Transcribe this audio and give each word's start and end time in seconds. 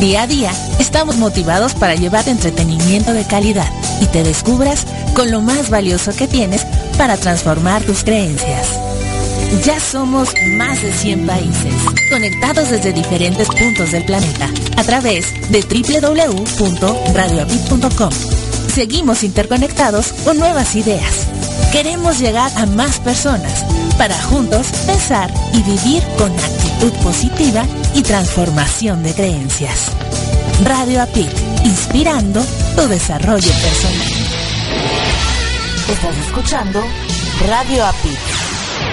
Día 0.00 0.22
a 0.22 0.26
día 0.26 0.50
estamos 0.78 1.16
motivados 1.16 1.74
para 1.74 1.94
llevar 1.94 2.26
entretenimiento 2.28 3.12
de 3.12 3.24
calidad 3.24 3.70
y 4.00 4.06
te 4.06 4.22
descubras 4.24 4.86
con 5.14 5.30
lo 5.30 5.42
más 5.42 5.68
valioso 5.70 6.16
que 6.16 6.26
tienes 6.26 6.64
para 6.96 7.18
transformar 7.18 7.82
tus 7.82 8.02
creencias. 8.02 8.80
Ya 9.64 9.78
somos 9.78 10.30
más 10.56 10.82
de 10.82 10.92
100 10.92 11.26
países, 11.26 11.74
conectados 12.10 12.70
desde 12.70 12.94
diferentes 12.94 13.48
puntos 13.48 13.92
del 13.92 14.04
planeta, 14.04 14.48
a 14.76 14.82
través 14.82 15.26
de 15.50 15.60
www.radioapit.com. 15.60 18.10
Seguimos 18.74 19.22
interconectados 19.22 20.14
con 20.24 20.38
nuevas 20.38 20.74
ideas. 20.74 21.26
Queremos 21.70 22.18
llegar 22.18 22.50
a 22.56 22.64
más 22.64 22.98
personas 22.98 23.66
para 23.98 24.18
juntos 24.22 24.68
pensar 24.86 25.30
y 25.52 25.60
vivir 25.62 26.02
con 26.16 26.32
actitud 26.32 26.92
positiva 27.02 27.66
y 27.94 28.02
transformación 28.02 29.02
de 29.02 29.14
creencias. 29.14 29.92
Radio 30.64 31.02
APIT, 31.02 31.30
inspirando 31.64 32.44
tu 32.76 32.88
desarrollo 32.88 33.50
personal. 33.50 34.08
Estás 35.88 36.16
escuchando 36.26 36.82
Radio 37.46 37.84
APIT, 37.84 38.18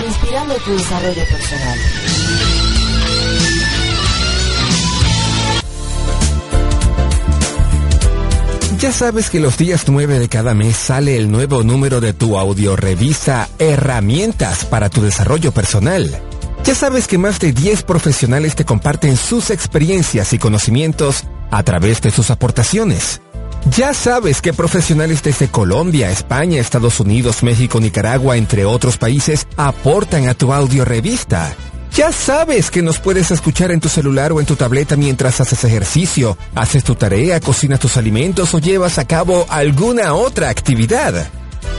inspirando 0.08 0.56
tu 0.56 0.72
desarrollo 0.72 1.24
personal. 1.26 1.80
Ya 8.80 8.94
sabes 8.94 9.30
que 9.30 9.42
los 9.42 9.58
días 9.58 9.84
9 9.88 10.20
de 10.20 10.30
cada 10.30 10.54
mes 10.54 10.78
sale 10.78 11.18
el 11.18 11.30
nuevo 11.30 11.64
número 11.64 12.00
de 12.00 12.14
tu 12.14 12.40
audiorevista 12.40 13.50
Herramientas 13.60 14.64
para 14.64 14.90
tu 14.90 15.02
desarrollo 15.02 15.52
personal. 15.52 16.29
Ya 16.70 16.76
sabes 16.76 17.08
que 17.08 17.18
más 17.18 17.40
de 17.40 17.52
10 17.52 17.82
profesionales 17.82 18.56
te 18.56 18.64
comparten 18.64 19.18
sus 19.18 19.50
experiencias 19.50 20.34
y 20.34 20.38
conocimientos 20.38 21.24
a 21.50 21.64
través 21.64 22.00
de 22.00 22.12
sus 22.12 22.30
aportaciones. 22.30 23.22
Ya 23.76 23.96
sabes 23.96 24.40
que 24.40 24.54
profesionales 24.54 25.24
desde 25.24 25.48
Colombia, 25.48 26.12
España, 26.12 26.62
Estados 26.62 27.00
Unidos, 27.00 27.42
México, 27.42 27.80
Nicaragua, 27.80 28.38
entre 28.38 28.66
otros 28.66 29.00
países, 29.00 29.48
aportan 29.58 30.30
a 30.30 30.36
tu 30.36 30.54
audiorevista. 30.54 31.56
Ya 31.96 32.12
sabes 32.12 32.70
que 32.70 32.84
nos 32.84 33.00
puedes 33.00 33.32
escuchar 33.32 33.72
en 33.72 33.80
tu 33.80 33.90
celular 33.90 34.32
o 34.32 34.40
en 34.40 34.46
tu 34.46 34.56
tableta 34.56 34.96
mientras 34.96 35.42
haces 35.42 35.64
ejercicio, 35.64 36.38
haces 36.54 36.84
tu 36.84 36.94
tarea, 36.94 37.40
cocinas 37.40 37.80
tus 37.80 37.98
alimentos 37.98 38.54
o 38.54 38.60
llevas 38.60 39.00
a 39.00 39.08
cabo 39.08 39.48
alguna 39.50 40.14
otra 40.14 40.50
actividad. 40.50 41.30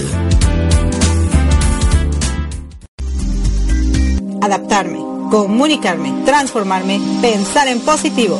Adaptarme, 4.41 4.99
comunicarme, 5.29 6.23
transformarme, 6.25 7.01
pensar 7.21 7.67
en 7.67 7.81
positivo. 7.81 8.39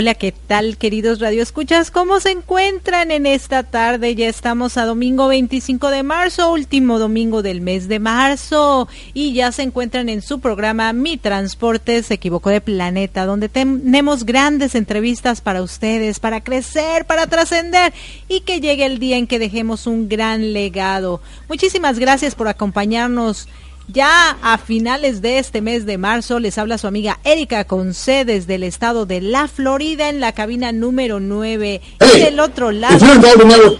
Hola, 0.00 0.14
¿qué 0.14 0.30
tal 0.30 0.76
queridos 0.76 1.18
radioescuchas? 1.18 1.90
¿Cómo 1.90 2.20
se 2.20 2.30
encuentran 2.30 3.10
en 3.10 3.26
esta 3.26 3.64
tarde? 3.64 4.14
Ya 4.14 4.28
estamos 4.28 4.76
a 4.76 4.84
domingo 4.84 5.26
25 5.26 5.90
de 5.90 6.04
marzo, 6.04 6.52
último 6.52 7.00
domingo 7.00 7.42
del 7.42 7.60
mes 7.60 7.88
de 7.88 7.98
marzo, 7.98 8.86
y 9.12 9.32
ya 9.32 9.50
se 9.50 9.62
encuentran 9.64 10.08
en 10.08 10.22
su 10.22 10.38
programa 10.38 10.92
Mi 10.92 11.16
Transporte 11.16 12.04
se 12.04 12.14
equivocó 12.14 12.50
de 12.50 12.60
planeta, 12.60 13.26
donde 13.26 13.48
tenemos 13.48 14.24
grandes 14.24 14.76
entrevistas 14.76 15.40
para 15.40 15.62
ustedes, 15.62 16.20
para 16.20 16.42
crecer, 16.44 17.04
para 17.04 17.26
trascender 17.26 17.92
y 18.28 18.42
que 18.42 18.60
llegue 18.60 18.86
el 18.86 19.00
día 19.00 19.16
en 19.16 19.26
que 19.26 19.40
dejemos 19.40 19.88
un 19.88 20.08
gran 20.08 20.52
legado. 20.52 21.20
Muchísimas 21.48 21.98
gracias 21.98 22.36
por 22.36 22.46
acompañarnos 22.46 23.48
ya 23.88 24.36
a 24.42 24.58
finales 24.58 25.22
de 25.22 25.38
este 25.38 25.62
mes 25.62 25.86
de 25.86 25.98
marzo 25.98 26.38
les 26.38 26.58
habla 26.58 26.78
su 26.78 26.86
amiga 26.86 27.18
Erika 27.24 27.64
Conce 27.64 28.24
desde 28.24 28.56
el 28.56 28.62
estado 28.62 29.06
de 29.06 29.20
la 29.20 29.48
Florida 29.48 30.08
en 30.10 30.20
la 30.20 30.32
cabina 30.32 30.72
número 30.72 31.20
9. 31.20 31.80
y 32.00 32.18
del 32.20 32.38
otro 32.40 32.70
lado 32.70 32.98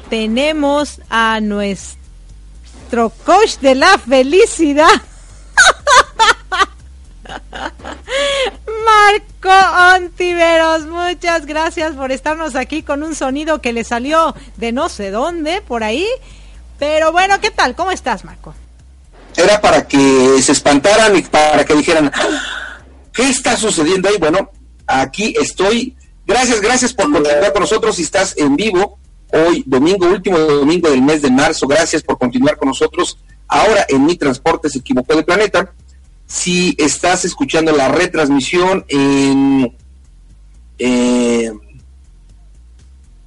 tenemos 0.08 1.00
a 1.10 1.40
nuestro 1.40 3.10
coach 3.24 3.58
de 3.60 3.74
la 3.74 3.98
felicidad. 3.98 4.88
Marco 8.86 9.50
Ontiveros, 9.96 10.86
muchas 10.86 11.44
gracias 11.44 11.92
por 11.92 12.10
estarnos 12.12 12.56
aquí 12.56 12.82
con 12.82 13.02
un 13.02 13.14
sonido 13.14 13.60
que 13.60 13.74
le 13.74 13.84
salió 13.84 14.34
de 14.56 14.72
no 14.72 14.88
sé 14.88 15.10
dónde, 15.10 15.60
por 15.60 15.84
ahí. 15.84 16.06
Pero 16.78 17.12
bueno, 17.12 17.38
¿qué 17.40 17.50
tal? 17.50 17.74
¿Cómo 17.74 17.90
estás, 17.90 18.24
Marco? 18.24 18.54
Era 19.38 19.60
para 19.60 19.86
que 19.86 20.42
se 20.42 20.52
espantaran 20.52 21.16
y 21.16 21.22
para 21.22 21.64
que 21.64 21.74
dijeran, 21.74 22.10
¿Qué 23.18 23.28
está 23.28 23.56
sucediendo 23.56 24.08
ahí? 24.08 24.14
Bueno, 24.16 24.48
aquí 24.86 25.34
estoy. 25.42 25.96
Gracias, 26.24 26.60
gracias 26.60 26.94
por 26.94 27.10
continuar 27.10 27.52
con 27.52 27.62
nosotros. 27.62 27.96
Si 27.96 28.02
estás 28.02 28.32
en 28.36 28.54
vivo, 28.54 29.00
hoy 29.32 29.64
domingo, 29.66 30.06
último 30.06 30.38
domingo 30.38 30.88
del 30.88 31.02
mes 31.02 31.22
de 31.22 31.28
marzo, 31.32 31.66
gracias 31.66 32.00
por 32.04 32.16
continuar 32.16 32.56
con 32.56 32.68
nosotros. 32.68 33.18
Ahora 33.48 33.84
en 33.88 34.06
mi 34.06 34.14
transporte 34.14 34.70
se 34.70 34.78
equivocó 34.78 35.16
de 35.16 35.24
planeta. 35.24 35.74
Si 36.26 36.76
estás 36.78 37.24
escuchando 37.24 37.72
la 37.72 37.88
retransmisión 37.88 38.84
en, 38.86 39.76
eh, 40.78 41.50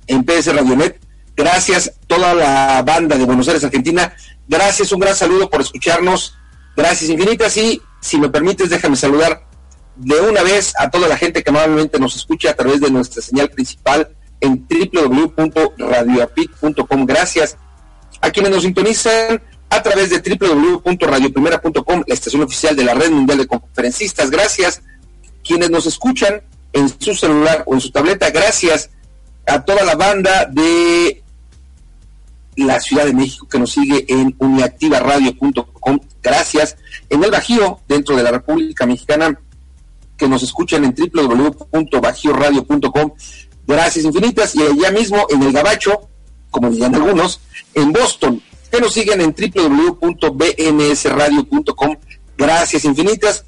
en 0.07 0.23
PS 0.23 0.53
Radionet, 0.53 1.00
gracias 1.35 1.93
toda 2.07 2.33
la 2.33 2.81
banda 2.83 3.17
de 3.17 3.25
Buenos 3.25 3.47
Aires, 3.47 3.63
Argentina. 3.63 4.13
Gracias, 4.47 4.91
un 4.91 4.99
gran 4.99 5.15
saludo 5.15 5.49
por 5.49 5.61
escucharnos. 5.61 6.35
Gracias 6.75 7.09
infinitas 7.09 7.55
y 7.57 7.81
si 8.01 8.17
me 8.17 8.29
permites 8.29 8.69
déjame 8.69 8.95
saludar 8.95 9.45
de 9.95 10.19
una 10.21 10.41
vez 10.41 10.73
a 10.79 10.89
toda 10.89 11.07
la 11.07 11.17
gente 11.17 11.43
que 11.43 11.49
amablemente 11.49 11.99
nos 11.99 12.15
escucha 12.15 12.51
a 12.51 12.53
través 12.53 12.79
de 12.81 12.89
nuestra 12.89 13.21
señal 13.21 13.49
principal 13.49 14.15
en 14.39 14.65
www.radioapit.com. 14.67 17.05
Gracias 17.05 17.57
a 18.21 18.31
quienes 18.31 18.51
nos 18.51 18.63
sintonizan 18.63 19.41
a 19.69 19.81
través 19.81 20.09
de 20.09 20.19
www.radioprimera.com, 20.19 22.03
la 22.05 22.13
estación 22.13 22.43
oficial 22.43 22.75
de 22.75 22.83
la 22.83 22.93
Red 22.93 23.11
Mundial 23.11 23.37
de 23.37 23.47
Conferencistas. 23.47 24.29
Gracias 24.29 24.81
quienes 25.43 25.69
nos 25.69 25.85
escuchan 25.85 26.41
en 26.73 26.89
su 26.99 27.13
celular 27.13 27.63
o 27.65 27.73
en 27.73 27.81
su 27.81 27.91
tableta. 27.91 28.29
Gracias 28.31 28.89
a 29.47 29.63
toda 29.63 29.83
la 29.83 29.95
banda 29.95 30.45
de 30.45 31.20
la 32.55 32.79
Ciudad 32.79 33.05
de 33.05 33.13
México 33.13 33.47
que 33.47 33.59
nos 33.59 33.71
sigue 33.71 34.05
en 34.07 34.35
uniactivaradio.com. 34.39 35.99
Gracias. 36.21 36.77
En 37.09 37.23
el 37.23 37.31
Bajío, 37.31 37.79
dentro 37.87 38.15
de 38.15 38.21
la 38.23 38.31
República 38.31 38.85
Mexicana, 38.85 39.39
que 40.17 40.27
nos 40.27 40.43
escuchan 40.43 40.83
en 40.85 40.93
www.bajioradio.com. 40.95 43.11
Gracias 43.65 44.05
infinitas. 44.05 44.55
Y 44.55 44.61
allá 44.61 44.91
mismo 44.91 45.25
en 45.29 45.41
el 45.43 45.51
Gabacho, 45.51 46.09
como 46.49 46.69
dirían 46.69 46.95
algunos, 46.95 47.41
en 47.73 47.91
Boston, 47.91 48.41
que 48.71 48.79
nos 48.79 48.93
siguen 48.93 49.19
en 49.21 49.33
www.bnsradio.com. 49.33 51.97
Gracias 52.37 52.85
infinitas. 52.85 53.43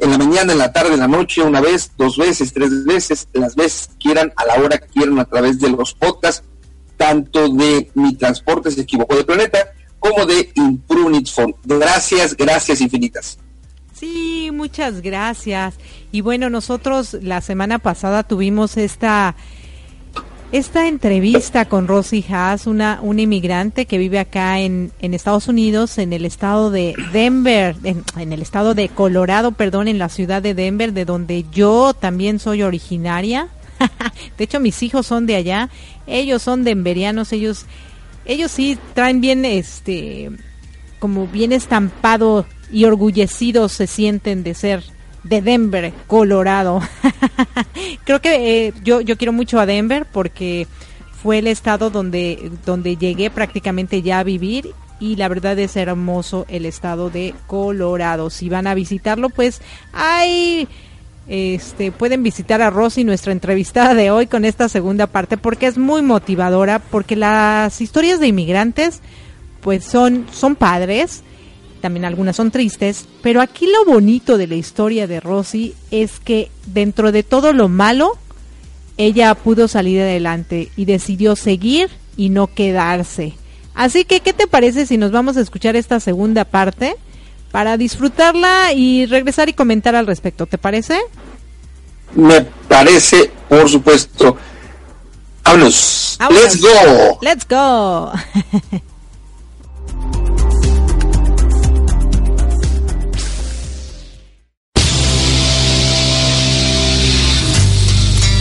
en 0.02 0.10
la 0.10 0.18
mañana, 0.18 0.52
en 0.52 0.58
la 0.58 0.72
tarde, 0.72 0.94
en 0.94 1.00
la 1.00 1.06
noche, 1.06 1.42
una 1.42 1.60
vez, 1.60 1.92
dos 1.96 2.16
veces, 2.16 2.52
tres 2.52 2.84
veces, 2.84 3.28
las 3.32 3.54
veces 3.54 3.88
quieran, 4.00 4.32
a 4.34 4.44
la 4.44 4.54
hora 4.54 4.78
que 4.78 4.88
quieran, 4.88 5.18
a 5.20 5.24
través 5.24 5.60
de 5.60 5.70
los 5.70 5.94
podcasts, 5.94 6.42
tanto 6.96 7.48
de 7.48 7.88
Mi 7.94 8.16
Transporte 8.16 8.72
se 8.72 8.80
equivocó 8.80 9.14
de 9.14 9.22
planeta, 9.24 9.72
como 10.00 10.26
de 10.26 10.50
Imprunit 10.56 11.30
Phone. 11.30 11.54
Gracias, 11.64 12.36
gracias 12.36 12.80
infinitas. 12.80 13.38
Sí, 13.94 14.50
muchas 14.52 15.02
gracias. 15.02 15.74
Y 16.10 16.22
bueno, 16.22 16.50
nosotros 16.50 17.16
la 17.22 17.40
semana 17.40 17.78
pasada 17.78 18.24
tuvimos 18.24 18.76
esta 18.76 19.36
esta 20.52 20.86
entrevista 20.86 21.64
con 21.64 21.88
Rosy 21.88 22.22
Haas, 22.28 22.66
una, 22.66 23.00
una 23.00 23.22
inmigrante 23.22 23.86
que 23.86 23.96
vive 23.96 24.18
acá 24.18 24.60
en, 24.60 24.92
en 25.00 25.14
Estados 25.14 25.48
Unidos, 25.48 25.96
en 25.96 26.12
el 26.12 26.26
estado 26.26 26.70
de 26.70 26.94
Denver, 27.10 27.74
en, 27.84 28.04
en, 28.18 28.32
el 28.34 28.42
estado 28.42 28.74
de 28.74 28.90
Colorado, 28.90 29.52
perdón, 29.52 29.88
en 29.88 29.98
la 29.98 30.10
ciudad 30.10 30.42
de 30.42 30.52
Denver, 30.52 30.92
de 30.92 31.06
donde 31.06 31.46
yo 31.50 31.94
también 31.94 32.38
soy 32.38 32.62
originaria. 32.62 33.48
de 34.38 34.44
hecho, 34.44 34.60
mis 34.60 34.82
hijos 34.82 35.06
son 35.06 35.24
de 35.24 35.36
allá, 35.36 35.70
ellos 36.06 36.42
son 36.42 36.64
denverianos, 36.64 37.32
ellos, 37.32 37.64
ellos 38.26 38.50
sí 38.50 38.78
traen 38.92 39.22
bien, 39.22 39.46
este, 39.46 40.30
como 40.98 41.26
bien 41.26 41.52
estampado 41.52 42.44
y 42.70 42.84
orgullecidos 42.84 43.72
se 43.72 43.86
sienten 43.86 44.42
de 44.42 44.52
ser 44.52 44.84
de 45.24 45.42
Denver, 45.42 45.92
Colorado. 46.06 46.80
Creo 48.04 48.20
que 48.20 48.66
eh, 48.66 48.74
yo, 48.82 49.00
yo 49.00 49.16
quiero 49.16 49.32
mucho 49.32 49.60
a 49.60 49.66
Denver 49.66 50.06
porque 50.10 50.66
fue 51.22 51.38
el 51.38 51.46
estado 51.46 51.90
donde, 51.90 52.50
donde 52.66 52.96
llegué 52.96 53.30
prácticamente 53.30 54.02
ya 54.02 54.18
a 54.18 54.24
vivir 54.24 54.70
y 54.98 55.16
la 55.16 55.28
verdad 55.28 55.58
es 55.58 55.76
hermoso 55.76 56.46
el 56.48 56.66
estado 56.66 57.10
de 57.10 57.34
Colorado. 57.46 58.30
Si 58.30 58.48
van 58.48 58.66
a 58.66 58.74
visitarlo, 58.74 59.30
pues 59.30 59.60
hay... 59.92 60.68
Este, 61.28 61.92
pueden 61.92 62.24
visitar 62.24 62.60
a 62.62 62.70
Rosy, 62.70 63.04
nuestra 63.04 63.30
entrevistada 63.30 63.94
de 63.94 64.10
hoy, 64.10 64.26
con 64.26 64.44
esta 64.44 64.68
segunda 64.68 65.06
parte, 65.06 65.36
porque 65.36 65.68
es 65.68 65.78
muy 65.78 66.02
motivadora, 66.02 66.80
porque 66.80 67.14
las 67.14 67.80
historias 67.80 68.18
de 68.18 68.26
inmigrantes, 68.26 69.00
pues 69.60 69.84
son, 69.84 70.26
son 70.32 70.56
padres, 70.56 71.22
también 71.82 72.06
algunas 72.06 72.36
son 72.36 72.50
tristes, 72.50 73.04
pero 73.20 73.42
aquí 73.42 73.66
lo 73.66 73.84
bonito 73.84 74.38
de 74.38 74.46
la 74.46 74.54
historia 74.54 75.06
de 75.06 75.20
Rosy 75.20 75.74
es 75.90 76.18
que 76.20 76.50
dentro 76.64 77.12
de 77.12 77.22
todo 77.22 77.52
lo 77.52 77.68
malo, 77.68 78.16
ella 78.96 79.34
pudo 79.34 79.68
salir 79.68 80.00
adelante 80.00 80.70
y 80.76 80.86
decidió 80.86 81.36
seguir 81.36 81.90
y 82.16 82.30
no 82.30 82.46
quedarse. 82.46 83.34
Así 83.74 84.04
que, 84.04 84.20
¿qué 84.20 84.32
te 84.32 84.46
parece 84.46 84.86
si 84.86 84.96
nos 84.96 85.12
vamos 85.12 85.36
a 85.36 85.40
escuchar 85.40 85.76
esta 85.76 86.00
segunda 86.00 86.44
parte 86.44 86.96
para 87.50 87.76
disfrutarla 87.76 88.72
y 88.72 89.06
regresar 89.06 89.48
y 89.48 89.52
comentar 89.52 89.94
al 89.94 90.06
respecto? 90.06 90.46
¿Te 90.46 90.58
parece? 90.58 90.98
Me 92.14 92.42
parece, 92.68 93.30
por 93.48 93.68
supuesto. 93.68 94.36
Vámonos. 95.44 96.18
Let's 96.30 96.60
go. 96.60 97.18
Let's 97.20 97.46
go. 97.48 98.12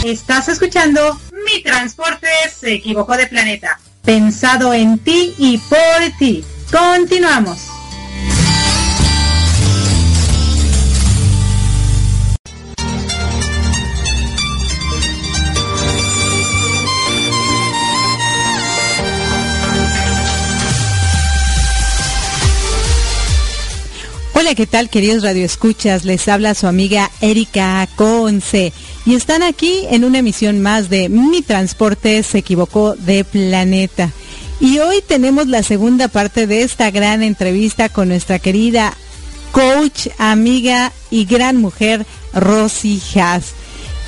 Estás 0.04 0.48
escuchando 0.48 1.20
Mi 1.46 1.62
Transporte 1.62 2.26
se 2.58 2.74
equivocó 2.74 3.16
de 3.16 3.28
planeta. 3.28 3.78
Pensado 4.04 4.74
en 4.74 4.98
ti 4.98 5.32
y 5.38 5.58
por 5.58 5.78
ti. 6.18 6.44
Continuamos. 6.72 7.68
Hola, 24.34 24.56
¿qué 24.56 24.66
tal 24.66 24.90
queridos 24.90 25.22
radioescuchas? 25.22 26.04
Les 26.04 26.26
habla 26.26 26.56
su 26.56 26.66
amiga 26.66 27.08
Erika 27.20 27.86
Conce 27.94 28.72
y 29.04 29.14
están 29.14 29.42
aquí 29.42 29.86
en 29.90 30.04
una 30.04 30.18
emisión 30.18 30.60
más 30.60 30.88
de 30.88 31.08
Mi 31.08 31.42
Transporte 31.42 32.22
se 32.22 32.38
equivocó 32.38 32.94
de 32.94 33.24
planeta. 33.24 34.10
Y 34.60 34.78
hoy 34.78 35.02
tenemos 35.06 35.48
la 35.48 35.62
segunda 35.62 36.06
parte 36.08 36.46
de 36.46 36.62
esta 36.62 36.90
gran 36.90 37.22
entrevista 37.22 37.88
con 37.88 38.08
nuestra 38.08 38.38
querida 38.38 38.94
coach, 39.50 40.08
amiga 40.18 40.92
y 41.10 41.24
gran 41.24 41.56
mujer 41.56 42.06
Rosy 42.32 43.02
Haas, 43.14 43.52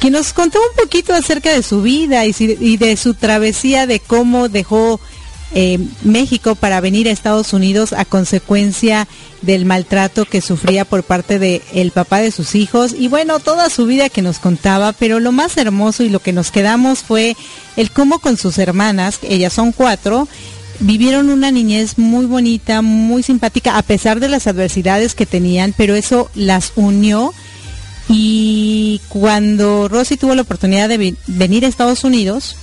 que 0.01 0.11
nos 0.11 0.33
contó 0.33 0.59
un 0.61 0.83
poquito 0.83 1.13
acerca 1.13 1.51
de 1.53 1.63
su 1.63 1.83
vida 1.83 2.25
y, 2.25 2.77
de 2.77 2.97
su 2.97 3.15
travesía 3.15 3.87
de 3.87 4.01
cómo 4.01 4.49
dejó 4.49 5.01
eh, 5.53 5.79
México 6.03 6.55
para 6.55 6.81
venir 6.81 7.09
a 7.09 7.13
Estados 7.13 7.53
Unidos 7.53 7.93
a 7.93 8.05
consecuencia 8.05 9.07
del 9.43 9.67
maltrato 9.67 10.25
que 10.25 10.41
sufría 10.41 10.85
por 10.85 11.05
parte 11.05 11.39
de 11.39 11.63
el 11.73 11.91
papá 11.91 12.19
de 12.19 12.31
sus 12.31 12.55
hijos 12.55 12.95
y 12.99 13.09
bueno, 13.09 13.39
toda 13.39 13.71
su 13.71 13.87
vida 13.87 14.09
que 14.09 14.23
nos 14.23 14.39
contaba, 14.39 14.93
pero 14.93 15.21
lo 15.21 15.33
más 15.33 15.57
hermoso 15.57 16.03
y 16.03 16.09
lo 16.09 16.21
que 16.21 16.33
nos 16.33 16.51
quedamos 16.51 17.01
fue 17.01 17.37
el 17.77 17.91
cómo 17.91 18.19
con 18.19 18.37
sus 18.37 18.59
hermanas, 18.59 19.19
ellas 19.23 19.53
son 19.53 19.73
cuatro, 19.73 20.29
vivieron 20.81 21.31
una 21.31 21.51
niñez 21.51 21.99
muy 21.99 22.27
bonita, 22.27 22.83
muy 22.83 23.23
simpática, 23.23 23.77
a 23.77 23.83
pesar 23.83 24.21
de 24.21 24.29
las 24.29 24.47
adversidades 24.47 25.15
que 25.15 25.27
tenían, 25.27 25.75
pero 25.77 25.95
eso 25.95 26.31
las 26.35 26.73
unió. 26.77 27.33
Y 28.09 29.01
cuando 29.09 29.89
Rosy 29.89 30.17
tuvo 30.17 30.35
la 30.35 30.43
oportunidad 30.43 30.89
de 30.89 31.17
venir 31.27 31.65
a 31.65 31.69
Estados 31.69 32.05
Unidos, 32.05 32.57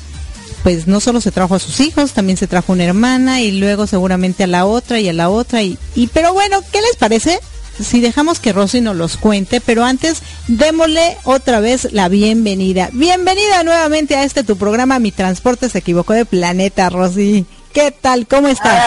pues 0.63 0.87
no 0.87 0.99
solo 0.99 1.21
se 1.21 1.31
trajo 1.31 1.55
a 1.55 1.59
sus 1.59 1.79
hijos, 1.79 2.13
también 2.13 2.37
se 2.37 2.47
trajo 2.47 2.73
una 2.73 2.83
hermana 2.83 3.41
y 3.41 3.51
luego 3.51 3.87
seguramente 3.87 4.43
a 4.43 4.47
la 4.47 4.65
otra 4.65 4.99
y 4.99 5.09
a 5.09 5.13
la 5.13 5.29
otra 5.29 5.63
y, 5.63 5.77
y 5.95 6.07
pero 6.07 6.33
bueno, 6.33 6.61
¿qué 6.71 6.81
les 6.81 6.95
parece 6.97 7.39
si 7.79 7.99
dejamos 7.99 8.39
que 8.39 8.53
Rosy 8.53 8.81
nos 8.81 8.95
los 8.95 9.17
cuente, 9.17 9.61
pero 9.61 9.83
antes 9.83 10.21
démosle 10.47 11.17
otra 11.23 11.59
vez 11.59 11.91
la 11.91 12.09
bienvenida. 12.09 12.89
Bienvenida 12.91 13.63
nuevamente 13.63 14.15
a 14.15 14.23
este 14.23 14.43
tu 14.43 14.57
programa 14.57 14.99
Mi 14.99 15.11
Transporte 15.11 15.69
se 15.69 15.79
equivocó 15.79 16.13
de 16.13 16.25
planeta, 16.25 16.89
Rosy. 16.89 17.45
¿Qué 17.73 17.91
tal? 17.91 18.27
¿Cómo 18.27 18.49
estás? 18.49 18.79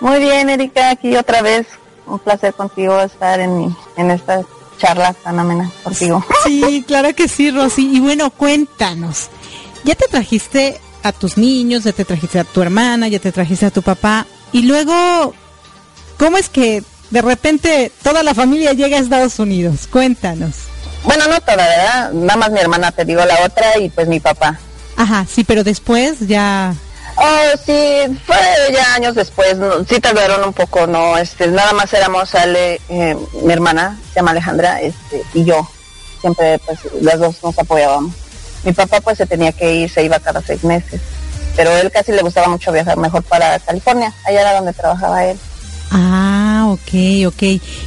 Muy 0.00 0.18
bien, 0.20 0.48
Erika, 0.48 0.90
aquí 0.90 1.16
otra 1.16 1.42
vez. 1.42 1.66
Un 2.06 2.18
placer 2.18 2.52
contigo 2.54 3.00
estar 3.00 3.40
en, 3.40 3.74
en 3.96 4.10
esta 4.10 4.42
charla 4.78 5.14
tan 5.14 5.38
amena 5.38 5.70
contigo. 5.82 6.24
Sí, 6.44 6.84
claro 6.86 7.14
que 7.14 7.28
sí, 7.28 7.50
Rosy. 7.50 7.96
Y 7.96 8.00
bueno, 8.00 8.30
cuéntanos. 8.30 9.30
¿Ya 9.84 9.94
te 9.94 10.08
trajiste 10.08 10.80
a 11.02 11.12
tus 11.12 11.36
niños, 11.36 11.84
ya 11.84 11.92
te 11.92 12.04
trajiste 12.04 12.38
a 12.38 12.44
tu 12.44 12.62
hermana, 12.62 13.08
ya 13.08 13.18
te 13.18 13.32
trajiste 13.32 13.66
a 13.66 13.70
tu 13.70 13.82
papá? 13.82 14.26
Y 14.52 14.62
luego, 14.62 15.34
¿cómo 16.18 16.38
es 16.38 16.48
que 16.48 16.82
de 17.10 17.22
repente 17.22 17.92
toda 18.02 18.22
la 18.22 18.34
familia 18.34 18.72
llega 18.72 18.96
a 18.96 19.00
Estados 19.00 19.38
Unidos? 19.38 19.86
Cuéntanos. 19.90 20.54
Bueno, 21.04 21.26
no 21.28 21.38
toda, 21.40 21.56
¿verdad? 21.56 22.12
Nada 22.12 22.36
más 22.36 22.50
mi 22.50 22.60
hermana, 22.60 22.90
te 22.92 23.04
digo 23.04 23.22
la 23.26 23.44
otra, 23.44 23.78
y 23.78 23.90
pues 23.90 24.08
mi 24.08 24.20
papá. 24.20 24.58
Ajá, 24.96 25.26
sí, 25.28 25.44
pero 25.44 25.62
después 25.62 26.20
ya... 26.20 26.74
Oh, 27.16 27.58
sí, 27.64 28.18
fue 28.26 28.36
ya 28.72 28.94
años 28.94 29.14
después, 29.14 29.56
sí 29.88 30.00
tardaron 30.00 30.48
un 30.48 30.52
poco, 30.52 30.86
¿no? 30.86 31.16
Este, 31.18 31.46
nada 31.46 31.72
más 31.74 31.92
éramos 31.92 32.34
Ale, 32.34 32.80
eh, 32.88 33.16
mi 33.42 33.52
hermana, 33.52 33.98
se 34.08 34.16
llama 34.16 34.32
Alejandra, 34.32 34.80
este, 34.80 35.22
y 35.34 35.44
yo. 35.44 35.68
Siempre, 36.20 36.58
pues, 36.60 36.78
las 37.02 37.20
dos 37.20 37.36
nos 37.42 37.58
apoyábamos. 37.58 38.14
Mi 38.64 38.72
papá, 38.72 39.00
pues, 39.00 39.18
se 39.18 39.26
tenía 39.26 39.52
que 39.52 39.74
ir, 39.74 39.90
se 39.90 40.04
iba 40.04 40.18
cada 40.18 40.40
seis 40.42 40.64
meses. 40.64 41.00
Pero 41.56 41.76
él 41.76 41.90
casi 41.90 42.12
le 42.12 42.22
gustaba 42.22 42.48
mucho 42.48 42.72
viajar 42.72 42.96
mejor 42.96 43.22
para 43.22 43.58
California, 43.60 44.12
allá 44.26 44.40
era 44.40 44.54
donde 44.54 44.72
trabajaba 44.72 45.24
él. 45.24 45.38
Ah, 45.90 46.66
ok, 46.70 47.28
ok. 47.28 47.42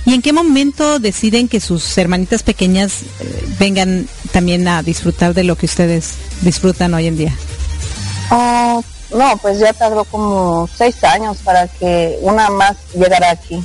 ¿Y 0.06 0.14
en 0.14 0.22
qué 0.22 0.32
momento 0.32 1.00
deciden 1.00 1.50
que 1.50 1.60
sus 1.60 1.98
hermanitas 1.98 2.44
pequeñas 2.44 3.02
eh, 3.20 3.46
vengan 3.60 4.08
también 4.32 4.68
a 4.68 4.82
disfrutar 4.84 5.34
de 5.34 5.44
lo 5.44 5.58
que 5.58 5.66
ustedes 5.66 6.14
disfrutan 6.42 6.94
hoy 6.94 7.08
en 7.08 7.18
día? 7.18 7.36
Oh, 8.32 8.82
no, 9.14 9.38
pues 9.38 9.60
ya 9.60 9.74
tardó 9.74 10.06
como 10.06 10.70
seis 10.74 11.04
años 11.04 11.38
para 11.44 11.68
que 11.68 12.18
una 12.22 12.50
más 12.50 12.78
llegara 12.94 13.32
aquí. 13.32 13.62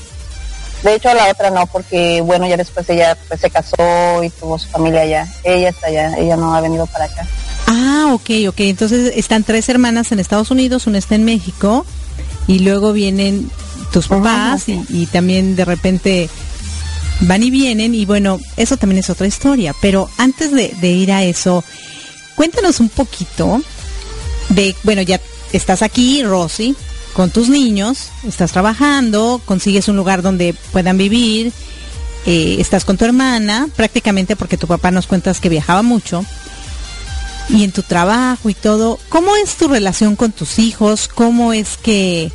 De 0.82 0.94
hecho, 0.94 1.12
la 1.14 1.30
otra 1.30 1.50
no, 1.50 1.66
porque 1.66 2.20
bueno, 2.22 2.46
ya 2.46 2.56
después 2.56 2.88
ella 2.90 3.16
pues, 3.28 3.40
se 3.40 3.50
casó 3.50 4.22
y 4.22 4.30
tuvo 4.30 4.58
su 4.58 4.68
familia 4.68 5.02
allá. 5.02 5.28
Ella 5.44 5.68
está 5.68 5.86
allá, 5.86 6.16
ella 6.18 6.36
no 6.36 6.54
ha 6.54 6.60
venido 6.60 6.86
para 6.86 7.04
acá. 7.04 7.26
Ah, 7.66 8.10
ok, 8.12 8.30
ok. 8.48 8.60
Entonces 8.60 9.12
están 9.16 9.44
tres 9.44 9.68
hermanas 9.68 10.10
en 10.12 10.18
Estados 10.18 10.50
Unidos, 10.50 10.86
una 10.86 10.98
está 10.98 11.14
en 11.14 11.24
México 11.24 11.86
y 12.48 12.58
luego 12.60 12.92
vienen 12.92 13.50
tus 13.92 14.08
papás 14.08 14.68
y, 14.68 14.84
y 14.88 15.06
también 15.06 15.54
de 15.54 15.64
repente 15.64 16.28
van 17.20 17.42
y 17.42 17.50
vienen 17.50 17.94
y 17.94 18.04
bueno, 18.04 18.40
eso 18.56 18.76
también 18.76 18.98
es 18.98 19.10
otra 19.10 19.26
historia. 19.26 19.74
Pero 19.80 20.08
antes 20.18 20.50
de, 20.52 20.74
de 20.80 20.88
ir 20.88 21.12
a 21.12 21.22
eso, 21.22 21.62
cuéntanos 22.34 22.80
un 22.80 22.88
poquito 22.88 23.60
de, 24.48 24.74
bueno, 24.82 25.02
ya 25.02 25.20
estás 25.52 25.82
aquí, 25.82 26.22
Rosy, 26.22 26.74
con 27.12 27.30
tus 27.30 27.48
niños, 27.48 28.08
estás 28.26 28.52
trabajando, 28.52 29.40
consigues 29.44 29.88
un 29.88 29.96
lugar 29.96 30.22
donde 30.22 30.54
puedan 30.72 30.96
vivir, 30.96 31.52
eh, 32.26 32.56
estás 32.58 32.84
con 32.84 32.96
tu 32.96 33.04
hermana, 33.04 33.68
prácticamente 33.76 34.36
porque 34.36 34.56
tu 34.56 34.66
papá 34.66 34.90
nos 34.90 35.06
cuentas 35.06 35.40
que 35.40 35.48
viajaba 35.48 35.82
mucho, 35.82 36.24
y 37.48 37.64
en 37.64 37.72
tu 37.72 37.82
trabajo 37.82 38.48
y 38.48 38.54
todo, 38.54 38.98
¿cómo 39.08 39.36
es 39.36 39.56
tu 39.56 39.68
relación 39.68 40.16
con 40.16 40.32
tus 40.32 40.58
hijos? 40.58 41.08
¿Cómo 41.08 41.52
es 41.52 41.76
que 41.76 42.32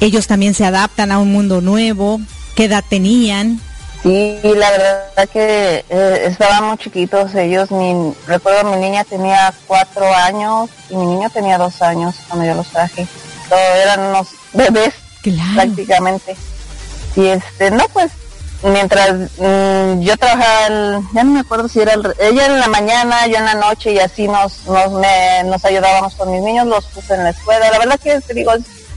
ellos 0.00 0.26
también 0.26 0.54
se 0.54 0.64
adaptan 0.64 1.12
a 1.12 1.18
un 1.18 1.32
mundo 1.32 1.60
nuevo? 1.60 2.20
¿Qué 2.54 2.64
edad 2.64 2.84
tenían? 2.88 3.60
Sí, 4.02 4.38
la 4.42 4.70
verdad 4.70 5.28
que 5.30 5.84
eh, 5.88 6.22
estaban 6.26 6.64
muy 6.64 6.78
chiquitos 6.78 7.34
ellos. 7.34 7.70
Mi, 7.70 8.14
recuerdo 8.26 8.70
mi 8.70 8.76
niña 8.78 9.04
tenía 9.04 9.52
cuatro 9.66 10.06
años 10.14 10.70
y 10.88 10.96
mi 10.96 11.06
niño 11.06 11.28
tenía 11.30 11.58
dos 11.58 11.82
años 11.82 12.16
cuando 12.28 12.46
yo 12.46 12.54
los 12.54 12.66
traje. 12.68 13.06
Todos 13.50 13.62
eran 13.82 14.00
unos 14.00 14.28
bebés 14.54 14.94
Claro. 15.22 15.52
prácticamente. 15.54 16.34
Y 17.16 17.26
este, 17.26 17.70
no 17.72 17.84
pues, 17.92 18.10
mientras 18.62 19.10
mm, 19.38 20.00
yo 20.00 20.16
trabajaba, 20.16 20.66
el- 20.68 21.00
ya 21.12 21.24
no 21.24 21.32
me 21.32 21.40
acuerdo 21.40 21.68
si 21.68 21.80
era 21.80 21.92
el, 21.94 22.14
ella 22.18 22.46
en 22.46 22.58
la 22.60 22.68
mañana, 22.68 23.26
yo 23.26 23.36
en 23.36 23.44
la 23.44 23.54
noche 23.54 23.92
y 23.92 23.98
así 23.98 24.26
nos, 24.28 24.64
nos, 24.66 24.92
me- 24.92 25.42
nos 25.44 25.62
ayudábamos 25.64 26.14
con 26.14 26.30
mis 26.32 26.40
niños, 26.40 26.66
los 26.66 26.86
puse 26.86 27.12
en 27.14 27.24
la 27.24 27.30
escuela. 27.30 27.70
La 27.70 27.78
verdad 27.78 28.00
que 28.00 28.18
te 28.22 28.32
digo, 28.32 28.52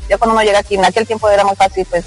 ya 0.10 0.18
cuando 0.18 0.36
uno 0.36 0.44
llega 0.44 0.60
aquí, 0.60 0.76
en 0.76 0.86
aquel 0.86 1.06
tiempo 1.08 1.28
era 1.30 1.44
muy 1.44 1.56
fácil 1.56 1.86
pues 1.90 2.06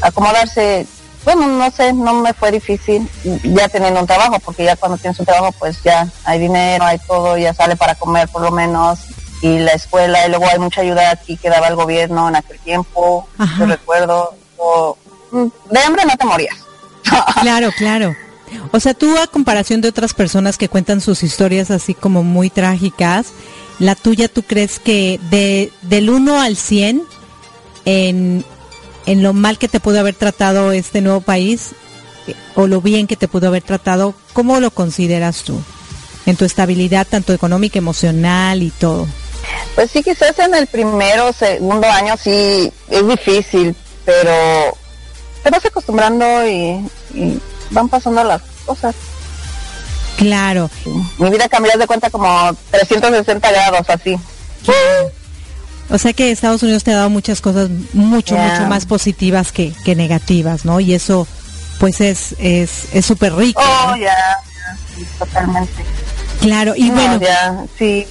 acomodarse. 0.00 0.86
Bueno, 1.24 1.46
no 1.48 1.70
sé, 1.72 1.92
no 1.92 2.14
me 2.14 2.32
fue 2.34 2.52
difícil 2.52 3.08
ya 3.42 3.68
teniendo 3.68 3.98
un 4.00 4.06
trabajo, 4.06 4.38
porque 4.44 4.64
ya 4.64 4.76
cuando 4.76 4.96
tienes 4.96 5.18
un 5.18 5.26
trabajo, 5.26 5.52
pues 5.58 5.82
ya 5.82 6.06
hay 6.24 6.38
dinero, 6.38 6.84
hay 6.84 6.98
todo, 7.00 7.36
ya 7.36 7.52
sale 7.52 7.74
para 7.76 7.96
comer 7.96 8.28
por 8.28 8.42
lo 8.42 8.52
menos, 8.52 9.00
y 9.42 9.58
la 9.58 9.72
escuela, 9.72 10.26
y 10.26 10.30
luego 10.30 10.46
hay 10.46 10.58
mucha 10.58 10.80
ayuda 10.80 11.10
aquí 11.10 11.36
que 11.36 11.50
daba 11.50 11.68
el 11.68 11.76
gobierno 11.76 12.28
en 12.28 12.36
aquel 12.36 12.58
tiempo, 12.60 13.28
Ajá. 13.38 13.58
yo 13.58 13.66
recuerdo, 13.66 14.34
o, 14.56 14.96
mm, 15.30 15.46
de 15.70 15.80
hambre 15.80 16.04
no 16.06 16.16
te 16.16 16.24
morías. 16.24 16.56
Claro, 17.42 17.70
claro. 17.76 18.16
O 18.72 18.80
sea, 18.80 18.94
tú 18.94 19.16
a 19.18 19.26
comparación 19.26 19.80
de 19.80 19.88
otras 19.88 20.14
personas 20.14 20.56
que 20.56 20.68
cuentan 20.68 21.00
sus 21.00 21.22
historias 21.22 21.70
así 21.70 21.94
como 21.94 22.22
muy 22.22 22.50
trágicas, 22.50 23.28
la 23.78 23.94
tuya 23.94 24.28
tú 24.28 24.42
crees 24.42 24.78
que 24.78 25.20
de 25.30 25.72
del 25.82 26.10
1 26.10 26.40
al 26.40 26.56
100 26.56 27.02
en, 27.84 28.44
en 29.06 29.22
lo 29.22 29.32
mal 29.32 29.58
que 29.58 29.68
te 29.68 29.80
pudo 29.80 30.00
haber 30.00 30.14
tratado 30.14 30.72
este 30.72 31.00
nuevo 31.00 31.20
país 31.20 31.72
o 32.54 32.66
lo 32.66 32.80
bien 32.80 33.06
que 33.06 33.16
te 33.16 33.28
pudo 33.28 33.48
haber 33.48 33.62
tratado, 33.62 34.14
¿cómo 34.32 34.58
lo 34.60 34.70
consideras 34.70 35.42
tú? 35.42 35.60
En 36.24 36.36
tu 36.36 36.44
estabilidad 36.44 37.06
tanto 37.08 37.32
económica, 37.32 37.78
emocional 37.78 38.62
y 38.62 38.70
todo. 38.70 39.06
Pues 39.74 39.90
sí, 39.90 40.02
quizás 40.02 40.38
en 40.38 40.54
el 40.54 40.66
primero, 40.66 41.32
segundo 41.32 41.86
año 41.86 42.14
sí 42.16 42.72
es 42.88 43.06
difícil, 43.06 43.76
pero 44.04 44.76
te 45.42 45.50
vas 45.50 45.64
acostumbrando 45.64 46.46
y, 46.46 46.88
y 47.14 47.40
van 47.70 47.88
pasando 47.88 48.24
las 48.24 48.42
cosas. 48.64 48.94
Claro. 50.16 50.70
Mi 51.18 51.30
vida 51.30 51.48
cambió 51.48 51.76
de 51.76 51.86
cuenta 51.86 52.10
como 52.10 52.54
360 52.70 53.50
grados 53.50 53.88
así. 53.88 54.18
O 55.88 55.98
sea 55.98 56.12
que 56.12 56.30
Estados 56.30 56.62
Unidos 56.62 56.82
te 56.82 56.92
ha 56.92 56.96
dado 56.96 57.10
muchas 57.10 57.40
cosas 57.40 57.68
mucho, 57.92 58.36
mucho 58.36 58.66
más 58.66 58.86
positivas 58.86 59.52
que, 59.52 59.72
que 59.84 59.94
negativas, 59.94 60.64
¿no? 60.64 60.80
Y 60.80 60.94
eso, 60.94 61.28
pues 61.78 62.00
es 62.00 62.34
es 62.38 62.86
es 62.92 63.06
súper 63.06 63.34
rico. 63.34 63.62
Oh, 63.64 63.90
¿no? 63.90 63.96
ya, 63.96 64.06
ya, 64.06 64.76
sí, 64.96 65.06
totalmente. 65.18 65.84
Claro, 66.40 66.74
y 66.76 66.90
No, 66.90 66.94
bueno, 66.94 67.68
sí. 67.78 68.06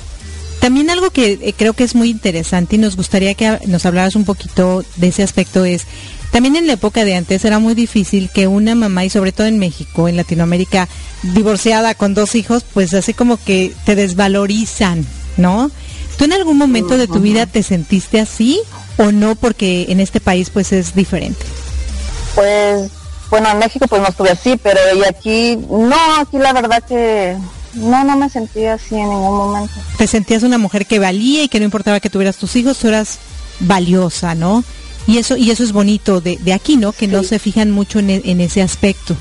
También 0.66 0.90
algo 0.90 1.12
que 1.12 1.38
eh, 1.40 1.54
creo 1.56 1.74
que 1.74 1.84
es 1.84 1.94
muy 1.94 2.10
interesante 2.10 2.76
y 2.76 2.80
nos 2.80 2.96
gustaría 2.96 3.36
que 3.36 3.60
nos 3.68 3.86
hablaras 3.86 4.16
un 4.16 4.26
poquito 4.26 4.84
de 4.96 5.10
ese 5.10 5.22
aspecto 5.22 5.64
es, 5.64 5.86
también 6.32 6.56
en 6.56 6.66
la 6.66 6.74
época 6.74 7.06
de 7.06 7.14
antes 7.16 7.46
era 7.46 7.60
muy 7.60 7.76
difícil 7.76 8.32
que 8.34 8.48
una 8.48 8.74
mamá, 8.74 9.06
y 9.06 9.12
sobre 9.12 9.32
todo 9.32 9.46
en 9.46 9.60
México, 9.60 10.08
en 10.08 10.18
Latinoamérica, 10.18 10.90
divorciada 11.22 11.94
con 11.94 12.16
dos 12.16 12.34
hijos, 12.34 12.66
pues 12.74 12.96
así 12.96 13.14
como 13.14 13.38
que 13.38 13.74
te 13.86 13.94
desvalorizan, 13.94 15.06
¿no? 15.38 15.70
¿Tú 16.18 16.26
en 16.26 16.34
algún 16.34 16.58
momento 16.58 16.98
de 16.98 17.06
tu 17.06 17.20
vida 17.20 17.46
te 17.46 17.62
sentiste 17.62 18.20
así 18.20 18.60
o 18.98 19.12
no? 19.12 19.36
Porque 19.36 19.86
en 19.90 20.00
este 20.00 20.20
país 20.20 20.50
pues 20.50 20.72
es 20.72 20.96
diferente. 20.96 21.46
Pues, 22.34 22.90
bueno, 23.30 23.52
en 23.52 23.60
México 23.60 23.86
pues 23.88 24.02
no 24.02 24.08
estuve 24.08 24.32
así, 24.32 24.60
pero 24.64 24.80
y 24.96 25.04
aquí, 25.04 25.60
no, 25.70 26.16
aquí 26.16 26.40
la 26.40 26.54
verdad 26.54 26.84
que 26.88 27.38
no, 27.76 28.04
no 28.04 28.18
me 28.18 28.30
sentí 28.30 28.66
así 28.66 28.96
en 28.96 29.10
ningún 29.10 29.38
momento. 29.38 29.74
te 29.98 30.08
sentías 30.08 30.44
una 30.44 30.58
mujer 30.58 30.86
que 30.86 31.00
valía 31.00 31.44
y 31.44 31.48
que 31.48 31.60
no 31.60 31.66
importaba 31.66 32.00
que 32.00 32.10
tuvieras 32.10 32.38
tus 32.38 32.56
hijos, 32.56 32.78
tú 32.78 32.88
eras 32.88 33.20
valiosa, 33.60 34.36
¿no? 34.36 34.64
Y 35.08 35.18
eso 35.20 35.38
y 35.38 35.52
eso 35.52 35.64
es 35.64 35.72
bonito 35.72 36.20
de, 36.22 36.38
de 36.38 36.54
aquí, 36.54 36.78
¿no? 36.78 36.92
Que 36.92 37.08
no 37.08 37.24
se 37.24 37.38
fijan 37.40 37.72
mucho 37.72 38.00
en, 38.00 38.10
en 38.10 38.42
ese 38.42 38.62
aspecto. 38.62 39.16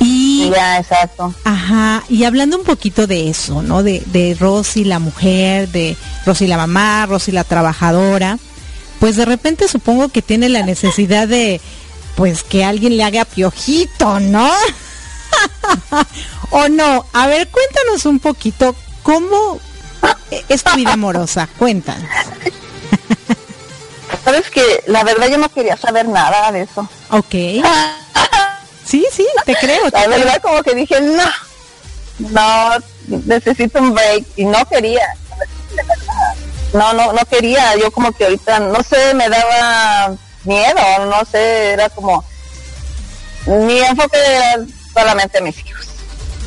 Y 0.00 0.48
Ya, 0.54 0.78
exacto. 0.78 1.34
ajá, 1.44 2.04
y 2.08 2.24
hablando 2.24 2.56
un 2.56 2.64
poquito 2.64 3.06
de 3.06 3.28
eso, 3.28 3.62
¿no? 3.62 3.82
De, 3.82 4.02
de 4.06 4.36
Rosy 4.38 4.84
la 4.84 5.00
mujer, 5.00 5.68
de 5.70 5.96
Rosy 6.24 6.46
la 6.46 6.56
mamá, 6.56 7.04
Rosy 7.06 7.32
la 7.32 7.44
trabajadora, 7.44 8.38
pues 9.00 9.16
de 9.16 9.24
repente 9.24 9.66
supongo 9.68 10.08
que 10.08 10.22
tiene 10.22 10.48
la 10.48 10.62
necesidad 10.62 11.26
de 11.28 11.60
pues 12.14 12.42
que 12.42 12.64
alguien 12.64 12.96
le 12.96 13.04
haga 13.04 13.24
piojito, 13.24 14.18
¿no? 14.20 14.48
o 16.50 16.68
no. 16.68 17.04
A 17.12 17.26
ver, 17.26 17.48
cuéntanos 17.48 18.06
un 18.06 18.20
poquito 18.20 18.74
cómo 19.02 19.60
es 20.48 20.64
tu 20.64 20.74
vida 20.76 20.94
amorosa. 20.94 21.48
Cuéntanos. 21.58 22.08
Sabes 24.24 24.50
que 24.50 24.82
la 24.86 25.04
verdad 25.04 25.28
yo 25.28 25.38
no 25.38 25.48
quería 25.48 25.76
saber 25.76 26.06
nada 26.08 26.52
de 26.52 26.62
eso. 26.62 26.88
Ok. 27.10 27.34
Sí, 28.84 29.06
sí, 29.12 29.26
te 29.44 29.54
creo. 29.56 29.84
te 29.90 29.98
La 29.98 30.04
creo. 30.04 30.18
verdad 30.18 30.42
como 30.42 30.62
que 30.62 30.74
dije, 30.74 31.00
no, 31.00 31.24
no, 32.18 32.70
necesito 33.06 33.80
un 33.80 33.94
break 33.94 34.24
y 34.36 34.44
no 34.44 34.64
quería. 34.66 35.06
No, 36.72 36.92
no, 36.92 37.12
no 37.12 37.24
quería. 37.26 37.76
Yo 37.76 37.90
como 37.90 38.12
que 38.12 38.24
ahorita, 38.24 38.60
no 38.60 38.82
sé, 38.82 39.14
me 39.14 39.28
daba 39.28 40.14
miedo, 40.44 41.06
no 41.06 41.24
sé, 41.24 41.72
era 41.72 41.88
como, 41.90 42.24
mi 43.46 43.78
enfoque 43.80 44.18
solamente 44.98 45.40
mis 45.40 45.58
hijos. 45.64 45.86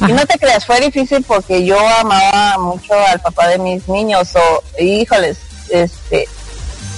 Y 0.08 0.12
no 0.13 0.25
te 0.25 0.38
creas, 0.39 0.65
fue 0.65 0.79
difícil 0.79 1.24
porque 1.24 1.63
yo 1.63 1.77
amaba 1.79 2.58
mucho 2.58 2.93
al 2.93 3.20
papá 3.20 3.48
de 3.50 3.60
mis 3.60 3.88
niños, 3.88 4.29
o 4.36 4.63
híjoles, 4.79 5.38
este, 5.70 6.27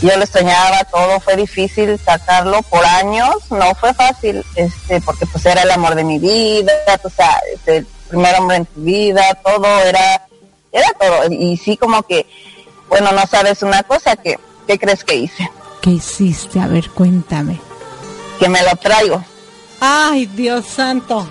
yo 0.01 0.15
lo 0.15 0.23
extrañaba 0.23 0.85
todo, 0.85 1.19
fue 1.19 1.35
difícil 1.35 1.99
sacarlo 1.99 2.61
por 2.63 2.85
años, 2.85 3.35
no 3.49 3.75
fue 3.75 3.93
fácil, 3.93 4.45
este, 4.55 5.01
porque 5.01 5.25
pues 5.25 5.45
era 5.45 5.63
el 5.63 5.71
amor 5.71 5.95
de 5.95 6.05
mi 6.05 6.17
vida, 6.17 6.71
o 7.03 7.09
sea, 7.09 7.41
el 7.65 7.85
primer 8.07 8.35
hombre 8.39 8.57
en 8.57 8.65
tu 8.65 8.81
vida, 8.81 9.37
todo 9.43 9.67
era, 9.81 10.25
era 10.71 10.87
todo, 10.93 11.29
y 11.29 11.57
sí 11.57 11.75
como 11.75 12.03
que, 12.03 12.25
bueno, 12.87 13.11
no 13.11 13.27
sabes 13.27 13.63
una 13.63 13.83
cosa, 13.83 14.15
que, 14.15 14.39
¿qué 14.65 14.79
crees 14.79 15.03
que 15.03 15.15
hice? 15.15 15.51
¿Qué 15.81 15.89
hiciste? 15.89 16.61
A 16.61 16.67
ver, 16.67 16.89
cuéntame. 16.91 17.59
Que 18.39 18.47
me 18.47 18.63
lo 18.63 18.73
traigo. 18.77 19.21
Ay, 19.81 20.25
Dios 20.27 20.65
santo. 20.65 21.27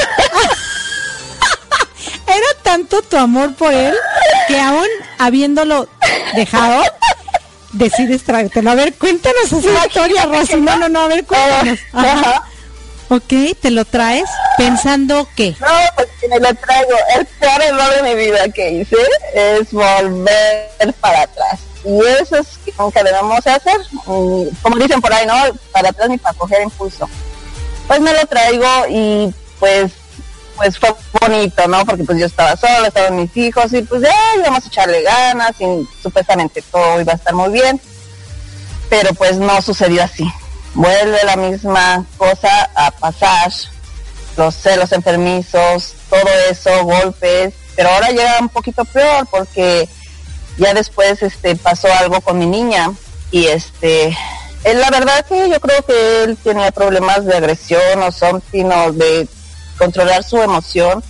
Era 2.26 2.46
tanto 2.62 3.02
tu 3.02 3.16
amor 3.16 3.54
por 3.54 3.74
él 3.74 3.94
que 4.46 4.60
aún 4.60 4.86
habiéndolo 5.18 5.88
dejado, 6.34 6.82
decides 7.72 8.22
traértelo. 8.22 8.70
A 8.70 8.74
ver, 8.74 8.94
cuéntanos 8.94 9.52
esa 9.52 9.86
historia, 9.86 10.26
Rosy. 10.26 10.60
No, 10.60 10.76
no, 10.76 10.88
no, 10.88 11.00
a 11.00 11.08
ver, 11.08 11.24
cuéntanos. 11.24 11.78
Ajá. 11.92 12.44
Ok, 13.08 13.56
¿te 13.60 13.72
lo 13.72 13.84
traes 13.84 14.30
pensando 14.56 15.28
qué? 15.34 15.56
No, 15.60 15.66
pues 15.96 16.08
que 16.20 16.28
me 16.28 16.38
lo 16.38 16.54
traigo. 16.54 16.92
El 17.16 17.26
peor 17.26 17.60
error 17.60 17.94
de 17.96 18.02
mi 18.02 18.14
vida 18.14 18.48
que 18.50 18.70
hice 18.70 18.96
es 19.34 19.72
volver 19.72 20.94
para 21.00 21.22
atrás. 21.22 21.58
Y 21.84 21.98
eso 22.22 22.36
es 22.36 22.46
lo 22.78 22.90
que 22.92 23.02
debemos 23.02 23.44
hacer. 23.44 23.78
Como 24.04 24.76
dicen 24.76 25.00
por 25.00 25.12
ahí, 25.12 25.26
¿no? 25.26 25.34
Para 25.72 25.88
atrás 25.88 26.08
ni 26.08 26.18
para 26.18 26.38
coger 26.38 26.62
impulso. 26.62 27.10
Pues 27.88 28.00
me 28.00 28.12
lo 28.12 28.24
traigo 28.26 28.86
y 28.88 29.34
pues 29.60 29.92
pues 30.56 30.78
fue 30.78 30.94
bonito, 31.22 31.66
¿no? 31.68 31.86
Porque 31.86 32.04
pues 32.04 32.18
yo 32.18 32.26
estaba 32.26 32.54
sola, 32.54 32.88
estaban 32.88 33.16
mis 33.16 33.34
hijos 33.34 33.72
y 33.72 33.80
pues 33.80 34.02
ya 34.02 34.12
íbamos 34.36 34.62
a 34.62 34.68
echarle 34.68 35.02
ganas 35.02 35.52
y 35.58 35.88
supuestamente 36.02 36.62
todo 36.70 37.00
iba 37.00 37.14
a 37.14 37.16
estar 37.16 37.32
muy 37.32 37.50
bien. 37.50 37.80
Pero 38.90 39.14
pues 39.14 39.38
no 39.38 39.62
sucedió 39.62 40.02
así. 40.02 40.30
Vuelve 40.74 41.18
la 41.24 41.36
misma 41.36 42.04
cosa 42.18 42.68
a 42.74 42.90
pasar, 42.90 43.50
los 44.36 44.54
celos 44.54 44.92
enfermizos, 44.92 45.94
todo 46.10 46.28
eso, 46.50 46.84
golpes, 46.84 47.54
pero 47.74 47.88
ahora 47.88 48.10
llega 48.10 48.38
un 48.40 48.50
poquito 48.50 48.84
peor 48.84 49.26
porque 49.30 49.88
ya 50.58 50.74
después 50.74 51.22
este 51.22 51.56
pasó 51.56 51.88
algo 51.94 52.20
con 52.20 52.38
mi 52.38 52.44
niña 52.44 52.92
y 53.30 53.46
este 53.46 54.14
la 54.64 54.90
verdad 54.90 55.24
que 55.24 55.48
yo 55.48 55.58
creo 55.58 55.82
que 55.86 56.24
él 56.24 56.36
tenía 56.36 56.70
problemas 56.70 57.24
de 57.24 57.34
agresión 57.34 58.02
o 58.02 58.12
something 58.12 58.66
o 58.66 58.92
de 58.92 59.26
controlar 59.80 60.22
su 60.22 60.36
emoción, 60.42 61.02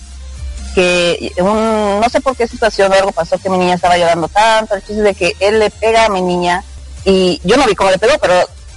que 0.77 1.33
no 1.39 2.09
sé 2.09 2.21
por 2.21 2.37
qué 2.37 2.47
situación 2.47 2.93
o 2.93 2.95
algo 2.95 3.11
pasó 3.11 3.37
que 3.37 3.51
mi 3.51 3.59
niña 3.59 3.75
estaba 3.75 3.99
llorando 3.99 4.29
tanto, 4.29 4.77
el 4.77 4.87
chiste 4.87 5.03
de 5.03 5.15
que 5.15 5.37
él 5.41 5.59
le 5.59 5.71
pega 5.71 6.05
a 6.05 6.09
mi 6.09 6.23
niña 6.23 6.63
y 7.05 7.41
yo 7.43 7.57
no 7.57 7.67
vi 7.67 7.75
cómo 7.75 7.91
le 7.91 7.99
pegó, 7.99 8.17
pero 8.21 8.35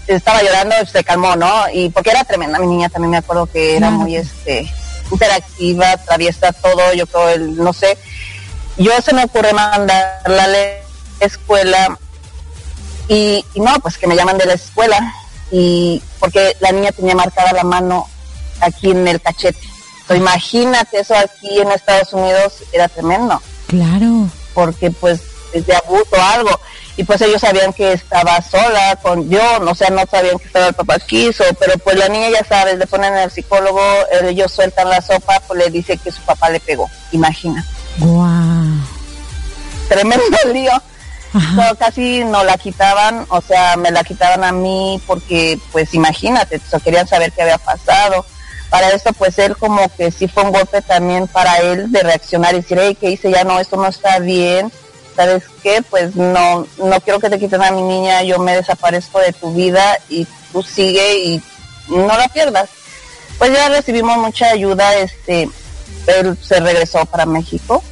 estaba 0.08 0.42
llorando 0.42 0.76
se 0.92 1.04
calmó, 1.04 1.36
¿no? 1.36 1.70
Y 1.72 1.90
porque 1.92 2.10
era 2.10 2.24
tremenda 2.24 2.58
mi 2.58 2.66
niña, 2.66 2.90
también 2.90 3.12
me 3.12 3.18
acuerdo 3.18 3.46
que 3.46 3.78
era 3.78 3.92
muy 3.92 4.16
este 4.16 4.68
interactiva, 5.12 5.98
traviesa 5.98 6.52
todo, 6.54 6.92
yo 6.94 7.06
creo, 7.06 7.30
el, 7.30 7.56
no 7.56 7.72
sé, 7.72 7.96
yo 8.78 9.00
se 9.00 9.14
me 9.14 9.26
ocurre 9.26 9.54
mandarla 9.54 10.44
a 10.44 10.48
la 10.48 10.58
escuela 11.20 12.00
y, 13.08 13.46
y, 13.54 13.60
no, 13.60 13.76
pues 13.82 14.00
que 14.00 14.08
me 14.08 14.16
llaman 14.16 14.40
de 14.40 14.48
la 14.48 14.54
escuela 14.54 15.14
y 15.52 16.02
porque 16.20 16.58
la 16.62 16.72
niña 16.72 16.92
tenía 16.92 17.14
marcada 17.14 17.54
la 17.54 17.64
mano 17.64 18.08
aquí 18.60 18.90
en 18.90 19.08
el 19.08 19.22
cachete 19.22 19.73
imagínate, 20.16 21.00
eso 21.00 21.16
aquí 21.16 21.60
en 21.60 21.72
Estados 21.72 22.14
Unidos 22.14 22.54
era 22.72 22.88
tremendo. 22.88 23.42
Claro. 23.68 24.30
Porque 24.54 24.92
pues 24.92 25.22
es 25.54 25.66
de 25.66 25.76
abuso 25.76 26.16
algo. 26.34 26.60
Y 26.96 27.04
pues 27.04 27.22
ellos 27.22 27.42
sabían 27.42 27.74
que 27.74 27.94
estaba 27.94 28.40
sola 28.42 29.00
con 29.02 29.28
yo, 29.28 29.42
o 29.60 29.76
sea, 29.76 29.90
no 29.90 30.04
sabían 30.10 30.38
que 30.38 30.46
estaba 30.46 30.68
el 30.68 30.74
papá 30.74 31.00
quiso, 31.00 31.44
pero 31.60 31.76
pues 31.80 31.98
la 31.98 32.08
niña 32.08 32.30
ya 32.30 32.44
sabes, 32.44 32.78
le 32.78 32.86
ponen 32.86 33.16
al 33.16 33.32
psicólogo, 33.32 33.82
ellos 34.22 34.52
sueltan 34.52 34.90
la 34.90 35.02
sopa, 35.02 35.40
pues 35.48 35.58
le 35.60 35.72
dice 35.72 35.98
que 35.98 36.12
su 36.12 36.22
papá 36.22 36.52
le 36.52 36.60
pegó, 36.60 36.88
imagina. 37.12 37.66
Wow. 37.98 38.78
Tremendo 39.90 40.38
lío. 40.54 40.72
casi 41.80 42.24
no 42.26 42.44
la 42.44 42.60
quitaban, 42.60 43.26
o 43.30 43.42
sea, 43.42 43.76
me 43.76 43.90
la 43.90 44.04
quitaban 44.04 44.44
a 44.44 44.52
mí 44.52 45.02
porque, 45.08 45.58
pues 45.72 45.96
imagínate, 45.96 46.62
querían 46.84 47.08
saber 47.08 47.32
qué 47.32 47.42
había 47.42 47.58
pasado 47.58 48.24
para 48.74 48.90
esto 48.90 49.14
pues 49.14 49.38
él 49.38 49.56
como 49.56 49.88
que 49.96 50.10
sí 50.10 50.28
fue 50.28 50.42
un 50.42 50.52
golpe 50.52 50.82
también 50.82 51.28
para 51.28 51.58
él 51.58 51.92
de 51.92 52.02
reaccionar 52.02 52.56
y 52.56 52.62
decir, 52.62 52.80
hey, 52.82 52.98
¿qué 53.00 53.12
hice? 53.12 53.30
Ya 53.30 53.44
no, 53.44 53.60
esto 53.60 53.78
no 53.78 53.86
está 53.86 54.18
bien, 54.18 54.72
¿sabes 55.16 55.44
qué? 55.62 55.84
Pues 55.88 56.16
no, 56.16 56.66
no 56.80 57.02
quiero 57.02 57.20
que 57.20 57.30
te 57.30 57.38
quiten 57.38 57.62
a 57.62 57.70
mi 57.70 57.84
niña, 57.84 58.24
yo 58.24 58.40
me 58.40 58.56
desaparezco 58.56 59.20
de 59.20 59.32
tu 59.32 59.54
vida 59.54 60.00
y 60.10 60.26
tú 60.52 60.64
sigue 60.64 61.20
y 61.20 61.44
no 61.88 62.18
la 62.18 62.28
pierdas. 62.30 62.68
Pues 63.38 63.54
ya 63.54 63.70
recibimos 63.70 64.18
mucha 64.18 64.50
ayuda, 64.50 64.96
este, 64.96 65.48
él 66.08 66.36
se 66.42 66.60
regresó 66.60 67.06
para 67.06 67.28
México, 67.28 67.84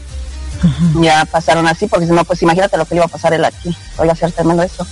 ya 1.00 1.26
pasaron 1.26 1.68
así, 1.68 1.86
porque 1.86 2.08
si 2.08 2.12
no, 2.12 2.26
pues 2.26 2.42
imagínate 2.42 2.76
lo 2.78 2.86
que 2.86 2.96
le 2.96 3.02
iba 3.02 3.06
a 3.06 3.10
pasar 3.10 3.36
él 3.36 3.46
aquí, 3.46 3.78
voy 3.98 4.10
a 4.10 4.14
hacer 4.14 4.32
tremendo 4.32 4.64
eso. 4.64 4.88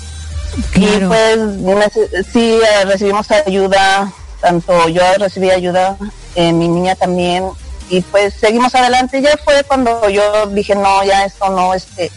Y 0.76 0.86
pues 1.00 1.94
sí, 2.32 2.60
eh, 2.62 2.86
recibimos 2.86 3.32
ayuda, 3.32 4.14
tanto 4.40 4.88
yo 4.90 5.02
recibí 5.18 5.52
ayuda, 5.52 5.98
eh, 6.36 6.54
mi 6.54 6.68
niña 6.68 6.96
también, 6.96 7.50
y 7.90 8.02
pues 8.02 8.34
seguimos 8.34 8.74
adelante. 8.76 9.22
Ya 9.22 9.38
fue 9.44 9.64
cuando 9.64 10.10
yo 10.10 10.48
dije, 10.48 10.76
no, 10.76 11.04
ya 11.04 11.26
esto 11.26 11.50
no, 11.50 11.74
este, 11.74 12.12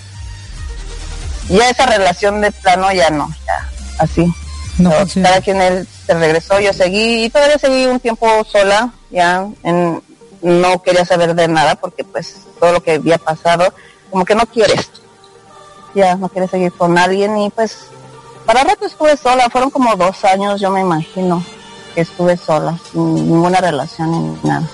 ya 1.48 1.70
esa 1.70 1.86
relación 1.86 2.40
de 2.40 2.52
plano 2.52 2.92
ya 2.92 3.10
no, 3.10 3.28
ya, 3.46 3.70
así. 3.98 4.32
No, 4.78 4.90
cada 5.22 5.40
quien 5.42 5.60
él 5.60 5.86
se 6.06 6.14
regresó, 6.14 6.58
yo 6.60 6.72
seguí, 6.72 7.24
y 7.24 7.30
todavía 7.30 7.58
seguí 7.58 7.86
un 7.86 8.00
tiempo 8.00 8.26
sola, 8.50 8.92
ya, 9.10 9.46
en, 9.62 10.02
no 10.40 10.82
quería 10.82 11.04
saber 11.04 11.34
de 11.34 11.46
nada, 11.46 11.74
porque 11.74 12.04
pues 12.04 12.36
todo 12.58 12.72
lo 12.72 12.82
que 12.82 12.92
había 12.92 13.18
pasado, 13.18 13.72
como 14.10 14.24
que 14.24 14.34
no 14.34 14.46
quieres, 14.46 14.90
ya, 15.94 16.16
no 16.16 16.28
quieres 16.30 16.50
seguir 16.50 16.72
con 16.72 16.96
alguien, 16.96 17.36
y 17.38 17.50
pues, 17.50 17.86
para 18.46 18.64
rato 18.64 18.86
estuve 18.86 19.16
sola, 19.16 19.50
fueron 19.50 19.70
como 19.70 19.94
dos 19.94 20.24
años, 20.24 20.60
yo 20.60 20.70
me 20.70 20.80
imagino 20.80 21.44
estuve 21.96 22.36
sola, 22.36 22.78
sin 22.92 23.14
ninguna 23.14 23.60
relación 23.60 24.10
ni 24.10 24.48
nada. 24.48 24.68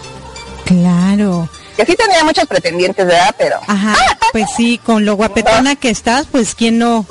Claro. 0.65 1.49
Que 1.77 1.87
sí 1.87 1.95
tenía 1.97 2.25
muchos 2.25 2.47
pretendientes, 2.47 3.07
¿verdad? 3.07 3.35
Pero... 3.39 3.61
Ajá, 3.67 3.97
pues 4.33 4.47
sí, 4.57 4.81
con 4.85 5.05
lo 5.05 5.15
guapetona 5.15 5.77
que 5.77 5.91
estás, 5.91 6.27
pues 6.31 6.55
¿quién 6.55 6.79
no 6.79 7.07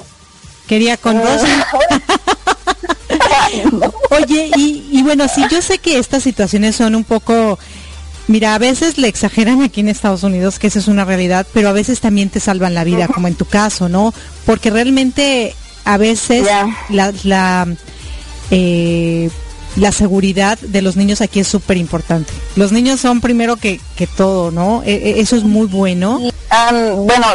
quería 0.67 0.97
con 0.97 1.21
Rosy? 1.21 1.47
Oye, 4.11 4.51
y, 4.57 4.87
y 4.91 5.03
bueno, 5.03 5.27
sí, 5.27 5.43
yo 5.49 5.61
sé 5.61 5.77
que 5.77 5.97
estas 5.97 6.23
situaciones 6.23 6.75
son 6.75 6.95
un 6.95 7.03
poco... 7.03 7.57
Mira, 8.27 8.55
a 8.55 8.57
veces 8.57 8.97
le 8.97 9.07
exageran 9.07 9.61
aquí 9.61 9.79
en 9.79 9.87
Estados 9.87 10.23
Unidos, 10.23 10.59
que 10.59 10.67
esa 10.67 10.79
es 10.79 10.89
una 10.89 11.05
realidad, 11.05 11.47
pero 11.53 11.69
a 11.69 11.71
veces 11.71 12.01
también 12.01 12.29
te 12.29 12.41
salvan 12.41 12.73
la 12.73 12.83
vida, 12.83 13.07
como 13.07 13.29
en 13.29 13.35
tu 13.35 13.45
caso, 13.45 13.87
¿no? 13.87 14.13
Porque 14.45 14.69
realmente 14.69 15.55
a 15.85 15.95
veces 15.95 16.45
la, 16.89 17.13
la 17.23 17.67
eh, 18.51 19.06
la 19.77 19.91
seguridad 19.91 20.57
de 20.59 20.81
los 20.81 20.95
niños 20.95 21.21
aquí 21.21 21.39
es 21.39 21.47
súper 21.47 21.77
importante. 21.77 22.33
Los 22.55 22.71
niños 22.71 22.99
son 22.99 23.21
primero 23.21 23.57
que, 23.57 23.79
que 23.95 24.07
todo, 24.07 24.49
¿no? 24.51 24.81
E, 24.83 24.93
e, 24.93 25.19
eso 25.19 25.35
es 25.35 25.43
muy 25.43 25.67
bueno. 25.67 26.19
bueno, 27.05 27.27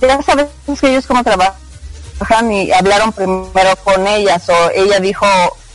ya 0.00 0.22
sabes 0.22 0.46
que 0.78 0.90
ellos 0.90 1.06
como 1.06 1.24
trabajan 1.24 2.52
y 2.52 2.70
hablaron 2.70 3.12
primero 3.12 3.76
con 3.82 4.06
ellas 4.06 4.46
o 4.50 4.70
ella 4.74 5.00
dijo 5.00 5.26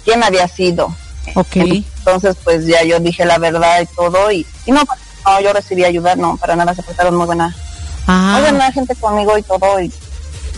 quién 0.03 0.23
había 0.23 0.47
sido. 0.47 0.95
Ok. 1.33 1.55
Entonces, 1.55 2.37
pues 2.43 2.67
ya 2.67 2.83
yo 2.83 2.99
dije 2.99 3.25
la 3.25 3.39
verdad 3.39 3.81
y 3.81 3.87
todo 3.87 4.31
y, 4.31 4.45
y 4.67 4.71
no, 4.71 4.83
no, 5.25 5.41
yo 5.41 5.53
recibí 5.53 5.83
ayuda, 5.83 6.15
no, 6.15 6.37
para 6.37 6.55
nada, 6.55 6.75
se 6.75 6.83
portaron 6.83 7.15
muy 7.15 7.25
buena. 7.25 7.55
Ah. 8.05 8.33
Muy 8.33 8.41
buena 8.51 8.71
gente 8.71 8.95
conmigo 8.95 9.35
y 9.39 9.41
todo 9.41 9.79
y 9.79 9.91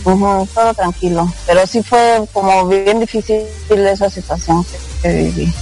todo 0.04 0.74
tranquilo. 0.74 1.32
Pero 1.46 1.66
sí 1.66 1.82
fue 1.82 2.22
como 2.34 2.68
bien 2.68 3.00
difícil 3.00 3.46
esa 3.70 4.10
situación 4.10 4.62
viví. 5.02 5.52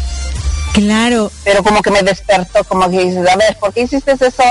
Claro. 0.72 1.30
Pero 1.44 1.62
como 1.62 1.80
que 1.82 1.90
me 1.90 2.02
despertó, 2.02 2.62
como 2.64 2.90
que 2.90 3.04
dices, 3.04 3.26
a 3.26 3.36
ver, 3.36 3.56
¿por 3.58 3.72
qué 3.72 3.82
hiciste 3.82 4.12
eso? 4.12 4.44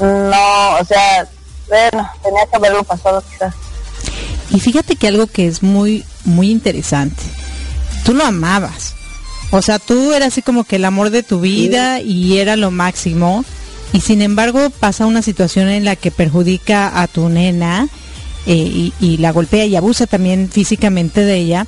No, 0.00 0.76
o 0.80 0.84
sea, 0.84 1.28
bueno, 1.68 2.10
tenía 2.22 2.46
que 2.46 2.56
haberlo 2.56 2.84
pasado 2.84 3.22
quizás. 3.30 3.54
Y 4.50 4.60
fíjate 4.60 4.96
que 4.96 5.08
algo 5.08 5.26
que 5.26 5.46
es 5.46 5.62
muy, 5.62 6.04
muy 6.24 6.50
interesante, 6.50 7.22
tú 8.04 8.14
lo 8.14 8.24
amabas. 8.24 8.94
O 9.50 9.62
sea, 9.62 9.78
tú 9.78 10.12
eras 10.12 10.28
así 10.28 10.42
como 10.42 10.64
que 10.64 10.76
el 10.76 10.84
amor 10.84 11.10
de 11.10 11.22
tu 11.22 11.40
vida 11.40 12.00
y 12.00 12.38
era 12.38 12.56
lo 12.56 12.70
máximo. 12.70 13.44
Y 13.92 14.00
sin 14.00 14.22
embargo 14.22 14.70
pasa 14.70 15.06
una 15.06 15.22
situación 15.22 15.68
en 15.68 15.84
la 15.84 15.96
que 15.96 16.10
perjudica 16.10 17.00
a 17.00 17.06
tu 17.06 17.28
nena 17.28 17.88
eh, 18.46 18.90
y, 19.00 19.16
la 19.18 19.32
golpea 19.32 19.64
y 19.64 19.76
abusa 19.76 20.06
también 20.06 20.50
físicamente 20.50 21.22
de 21.22 21.36
ella. 21.36 21.66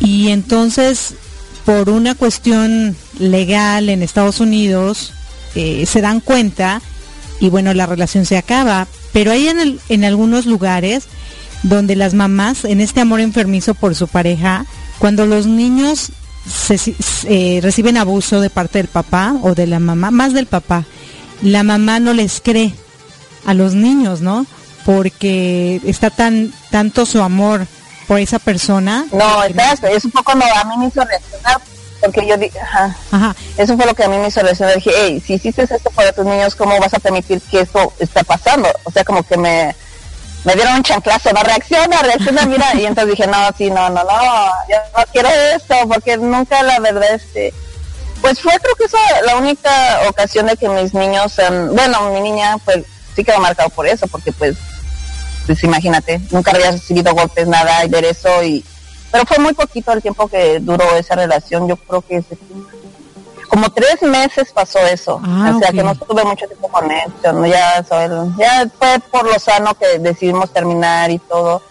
Y 0.00 0.28
entonces 0.28 1.14
por 1.66 1.90
una 1.90 2.14
cuestión 2.14 2.96
legal 3.18 3.90
en 3.90 4.02
Estados 4.02 4.40
Unidos 4.40 5.12
eh, 5.56 5.84
se 5.84 6.00
dan 6.00 6.20
cuenta 6.20 6.80
y 7.40 7.50
bueno, 7.50 7.74
la 7.74 7.86
relación 7.86 8.24
se 8.24 8.38
acaba. 8.38 8.86
Pero 9.12 9.32
hay 9.32 9.48
en, 9.48 9.78
en 9.88 10.04
algunos 10.04 10.46
lugares 10.46 11.04
donde 11.64 11.96
las 11.96 12.14
mamás, 12.14 12.64
en 12.64 12.80
este 12.80 13.00
amor 13.00 13.20
enfermizo 13.20 13.74
por 13.74 13.94
su 13.94 14.06
pareja, 14.06 14.64
cuando 14.98 15.26
los 15.26 15.46
niños 15.46 16.12
se, 16.48 16.94
eh, 17.24 17.60
reciben 17.62 17.96
abuso 17.96 18.40
de 18.40 18.50
parte 18.50 18.78
del 18.78 18.88
papá 18.88 19.34
o 19.42 19.54
de 19.54 19.66
la 19.66 19.80
mamá, 19.80 20.10
más 20.10 20.32
del 20.32 20.46
papá, 20.46 20.84
la 21.42 21.64
mamá 21.64 21.98
no 21.98 22.14
les 22.14 22.40
cree 22.40 22.72
a 23.44 23.54
los 23.54 23.74
niños, 23.74 24.20
¿no? 24.20 24.46
Porque 24.84 25.80
está 25.84 26.10
tan 26.10 26.52
tanto 26.70 27.06
su 27.06 27.20
amor 27.20 27.66
por 28.06 28.18
esa 28.18 28.38
persona. 28.38 29.06
No, 29.12 29.44
exacto, 29.44 29.86
es 29.86 30.04
un 30.04 30.10
poco 30.10 30.34
no, 30.34 30.44
a 30.44 30.64
mí 30.64 30.76
me 30.78 30.86
hizo 30.86 31.04
reaccionar 31.04 31.60
porque 32.00 32.26
yo 32.26 32.36
dije, 32.36 32.58
ajá, 32.60 33.34
eso 33.56 33.76
fue 33.76 33.86
lo 33.86 33.94
que 33.94 34.04
a 34.04 34.08
mí 34.08 34.16
me 34.18 34.28
hizo 34.28 34.40
reaccionar. 34.40 34.76
Dije, 34.76 34.90
hey, 34.94 35.22
si 35.24 35.34
hiciste 35.34 35.62
esto 35.62 35.90
para 35.90 36.12
tus 36.12 36.24
niños, 36.24 36.54
¿cómo 36.54 36.78
vas 36.78 36.94
a 36.94 36.98
permitir 36.98 37.40
que 37.40 37.60
eso 37.60 37.92
esté 37.98 38.22
pasando? 38.24 38.68
O 38.84 38.90
sea, 38.90 39.04
como 39.04 39.22
que 39.22 39.36
me, 39.36 39.74
me 40.44 40.54
dieron 40.54 40.74
un 40.74 40.82
chanclazo, 40.82 41.32
no 41.32 41.42
reacciona, 41.42 42.02
reacciona, 42.02 42.46
mira, 42.46 42.74
y 42.74 42.84
entonces 42.84 43.16
dije, 43.16 43.26
no, 43.26 43.38
sí, 43.56 43.70
no, 43.70 43.88
no, 43.88 44.04
no, 44.04 44.46
yo 44.68 44.76
no 44.96 45.04
quiero 45.12 45.28
esto, 45.28 45.74
porque 45.88 46.16
nunca 46.16 46.62
la 46.62 46.78
verdad, 46.80 47.14
este, 47.14 47.52
pues 48.20 48.40
fue 48.40 48.52
creo 48.60 48.74
que 48.76 48.84
esa 48.84 48.98
la 49.24 49.36
única 49.36 50.00
ocasión 50.08 50.46
de 50.46 50.56
que 50.56 50.68
mis 50.68 50.94
niños, 50.94 51.34
bueno, 51.72 52.10
mi 52.10 52.20
niña, 52.20 52.56
pues 52.64 52.84
sí 53.14 53.24
quedó 53.24 53.40
marcado 53.40 53.70
por 53.70 53.86
eso, 53.86 54.06
porque 54.06 54.32
pues, 54.32 54.56
pues 55.46 55.62
imagínate, 55.64 56.20
nunca 56.30 56.50
había 56.50 56.72
recibido 56.72 57.14
golpes, 57.14 57.46
nada, 57.46 57.84
y 57.84 57.88
ver 57.88 58.04
eso, 58.04 58.42
y, 58.42 58.64
pero 59.10 59.24
fue 59.24 59.38
muy 59.38 59.54
poquito 59.54 59.92
el 59.92 60.02
tiempo 60.02 60.28
que 60.28 60.58
duró 60.60 60.96
esa 60.96 61.14
relación, 61.14 61.68
yo 61.68 61.76
creo 61.76 62.02
que 62.02 62.16
ese 62.16 62.36
como 63.48 63.70
tres 63.70 64.02
meses 64.02 64.52
pasó 64.52 64.80
eso. 64.80 65.20
Ah, 65.24 65.52
o 65.54 65.58
sea 65.58 65.70
que 65.70 65.82
no 65.82 65.94
tuve 65.94 66.24
mucho 66.24 66.46
tiempo 66.46 66.68
con 66.68 66.90
él. 66.90 67.12
Ya, 67.48 67.84
ya 68.36 68.70
fue 68.78 68.98
por 69.10 69.24
lo 69.24 69.38
sano 69.38 69.74
que 69.74 69.98
decidimos 69.98 70.52
terminar 70.52 71.10
y 71.10 71.18
todo. 71.18 71.62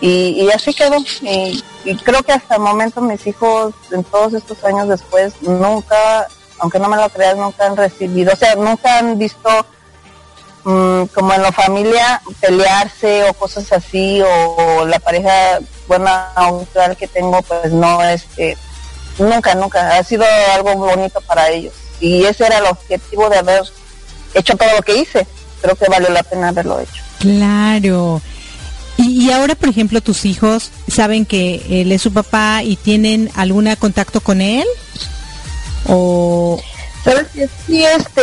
Y, 0.00 0.48
así 0.50 0.74
quedó. 0.74 0.96
Y, 1.22 1.62
creo 2.04 2.22
que 2.22 2.32
hasta 2.32 2.56
el 2.56 2.60
momento 2.60 3.00
mis 3.00 3.26
hijos, 3.26 3.74
en 3.90 4.04
todos 4.04 4.34
estos 4.34 4.62
años 4.64 4.88
después, 4.88 5.34
nunca, 5.42 6.26
aunque 6.58 6.78
no 6.78 6.88
me 6.88 6.96
lo 6.96 7.08
creas, 7.08 7.36
nunca 7.36 7.66
han 7.66 7.76
recibido, 7.76 8.32
o 8.32 8.36
sea, 8.36 8.56
nunca 8.56 8.98
han 8.98 9.18
visto 9.18 9.48
mm, 10.66 11.04
como 11.14 11.32
en 11.32 11.42
la 11.42 11.52
familia 11.52 12.20
pelearse 12.40 13.24
o 13.24 13.34
cosas 13.34 13.72
así, 13.72 14.20
o, 14.22 14.84
la 14.84 14.98
pareja 14.98 15.60
buena 15.88 16.32
austral 16.34 16.96
que 16.96 17.08
tengo, 17.08 17.40
pues 17.42 17.72
no, 17.72 18.02
este 18.04 18.56
Nunca, 19.18 19.54
nunca. 19.54 19.96
Ha 19.96 20.04
sido 20.04 20.24
algo 20.54 20.76
bonito 20.76 21.20
para 21.22 21.48
ellos. 21.50 21.72
Y 22.00 22.24
ese 22.24 22.46
era 22.46 22.58
el 22.58 22.66
objetivo 22.66 23.28
de 23.30 23.38
haber 23.38 23.62
hecho 24.34 24.56
todo 24.56 24.68
lo 24.76 24.82
que 24.82 24.96
hice. 24.96 25.26
Creo 25.62 25.74
que 25.74 25.86
valió 25.88 26.10
la 26.10 26.22
pena 26.22 26.48
haberlo 26.48 26.80
hecho. 26.80 27.02
Claro. 27.18 28.20
Y, 28.98 29.30
ahora, 29.30 29.54
por 29.54 29.68
ejemplo, 29.68 30.00
tus 30.00 30.24
hijos 30.24 30.70
saben 30.88 31.26
que 31.26 31.64
él 31.68 31.92
es 31.92 32.02
su 32.02 32.12
papá 32.12 32.62
y 32.62 32.76
tienen 32.76 33.30
algún 33.34 33.74
contacto 33.76 34.20
con 34.20 34.40
él? 34.40 34.66
¿O...? 35.86 36.60
¿Sabes? 37.04 37.26
Sí, 37.66 37.84
este... 37.84 38.22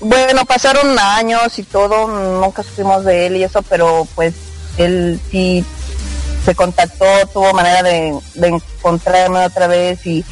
Bueno, 0.00 0.44
pasaron 0.44 0.98
años 0.98 1.58
y 1.58 1.64
todo, 1.64 2.06
nunca 2.40 2.62
supimos 2.62 3.04
de 3.04 3.26
él 3.26 3.36
y 3.36 3.44
eso, 3.44 3.62
pero 3.62 4.06
pues 4.14 4.34
él 4.76 5.20
sí 5.30 5.64
se 6.44 6.54
contactó, 6.54 7.04
tuvo 7.32 7.52
manera 7.52 7.82
de, 7.82 8.20
encontrarme 8.36 9.44
otra 9.44 9.66
vez 9.66 10.06
y, 10.06 10.24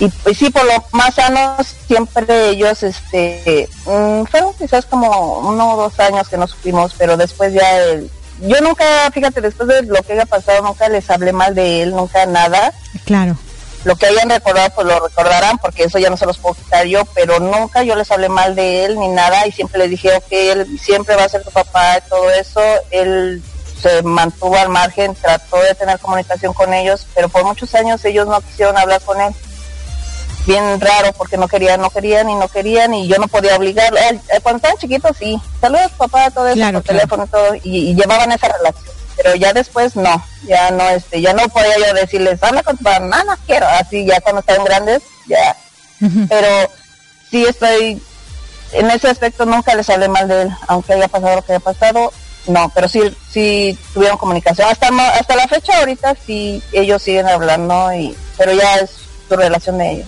y 0.00 0.08
pues 0.08 0.36
sí, 0.36 0.50
por 0.50 0.64
lo 0.64 0.84
más 0.92 1.14
sanos, 1.14 1.74
siempre 1.86 2.50
ellos, 2.50 2.82
este, 2.82 3.68
mm, 3.86 4.24
fueron 4.24 4.52
quizás 4.54 4.84
como 4.84 5.38
uno 5.38 5.74
o 5.74 5.76
dos 5.76 6.00
años 6.00 6.28
que 6.28 6.36
no 6.36 6.48
supimos, 6.48 6.94
pero 6.98 7.16
después 7.16 7.52
ya, 7.54 7.94
yo 8.40 8.60
nunca, 8.62 9.10
fíjate, 9.12 9.40
después 9.40 9.68
de 9.68 9.82
lo 9.82 10.02
que 10.02 10.14
haya 10.14 10.26
pasado, 10.26 10.62
nunca 10.62 10.88
les 10.88 11.08
hablé 11.08 11.32
mal 11.32 11.54
de 11.54 11.82
él, 11.82 11.92
nunca 11.92 12.26
nada. 12.26 12.72
Claro. 13.04 13.36
Lo 13.84 13.96
que 13.96 14.06
hayan 14.06 14.30
recordado, 14.30 14.70
pues 14.74 14.86
lo 14.86 14.98
recordarán, 14.98 15.58
porque 15.58 15.84
eso 15.84 15.98
ya 15.98 16.08
no 16.10 16.16
se 16.16 16.26
los 16.26 16.38
puedo 16.38 16.54
quitar 16.54 16.86
yo, 16.86 17.04
pero 17.14 17.38
nunca 17.38 17.82
yo 17.82 17.94
les 17.94 18.10
hablé 18.10 18.28
mal 18.28 18.54
de 18.54 18.86
él 18.86 18.98
ni 18.98 19.08
nada, 19.08 19.46
y 19.46 19.52
siempre 19.52 19.78
les 19.78 19.90
dije, 19.90 20.14
ok, 20.16 20.26
él 20.30 20.78
siempre 20.80 21.16
va 21.16 21.24
a 21.24 21.28
ser 21.28 21.44
tu 21.44 21.50
papá, 21.50 21.98
y 21.98 22.08
todo 22.08 22.30
eso, 22.30 22.60
él 22.90 23.42
se 23.84 24.02
mantuvo 24.02 24.56
al 24.56 24.70
margen, 24.70 25.14
trató 25.14 25.58
de 25.58 25.74
tener 25.74 25.98
comunicación 25.98 26.54
con 26.54 26.72
ellos, 26.72 27.06
pero 27.14 27.28
por 27.28 27.44
muchos 27.44 27.74
años 27.74 28.02
ellos 28.06 28.26
no 28.26 28.40
quisieron 28.40 28.78
hablar 28.78 29.02
con 29.02 29.20
él. 29.20 29.34
Bien 30.46 30.80
raro 30.80 31.12
porque 31.12 31.36
no 31.36 31.48
querían, 31.48 31.80
no 31.80 31.90
querían 31.90 32.28
y 32.30 32.34
no 32.34 32.48
querían 32.48 32.94
y 32.94 33.08
yo 33.08 33.18
no 33.18 33.28
podía 33.28 33.56
obligar. 33.56 33.92
Cuando 34.42 34.56
estaban 34.56 34.78
chiquitos 34.78 35.16
sí, 35.18 35.40
saludos 35.60 35.92
papá, 35.98 36.30
todo 36.30 36.48
eso 36.48 36.72
por 36.72 36.82
teléfono 36.82 37.24
y 37.24 37.28
todo 37.28 37.54
y, 37.62 37.94
llevaban 37.94 38.32
esa 38.32 38.48
relación. 38.48 38.93
Pero 39.24 39.36
ya 39.36 39.54
después 39.54 39.96
no, 39.96 40.22
ya 40.46 40.70
no, 40.70 40.86
este, 40.90 41.22
ya 41.22 41.32
no 41.32 41.48
podía 41.48 41.78
yo 41.78 41.94
decirles, 41.94 42.42
habla 42.42 42.62
con 42.62 42.76
tu 42.76 42.84
mamá, 42.84 43.24
no, 43.24 43.34
quiero, 43.46 43.66
así 43.66 44.04
ya 44.04 44.20
cuando 44.20 44.40
estaban 44.40 44.66
grandes, 44.66 45.02
ya. 45.26 45.56
Pero 46.28 46.70
sí 47.30 47.42
estoy, 47.46 48.02
en 48.72 48.90
ese 48.90 49.08
aspecto 49.08 49.46
nunca 49.46 49.74
les 49.74 49.88
hablé 49.88 50.08
mal 50.08 50.28
de 50.28 50.42
él, 50.42 50.50
aunque 50.68 50.92
haya 50.92 51.08
pasado 51.08 51.36
lo 51.36 51.42
que 51.42 51.52
haya 51.52 51.60
pasado, 51.60 52.12
no, 52.46 52.70
pero 52.74 52.86
sí, 52.86 53.00
sí 53.30 53.78
tuvieron 53.94 54.18
comunicación. 54.18 54.68
Hasta, 54.70 54.88
hasta 54.88 55.36
la 55.36 55.48
fecha 55.48 55.78
ahorita 55.78 56.14
sí 56.26 56.62
ellos 56.72 57.02
siguen 57.02 57.26
hablando, 57.26 57.94
y 57.94 58.14
pero 58.36 58.52
ya 58.52 58.76
es 58.76 58.90
su 59.26 59.36
relación 59.36 59.78
de 59.78 59.90
ellos. 59.90 60.06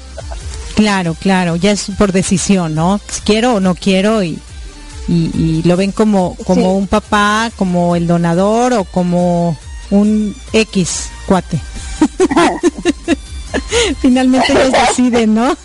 Claro, 0.74 1.16
claro, 1.18 1.56
ya 1.56 1.70
es 1.70 1.86
por 1.96 2.12
decisión, 2.12 2.74
¿no? 2.74 3.00
Quiero 3.24 3.54
o 3.54 3.60
no 3.60 3.74
quiero 3.74 4.22
y, 4.22 4.38
y, 5.08 5.62
lo 5.64 5.76
ven 5.76 5.92
como, 5.92 6.36
como 6.44 6.76
un 6.76 6.88
papá, 6.88 7.50
como 7.56 7.96
el 7.96 8.06
donador 8.06 8.72
o 8.72 8.84
como 8.84 9.56
un 9.90 10.34
X 10.52 11.08
cuate. 11.26 11.60
Finalmente 14.00 14.52
ellos 14.52 14.72
deciden, 14.72 15.34
¿no? 15.34 15.56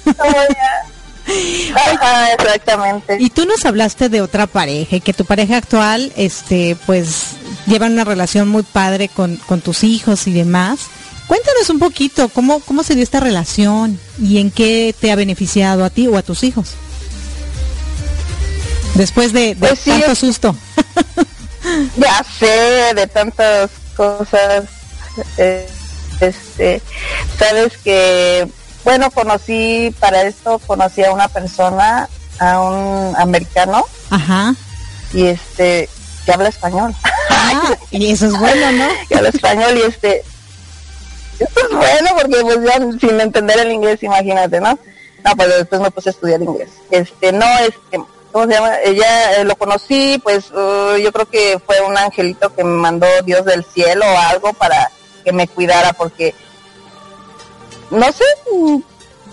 exactamente. 2.37 3.17
Y 3.19 3.29
tú 3.29 3.45
nos 3.45 3.65
hablaste 3.65 4.09
de 4.09 4.21
otra 4.21 4.47
pareja 4.47 4.99
que 4.99 5.13
tu 5.13 5.25
pareja 5.25 5.57
actual, 5.57 6.11
este, 6.15 6.77
pues, 6.85 7.35
lleva 7.67 7.87
una 7.87 8.03
relación 8.03 8.49
muy 8.49 8.63
padre 8.63 9.09
con, 9.09 9.37
tus 9.63 9.83
hijos 9.83 10.27
y 10.27 10.33
demás. 10.33 10.79
Cuéntanos 11.27 11.69
un 11.69 11.79
poquito 11.79 12.29
cómo, 12.29 12.59
cómo 12.59 12.83
se 12.83 12.95
dio 12.95 13.03
esta 13.03 13.19
relación 13.19 13.99
y 14.19 14.39
en 14.39 14.51
qué 14.51 14.93
te 14.99 15.11
ha 15.11 15.15
beneficiado 15.15 15.85
a 15.85 15.89
ti 15.89 16.07
o 16.07 16.17
a 16.17 16.23
tus 16.23 16.43
hijos. 16.43 16.71
Después 18.95 19.33
de, 19.33 19.55
pues 19.59 19.83
tanto 19.83 20.15
susto. 20.15 20.55
ya 21.97 22.23
sé, 22.23 22.93
de 22.95 23.07
tantas 23.07 23.71
cosas. 23.95 24.65
Eh, 25.37 25.67
este, 26.19 26.81
sabes 27.37 27.77
que 27.77 28.47
bueno, 28.83 29.11
conocí, 29.11 29.93
para 29.99 30.23
esto 30.23 30.59
conocí 30.59 31.03
a 31.03 31.11
una 31.11 31.27
persona, 31.27 32.09
a 32.39 32.61
un 32.61 33.15
americano. 33.15 33.85
Ajá. 34.09 34.55
Y 35.13 35.27
este, 35.27 35.87
que 36.25 36.31
habla 36.31 36.49
español. 36.49 36.95
Ah, 37.29 37.75
y 37.91 38.11
eso 38.11 38.27
es 38.27 38.37
bueno, 38.37 38.71
¿no? 38.71 38.87
que 39.09 39.15
habla 39.15 39.29
español 39.29 39.77
y 39.77 39.81
este, 39.81 40.23
esto 41.39 41.59
es 41.69 41.75
bueno 41.75 42.09
porque 42.19 42.41
pues 42.41 42.59
ya 42.63 42.79
sin 42.99 43.19
entender 43.19 43.59
el 43.59 43.71
inglés, 43.71 44.01
imagínate, 44.03 44.59
¿no? 44.59 44.77
No, 45.23 45.35
pues 45.35 45.49
después 45.49 45.81
me 45.81 45.91
puse 45.91 46.09
a 46.09 46.11
estudiar 46.11 46.41
inglés. 46.41 46.69
Este, 46.89 47.31
no, 47.31 47.45
este, 47.59 47.99
¿cómo 48.31 48.45
se 48.45 48.53
llama? 48.53 48.79
Ella 48.83 49.41
eh, 49.41 49.43
lo 49.43 49.55
conocí, 49.55 50.19
pues 50.23 50.51
uh, 50.51 50.97
yo 50.97 51.11
creo 51.11 51.29
que 51.29 51.59
fue 51.65 51.81
un 51.81 51.97
angelito 51.97 52.53
que 52.53 52.63
me 52.63 52.75
mandó 52.75 53.07
Dios 53.25 53.45
del 53.45 53.63
cielo 53.63 54.05
o 54.05 54.17
algo 54.17 54.53
para 54.53 54.91
que 55.23 55.31
me 55.31 55.47
cuidara 55.47 55.93
porque 55.93 56.33
no 57.91 58.11
sé, 58.11 58.23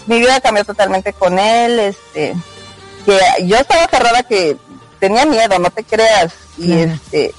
mi 0.07 0.19
vida 0.19 0.41
cambió 0.41 0.65
totalmente 0.65 1.13
con 1.13 1.39
él, 1.39 1.79
este, 1.79 2.35
que 3.07 3.19
yo 3.47 3.57
estaba 3.57 3.87
cerrada 3.87 4.23
que 4.25 4.57
tenía 4.99 5.25
miedo, 5.25 5.59
no 5.59 5.71
te 5.71 5.85
creas, 5.85 6.33
y 6.57 6.73
este, 6.73 7.35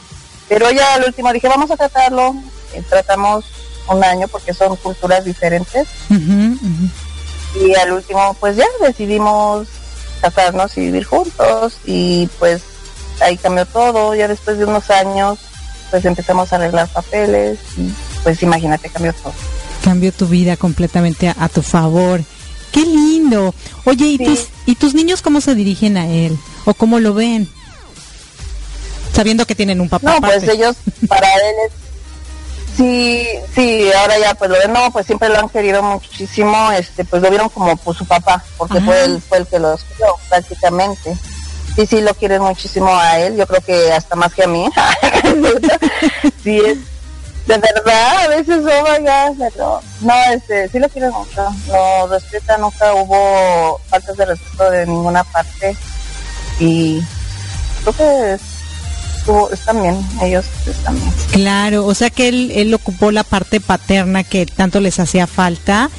pero 0.48 0.72
ya 0.72 0.94
al 0.94 1.04
último 1.04 1.34
dije, 1.34 1.50
vamos 1.50 1.70
a 1.72 1.78
tratarlo, 1.78 2.36
eh, 2.74 2.82
tratamos 2.90 3.46
un 3.90 4.04
año 4.04 4.28
porque 4.30 4.54
son 4.54 4.78
culturas 4.78 5.26
diferentes, 5.26 5.90
y 6.10 7.76
al 7.76 7.92
último 7.92 8.34
pues 8.40 8.56
ya 8.56 8.68
decidimos 8.82 9.68
casarnos 10.20 10.78
y 10.78 10.82
vivir 10.82 11.06
juntos, 11.06 11.78
y 11.86 12.28
pues 12.40 12.62
ahí 13.22 13.38
cambió 13.38 13.66
todo, 13.66 14.16
ya 14.16 14.28
después 14.28 14.58
de 14.58 14.66
unos 14.66 14.90
años 14.90 15.40
pues 15.90 16.06
empezamos 16.06 16.54
a 16.54 16.58
arreglar 16.58 16.88
papeles, 16.90 17.60
y 17.78 17.92
pues 18.24 18.42
imagínate, 18.44 18.90
cambió 18.90 19.14
todo 19.14 19.34
cambió 19.80 20.12
tu 20.12 20.28
vida 20.28 20.58
completamente 20.58 21.30
a, 21.30 21.50
tu 21.50 21.62
favor. 21.62 22.22
Qué 22.72 22.82
lindo. 22.82 23.54
Oye, 23.86 24.06
¿y, 24.06 24.18
tus, 24.18 24.48
¿y 24.66 24.76
tus 24.76 24.94
niños 24.94 25.22
cómo 25.22 25.42
se 25.42 25.56
dirigen 25.56 25.98
a 25.98 26.08
él? 26.08 26.38
¿O 26.66 26.74
cómo 26.74 27.00
lo 27.00 27.14
ven? 27.14 27.50
Sabiendo 29.14 29.46
que 29.46 29.56
tienen 29.56 29.82
un 29.82 29.90
papá. 29.90 30.14
No, 30.14 30.22
pues 30.22 30.44
ellos, 30.44 30.76
para 31.08 31.28
él 31.28 31.56
es... 31.66 31.79
Sí, 32.80 33.28
sí, 33.54 33.92
ahora 33.92 34.18
ya 34.20 34.34
pues 34.36 34.50
lo 34.50 34.58
de 34.58 34.70
no, 34.70 34.90
pues 34.94 35.06
siempre 35.06 35.28
lo 35.28 35.38
han 35.38 35.50
querido 35.50 35.84
muchísimo, 35.84 36.72
este, 36.72 37.04
pues 37.04 37.22
lo 37.22 37.30
vieron 37.30 37.50
como 37.50 37.76
pues, 37.76 37.98
su 37.98 38.06
papá, 38.06 38.42
porque 38.58 38.80
fue 38.80 39.04
el, 39.04 39.22
fue 39.22 39.40
el 39.40 39.48
que 39.48 39.60
los 39.60 39.84
crió 39.84 40.16
prácticamente. 40.30 41.14
Sí, 41.76 41.86
sí, 41.86 42.00
lo 42.00 42.14
quieren 42.14 42.42
muchísimo 42.42 42.88
a 42.98 43.20
él, 43.20 43.36
yo 43.36 43.46
creo 43.48 43.60
que 43.60 43.92
hasta 43.92 44.16
más 44.16 44.34
que 44.34 44.46
a 44.46 44.48
mí. 44.48 44.66
sí, 46.42 46.58
es, 46.58 46.78
de 47.48 47.58
verdad, 47.58 48.18
a 48.24 48.28
veces, 48.30 48.64
oh 48.64 48.84
my 48.94 49.06
no, 50.00 50.16
este, 50.32 50.70
sí 50.70 50.80
lo 50.80 50.88
quieren 50.88 51.12
mucho, 51.12 51.50
lo 51.68 52.08
respeta, 52.08 52.58
nunca 52.60 52.94
hubo 52.94 53.82
faltas 53.90 54.16
de 54.16 54.26
respeto 54.26 54.70
de 54.72 54.86
ninguna 54.86 55.26
parte 55.26 55.76
y 56.62 57.04
creo 57.82 57.94
que 57.94 58.34
es 58.36 58.42
están 59.52 59.82
bien, 59.82 59.98
ellos 60.22 60.46
están 60.66 61.00
bien. 61.00 61.12
Claro, 61.32 61.86
o 61.86 61.94
sea 61.94 62.10
que 62.10 62.28
él, 62.28 62.52
él 62.56 62.74
ocupó 62.74 63.12
la 63.12 63.24
parte 63.24 63.60
paterna 63.60 64.24
que 64.24 64.46
tanto 64.46 64.80
les 64.80 65.00
hacía 65.00 65.28
falta 65.28 65.90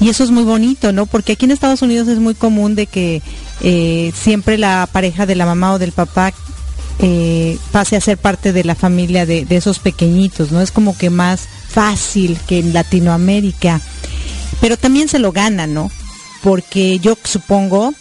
y 0.00 0.08
eso 0.08 0.24
es 0.24 0.30
muy 0.30 0.44
bonito, 0.44 0.92
¿no? 0.92 1.04
Porque 1.06 1.32
aquí 1.32 1.44
en 1.44 1.50
Estados 1.50 1.82
Unidos 1.82 2.08
es 2.08 2.18
muy 2.18 2.34
común 2.34 2.74
de 2.74 2.86
que 2.86 3.22
eh, 3.60 4.12
siempre 4.14 4.56
la 4.56 4.88
pareja 4.90 5.26
de 5.26 5.34
la 5.34 5.44
mamá 5.44 5.74
o 5.74 5.78
del 5.78 5.92
papá 5.92 6.32
eh, 7.00 7.58
pase 7.70 7.96
a 7.96 8.00
ser 8.00 8.16
parte 8.16 8.54
de 8.54 8.64
la 8.64 8.74
familia 8.74 9.26
de, 9.26 9.46
esos 9.50 9.78
pequeñitos, 9.78 10.52
¿no? 10.52 10.62
Es 10.62 10.70
como 10.70 10.96
que 10.96 11.10
más 11.10 11.42
fácil 11.68 12.38
que 12.46 12.58
en 12.58 12.72
Latinoamérica, 12.72 13.80
pero 14.60 14.78
también 14.78 15.08
se 15.08 15.18
lo 15.18 15.32
gana, 15.32 15.66
¿no? 15.66 15.90
Porque 16.42 16.98
yo 16.98 17.18
supongo 17.22 17.92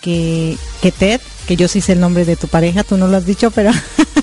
que, 0.00 0.56
que 0.80 0.92
Ted, 0.92 1.20
que 1.48 1.56
yo 1.56 1.66
sí 1.66 1.80
sé 1.80 1.92
el 1.92 2.00
nombre 2.00 2.24
de 2.24 2.36
tu 2.36 2.46
pareja, 2.46 2.84
tú 2.84 2.96
no 2.96 3.08
lo 3.08 3.16
has 3.16 3.26
dicho, 3.26 3.50
pero 3.50 3.72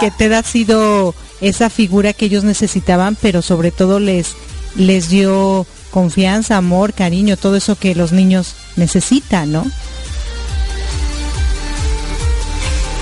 que 0.00 0.10
Ted 0.10 0.32
ha 0.32 0.42
sido 0.42 1.14
esa 1.40 1.70
figura 1.70 2.12
que 2.12 2.26
ellos 2.26 2.44
necesitaban, 2.44 3.16
pero 3.20 3.42
sobre 3.42 3.70
todo 3.70 4.00
les, 4.00 4.34
les 4.76 5.08
dio 5.08 5.66
confianza, 5.90 6.56
amor, 6.56 6.92
cariño, 6.92 7.36
todo 7.36 7.56
eso 7.56 7.76
que 7.76 7.94
los 7.94 8.12
niños 8.12 8.54
necesitan, 8.76 9.52
¿no? 9.52 9.64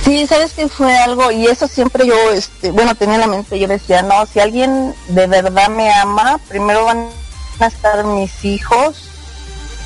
Sí, 0.05 0.25
sabes 0.29 0.53
que 0.53 0.69
fue 0.69 0.97
algo, 0.97 1.33
y 1.33 1.47
eso 1.47 1.67
siempre 1.67 2.07
yo, 2.07 2.15
este, 2.31 2.71
bueno, 2.71 2.95
tenía 2.95 3.17
en 3.17 3.23
la 3.23 3.27
mente, 3.27 3.59
yo 3.59 3.67
decía, 3.67 4.03
no, 4.03 4.25
si 4.27 4.39
alguien 4.39 4.95
de 5.09 5.27
verdad 5.27 5.69
me 5.69 5.93
ama, 5.93 6.39
primero 6.49 6.85
van 6.85 7.09
a 7.59 7.67
estar 7.67 8.05
mis 8.05 8.45
hijos, 8.45 9.09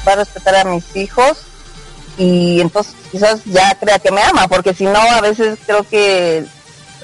va 0.06 0.12
a 0.12 0.16
respetar 0.16 0.56
a 0.56 0.64
mis 0.64 0.84
hijos, 0.94 1.38
y 2.18 2.60
entonces 2.60 2.94
quizás 3.10 3.40
ya 3.46 3.74
crea 3.80 3.98
que 3.98 4.10
me 4.10 4.22
ama, 4.22 4.46
porque 4.46 4.74
si 4.74 4.84
no, 4.84 5.00
a 5.00 5.22
veces 5.22 5.58
creo 5.64 5.84
que 5.84 6.44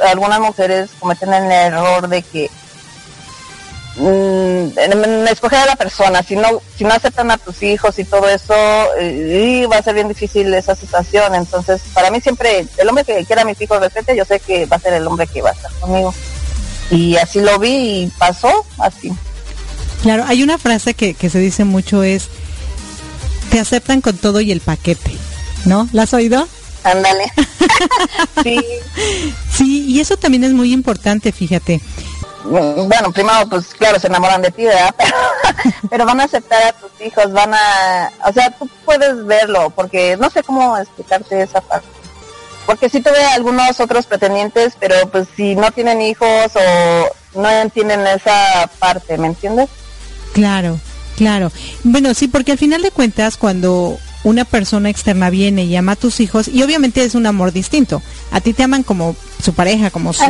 algunas 0.04 0.40
mujeres 0.40 0.90
cometen 0.98 1.32
el 1.32 1.50
error 1.50 2.08
de 2.08 2.22
que 2.22 2.50
mmm, 3.96 5.26
escoger 5.28 5.60
a 5.60 5.66
la 5.66 5.76
persona, 5.76 6.22
si 6.22 6.36
no, 6.36 6.60
si 6.76 6.84
no 6.84 6.92
aceptan 6.92 7.30
a 7.30 7.38
tus 7.38 7.62
hijos 7.62 7.98
y 7.98 8.04
todo 8.04 8.28
eso, 8.28 8.54
y 9.00 9.64
va 9.66 9.78
a 9.78 9.82
ser 9.82 9.94
bien 9.94 10.08
difícil 10.08 10.52
esa 10.54 10.74
situación. 10.74 11.34
Entonces, 11.34 11.82
para 11.94 12.10
mí 12.10 12.20
siempre, 12.20 12.66
el 12.76 12.88
hombre 12.88 13.04
que 13.04 13.24
quiera 13.24 13.42
a 13.42 13.44
mis 13.44 13.60
hijos 13.60 13.80
respete, 13.80 14.16
yo 14.16 14.24
sé 14.24 14.40
que 14.40 14.66
va 14.66 14.76
a 14.76 14.80
ser 14.80 14.92
el 14.94 15.06
hombre 15.06 15.26
que 15.26 15.42
va 15.42 15.50
a 15.50 15.52
estar 15.52 15.72
conmigo. 15.80 16.14
Y 16.90 17.16
así 17.16 17.40
lo 17.40 17.58
vi 17.58 18.02
y 18.02 18.12
pasó 18.18 18.64
así. 18.78 19.12
Claro, 20.02 20.24
hay 20.28 20.42
una 20.42 20.58
frase 20.58 20.94
que, 20.94 21.14
que 21.14 21.30
se 21.30 21.38
dice 21.38 21.64
mucho 21.64 22.02
es, 22.02 22.28
te 23.50 23.58
aceptan 23.58 24.00
con 24.00 24.16
todo 24.16 24.40
y 24.40 24.52
el 24.52 24.60
paquete, 24.60 25.16
¿no? 25.64 25.88
¿La 25.92 26.02
has 26.02 26.14
oído? 26.14 26.46
Ándale. 26.86 27.24
sí. 28.44 28.60
Sí, 29.50 29.86
y 29.88 30.00
eso 30.00 30.16
también 30.16 30.44
es 30.44 30.52
muy 30.52 30.72
importante, 30.72 31.32
fíjate. 31.32 31.80
Bueno, 32.44 33.10
primero, 33.12 33.48
pues 33.48 33.66
claro, 33.74 33.98
se 33.98 34.06
enamoran 34.06 34.40
de 34.40 34.52
ti, 34.52 34.64
¿verdad? 34.64 34.94
Pero, 35.90 36.06
van 36.06 36.20
a 36.20 36.24
aceptar 36.24 36.62
a 36.62 36.72
tus 36.74 36.92
hijos, 37.04 37.32
van 37.32 37.52
a... 37.54 38.12
O 38.24 38.32
sea, 38.32 38.50
tú 38.52 38.68
puedes 38.84 39.26
verlo, 39.26 39.70
porque 39.70 40.16
no 40.16 40.30
sé 40.30 40.44
cómo 40.44 40.78
explicarte 40.78 41.42
esa 41.42 41.60
parte. 41.60 41.88
Porque 42.64 42.88
sí 42.88 43.00
tuve 43.00 43.24
algunos 43.24 43.80
otros 43.80 44.06
pretendientes, 44.06 44.74
pero 44.78 45.08
pues 45.08 45.28
si 45.36 45.54
no 45.54 45.70
tienen 45.70 46.02
hijos 46.02 46.50
o 46.54 47.40
no 47.40 47.48
entienden 47.48 48.04
esa 48.08 48.68
parte, 48.80 49.16
¿me 49.18 49.28
entiendes? 49.28 49.68
Claro, 50.32 50.80
claro. 51.16 51.52
Bueno, 51.84 52.12
sí, 52.12 52.26
porque 52.26 52.50
al 52.52 52.58
final 52.58 52.82
de 52.82 52.90
cuentas, 52.90 53.36
cuando 53.36 53.98
una 54.26 54.44
persona 54.44 54.90
externa 54.90 55.30
viene 55.30 55.66
y 55.66 55.76
ama 55.76 55.92
a 55.92 55.96
tus 55.96 56.18
hijos 56.18 56.48
y 56.48 56.60
obviamente 56.64 57.04
es 57.04 57.14
un 57.14 57.26
amor 57.26 57.52
distinto. 57.52 58.02
A 58.32 58.40
ti 58.40 58.52
te 58.54 58.64
aman 58.64 58.82
como 58.82 59.14
su 59.40 59.54
pareja, 59.54 59.90
como 59.90 60.12
su, 60.12 60.24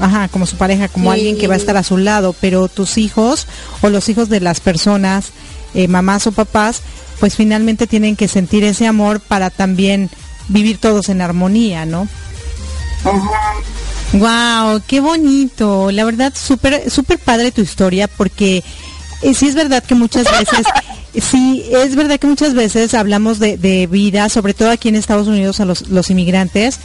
ajá. 0.00 0.28
como 0.28 0.46
su 0.46 0.56
pareja, 0.56 0.88
como 0.88 1.12
alguien 1.12 1.36
que 1.36 1.46
va 1.46 1.52
a 1.52 1.58
estar 1.58 1.76
a 1.76 1.82
su 1.82 1.98
lado, 1.98 2.34
pero 2.40 2.68
tus 2.68 2.96
hijos 2.96 3.46
o 3.82 3.90
los 3.90 4.08
hijos 4.08 4.30
de 4.30 4.40
las 4.40 4.60
personas, 4.60 5.26
eh, 5.74 5.88
mamás 5.88 6.26
o 6.26 6.32
papás, 6.32 6.80
pues 7.20 7.36
finalmente 7.36 7.86
tienen 7.86 8.16
que 8.16 8.28
sentir 8.28 8.64
ese 8.64 8.86
amor 8.86 9.20
para 9.20 9.50
también 9.50 10.08
vivir 10.48 10.78
todos 10.78 11.10
en 11.10 11.20
armonía, 11.20 11.84
¿no? 11.84 12.08
Wow, 14.14 14.80
qué 14.86 15.00
bonito. 15.00 15.90
La 15.90 16.06
verdad, 16.06 16.32
súper, 16.34 16.90
súper 16.90 17.18
padre 17.18 17.52
tu 17.52 17.60
historia 17.60 18.08
porque 18.08 18.64
eh, 19.24 19.34
sí 19.34 19.48
es 19.48 19.54
verdad 19.54 19.82
que 19.82 19.94
muchas 19.94 20.24
veces 20.24 20.66
Sí, 21.20 21.64
es 21.70 21.94
verdad 21.94 22.18
que 22.18 22.26
muchas 22.26 22.54
veces 22.54 22.92
hablamos 22.92 23.38
de, 23.38 23.88
vida, 23.90 24.28
sobre 24.28 24.52
todo 24.52 24.70
aquí 24.70 24.88
en 24.88 24.96
Estados 24.96 25.28
Unidos 25.28 25.60
a 25.60 25.64
los, 25.64 25.88
los, 25.88 26.10
inmigrantes, 26.10 26.80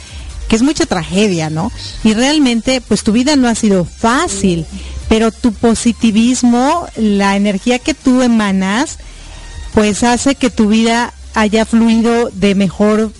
que 0.48 0.54
es 0.54 0.62
mucha 0.62 0.86
tragedia, 0.86 1.50
¿no? 1.50 1.72
Y 2.04 2.14
realmente, 2.14 2.80
pues 2.80 3.02
tu 3.02 3.10
vida 3.10 3.34
no 3.34 3.48
ha 3.48 3.56
sido 3.56 3.84
fácil, 3.84 4.66
pero 5.08 5.32
tu 5.32 5.52
positivismo, 5.52 6.86
la 6.94 7.34
energía 7.34 7.80
que 7.80 7.92
tú 7.92 8.22
emanas, 8.22 8.98
pues 9.74 10.04
hace 10.04 10.36
que 10.36 10.50
tu 10.50 10.68
vida 10.68 11.12
haya 11.34 11.64
fluido 11.64 12.30
de 12.30 12.54
mejor 12.54 13.12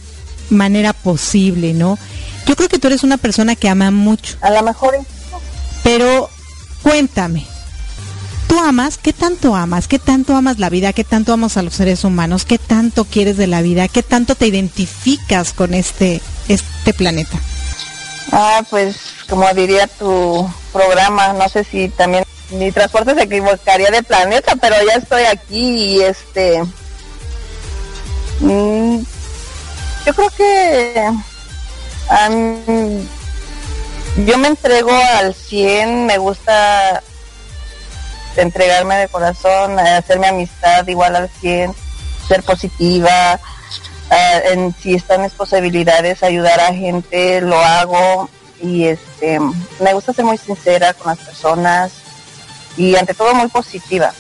manera 0.49 0.93
posible, 0.93 1.75
¿no? 1.75 1.99
Yo 2.47 2.55
creo 2.55 2.69
que 2.69 2.79
tú 2.79 2.87
eres 2.87 3.03
una 3.03 3.17
persona 3.17 3.57
que 3.57 3.69
ama 3.69 3.91
mucho. 3.91 4.37
A 4.43 4.51
lo 4.51 4.63
mejor. 4.63 4.97
Pero 5.83 6.29
cuéntame, 6.83 7.47
tú 8.51 8.59
amas, 8.59 8.99
¿qué 8.99 9.13
tanto 9.13 9.55
amas? 9.55 9.87
¿Qué 9.87 10.01
tanto 10.01 10.35
amas 10.35 10.59
la 10.59 10.71
vida? 10.71 10.93
¿Qué 10.93 11.05
tanto 11.05 11.33
amas 11.33 11.57
a 11.57 11.63
los 11.63 11.73
seres 11.73 12.03
humanos? 12.03 12.45
¿Qué 12.45 12.59
tanto 12.59 13.05
quieres 13.05 13.37
de 13.37 13.47
la 13.47 13.63
vida? 13.63 13.87
¿Qué 13.87 14.03
tanto 14.03 14.35
te 14.35 14.49
identificas 14.49 15.53
con 15.53 15.73
este, 15.73 16.21
este 16.49 16.93
planeta? 16.93 17.39
Ah, 18.33 18.65
pues 18.69 18.97
como 19.29 19.49
diría 19.55 19.87
tu 19.87 20.53
programa, 20.73 21.33
no 21.33 21.49
sé 21.49 21.63
si 21.63 21.91
también 21.91 22.25
mi 22.51 22.73
transporte 22.73 23.15
se 23.15 23.23
equivocaría 23.23 23.93
de 23.93 24.03
planeta, 24.03 24.57
pero 24.57 24.75
ya 24.85 24.95
estoy 24.95 25.23
aquí 25.23 25.95
y 25.95 26.01
este... 26.01 26.61
Mm, 28.41 28.99
yo 30.07 30.15
creo 30.15 30.31
que 30.31 31.09
yo 34.27 34.39
me 34.39 34.49
entrego 34.49 34.91
al 34.91 35.35
100, 35.35 36.07
me 36.07 36.19
gusta 36.19 37.01
entregarme 38.37 38.97
de 38.97 39.09
corazón, 39.09 39.79
hacerme 39.79 40.29
amistad 40.29 40.87
igual 40.87 41.16
al 41.16 41.29
100, 41.29 41.75
ser 42.29 42.43
positiva, 42.43 43.40
eh, 44.11 44.43
en, 44.53 44.75
si 44.81 44.95
están 44.95 45.23
mis 45.23 45.33
posibilidades 45.33 46.23
ayudar 46.23 46.61
a 46.61 46.75
gente, 46.75 47.40
lo 47.40 47.59
hago. 47.59 48.29
Y 48.62 48.85
este 48.85 49.40
me 49.81 49.95
gusta 49.95 50.12
ser 50.12 50.25
muy 50.25 50.37
sincera 50.37 50.93
con 50.93 51.09
las 51.09 51.19
personas 51.19 51.93
y 52.77 52.95
ante 52.97 53.14
todo 53.14 53.35
muy 53.35 53.49
positiva. 53.49 54.12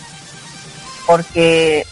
Porque 1.06 1.86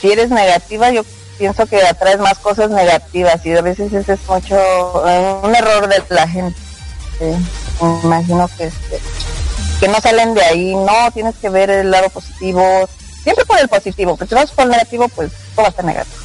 si 0.00 0.10
eres 0.10 0.30
negativa 0.30 0.90
yo 0.90 1.02
pienso 1.38 1.66
que 1.66 1.82
atraes 1.82 2.18
más 2.18 2.38
cosas 2.38 2.70
negativas 2.70 3.44
y 3.44 3.56
a 3.56 3.62
veces 3.62 3.92
ese 3.92 4.14
es 4.14 4.28
mucho 4.28 4.56
eh, 5.06 5.36
un 5.42 5.54
error 5.54 5.88
de 5.88 6.02
la 6.08 6.26
gente. 6.26 6.58
Me 7.20 8.00
imagino 8.02 8.48
que 8.56 8.64
este 8.64 9.00
que 9.80 9.88
no 9.88 10.00
salen 10.00 10.34
de 10.34 10.42
ahí, 10.42 10.74
no, 10.74 11.10
tienes 11.12 11.34
que 11.36 11.48
ver 11.48 11.70
el 11.70 11.90
lado 11.90 12.08
positivo, 12.10 12.88
siempre 13.22 13.44
por 13.44 13.58
el 13.58 13.68
positivo, 13.68 14.16
porque 14.16 14.28
si 14.28 14.34
vas 14.34 14.50
por 14.52 14.64
el 14.64 14.70
negativo, 14.70 15.08
pues 15.08 15.32
todo 15.54 15.62
va 15.62 15.66
a 15.66 15.70
estar 15.70 15.84
negativo. 15.84 16.16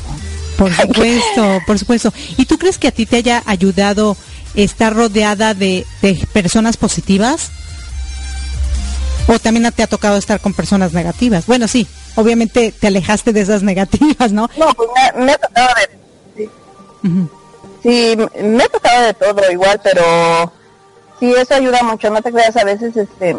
Por 0.57 0.73
supuesto, 0.81 1.61
por 1.67 1.79
supuesto. 1.79 2.13
¿Y 2.37 2.45
tú 2.45 2.57
crees 2.57 2.77
que 2.77 2.87
a 2.87 2.91
ti 2.91 3.05
te 3.05 3.17
haya 3.17 3.41
ayudado 3.45 4.17
estar 4.55 4.93
rodeada 4.93 5.53
de, 5.53 5.85
personas 6.33 6.77
positivas? 6.77 7.51
¿O 9.27 9.37
también 9.39 9.71
te 9.71 9.83
ha 9.83 9.87
tocado 9.87 10.17
estar 10.17 10.39
con 10.39 10.53
personas 10.53 10.91
negativas? 10.91 11.45
Bueno, 11.45 11.67
sí, 11.67 11.87
obviamente 12.15 12.73
te 12.77 12.87
alejaste 12.87 13.31
de 13.31 13.41
esas 13.41 13.63
negativas, 13.63 14.31
¿no? 14.31 14.49
No, 14.57 14.73
pues 14.73 14.89
me, 15.15 15.31
ha 15.31 15.37
tocado 15.37 15.69
de... 15.75 15.99
Sí. 16.35 16.49
sí, 17.83 18.17
me 18.43 18.63
ha 18.63 18.67
tocado 18.67 19.05
de 19.05 19.13
todo 19.13 19.51
igual, 19.51 19.79
pero 19.83 20.51
sí, 21.19 21.33
eso 21.33 21.55
ayuda 21.55 21.83
mucho, 21.83 22.09
no 22.09 22.21
te 22.21 22.31
creas, 22.31 22.55
a 22.57 22.63
veces 22.63 22.95
este 22.95 23.37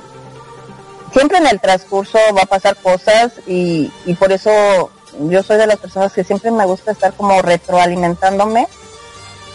siempre 1.13 1.39
en 1.39 1.47
el 1.47 1.61
transcurso 1.61 2.19
va 2.37 2.43
a 2.43 2.47
pasar 2.47 2.77
cosas 2.77 3.33
y, 3.47 3.91
y 4.07 4.15
por 4.15 4.31
eso 4.33 4.91
yo 5.29 5.43
soy 5.43 5.57
de 5.57 5.67
las 5.67 5.79
personas 5.79 6.13
que 6.13 6.25
siempre 6.25 6.51
me 6.51 6.65
gusta 6.65 6.93
estar 6.93 7.13
como 7.15 7.43
retroalimentándome 7.43 8.69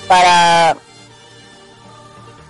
para 0.07 0.75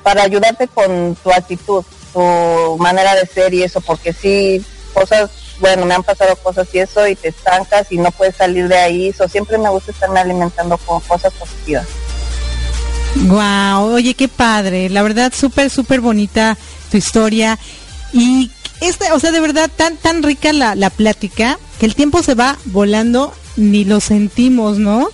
para 0.06 0.22
ayudarte 0.22 0.68
con 0.68 1.16
tu 1.16 1.32
actitud, 1.32 1.84
tu 2.14 2.78
manera 2.78 3.16
de 3.16 3.26
ser 3.26 3.56
y 3.56 3.64
eso, 3.64 3.82
porque 3.82 4.14
sí, 4.14 4.64
cosas, 4.94 5.32
bueno, 5.60 5.88
me 5.88 5.96
han 5.96 6.04
pasado 6.04 6.36
cosas 6.36 6.68
y 6.74 6.80
eso 6.80 7.08
y 7.08 7.16
te 7.16 7.30
estancas 7.30 7.92
y 7.92 7.98
no 7.98 8.12
puedes 8.12 8.36
salir 8.36 8.68
de 8.68 8.78
ahí, 8.78 9.08
eso 9.08 9.28
siempre 9.28 9.58
me 9.58 9.70
gusta 9.70 9.92
estarme 9.92 10.20
alimentando 10.20 10.78
con 10.78 11.02
cosas 11.02 11.34
positivas. 11.34 11.88
Wow, 13.16 13.94
oye, 13.94 14.14
qué 14.14 14.28
padre, 14.28 14.90
la 14.90 15.02
verdad 15.02 15.34
súper, 15.36 15.70
súper 15.70 16.02
bonita 16.02 16.58
tu 16.92 16.98
historia 16.98 17.58
y 18.14 18.52
esta, 18.82 19.14
o 19.14 19.20
sea, 19.20 19.32
de 19.32 19.40
verdad 19.40 19.70
tan, 19.76 19.98
tan 19.98 20.22
rica 20.22 20.54
la, 20.54 20.76
la 20.76 20.90
plática 20.90 21.58
que 21.80 21.86
el 21.86 21.96
tiempo 21.96 22.22
se 22.24 22.36
va 22.36 22.58
volando, 22.66 23.34
ni 23.56 23.86
lo 23.86 24.00
sentimos, 24.00 24.78
¿no? 24.78 25.10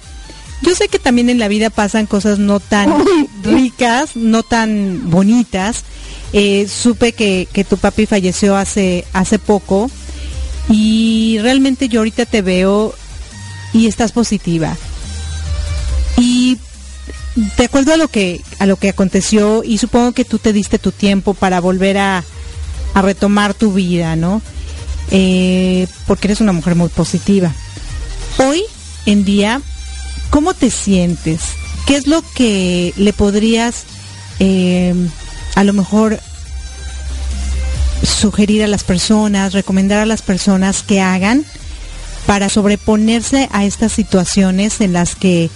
Yo 0.61 0.75
sé 0.75 0.87
que 0.87 0.99
también 0.99 1.29
en 1.29 1.39
la 1.39 1.47
vida 1.47 1.69
pasan 1.69 2.05
cosas 2.05 2.37
no 2.37 2.59
tan 2.59 2.93
ricas, 3.43 4.15
no 4.15 4.43
tan 4.43 5.09
bonitas. 5.09 5.83
Eh, 6.33 6.67
supe 6.67 7.13
que, 7.13 7.47
que, 7.51 7.63
tu 7.63 7.77
papi 7.77 8.05
falleció 8.05 8.55
hace, 8.55 9.05
hace 9.11 9.37
poco 9.37 9.91
y 10.69 11.39
realmente 11.41 11.89
yo 11.89 11.99
ahorita 11.99 12.25
te 12.25 12.41
veo 12.41 12.93
y 13.73 13.87
estás 13.87 14.11
positiva. 14.11 14.77
Y 16.17 16.57
de 17.35 17.65
acuerdo 17.65 17.93
a 17.93 17.97
lo 17.97 18.07
que, 18.07 18.41
a 18.59 18.65
lo 18.65 18.75
que 18.75 18.89
aconteció, 18.89 19.63
y 19.63 19.77
supongo 19.77 20.11
que 20.11 20.25
tú 20.25 20.39
te 20.39 20.53
diste 20.53 20.79
tu 20.79 20.91
tiempo 20.91 21.33
para 21.33 21.59
volver 21.59 21.97
a, 21.97 22.23
retomar 22.93 23.53
tu 23.53 23.71
vida, 23.71 24.17
¿no? 24.17 24.41
Eh, 25.11 25.87
porque 26.07 26.27
eres 26.27 26.41
una 26.41 26.51
mujer 26.51 26.75
muy 26.75 26.89
positiva. 26.89 27.53
Hoy 28.37 28.63
en 29.05 29.23
día 29.23 29.61
¿Cómo 30.31 30.53
te 30.53 30.71
sientes? 30.71 31.41
¿Qué 31.85 31.97
es 31.97 32.07
lo 32.07 32.23
que 32.33 32.93
le 32.95 33.11
podrías 33.11 33.83
eh, 34.39 34.95
a 35.55 35.63
lo 35.65 35.73
mejor 35.73 36.19
sugerir 38.01 38.63
a 38.63 38.67
las 38.67 38.85
personas, 38.85 39.51
recomendar 39.51 39.99
a 39.99 40.05
las 40.05 40.21
personas 40.21 40.83
que 40.83 41.01
hagan 41.01 41.43
para 42.25 42.47
sobreponerse 42.47 43.49
a 43.51 43.65
estas 43.65 43.91
situaciones 43.91 44.79
en 44.79 44.93
las 44.93 45.15
que 45.15 45.51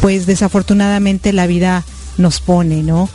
pues 0.00 0.26
desafortunadamente 0.26 1.32
la 1.32 1.46
vida 1.46 1.84
nos 2.16 2.40
pone, 2.40 2.82
¿no? 2.82 3.08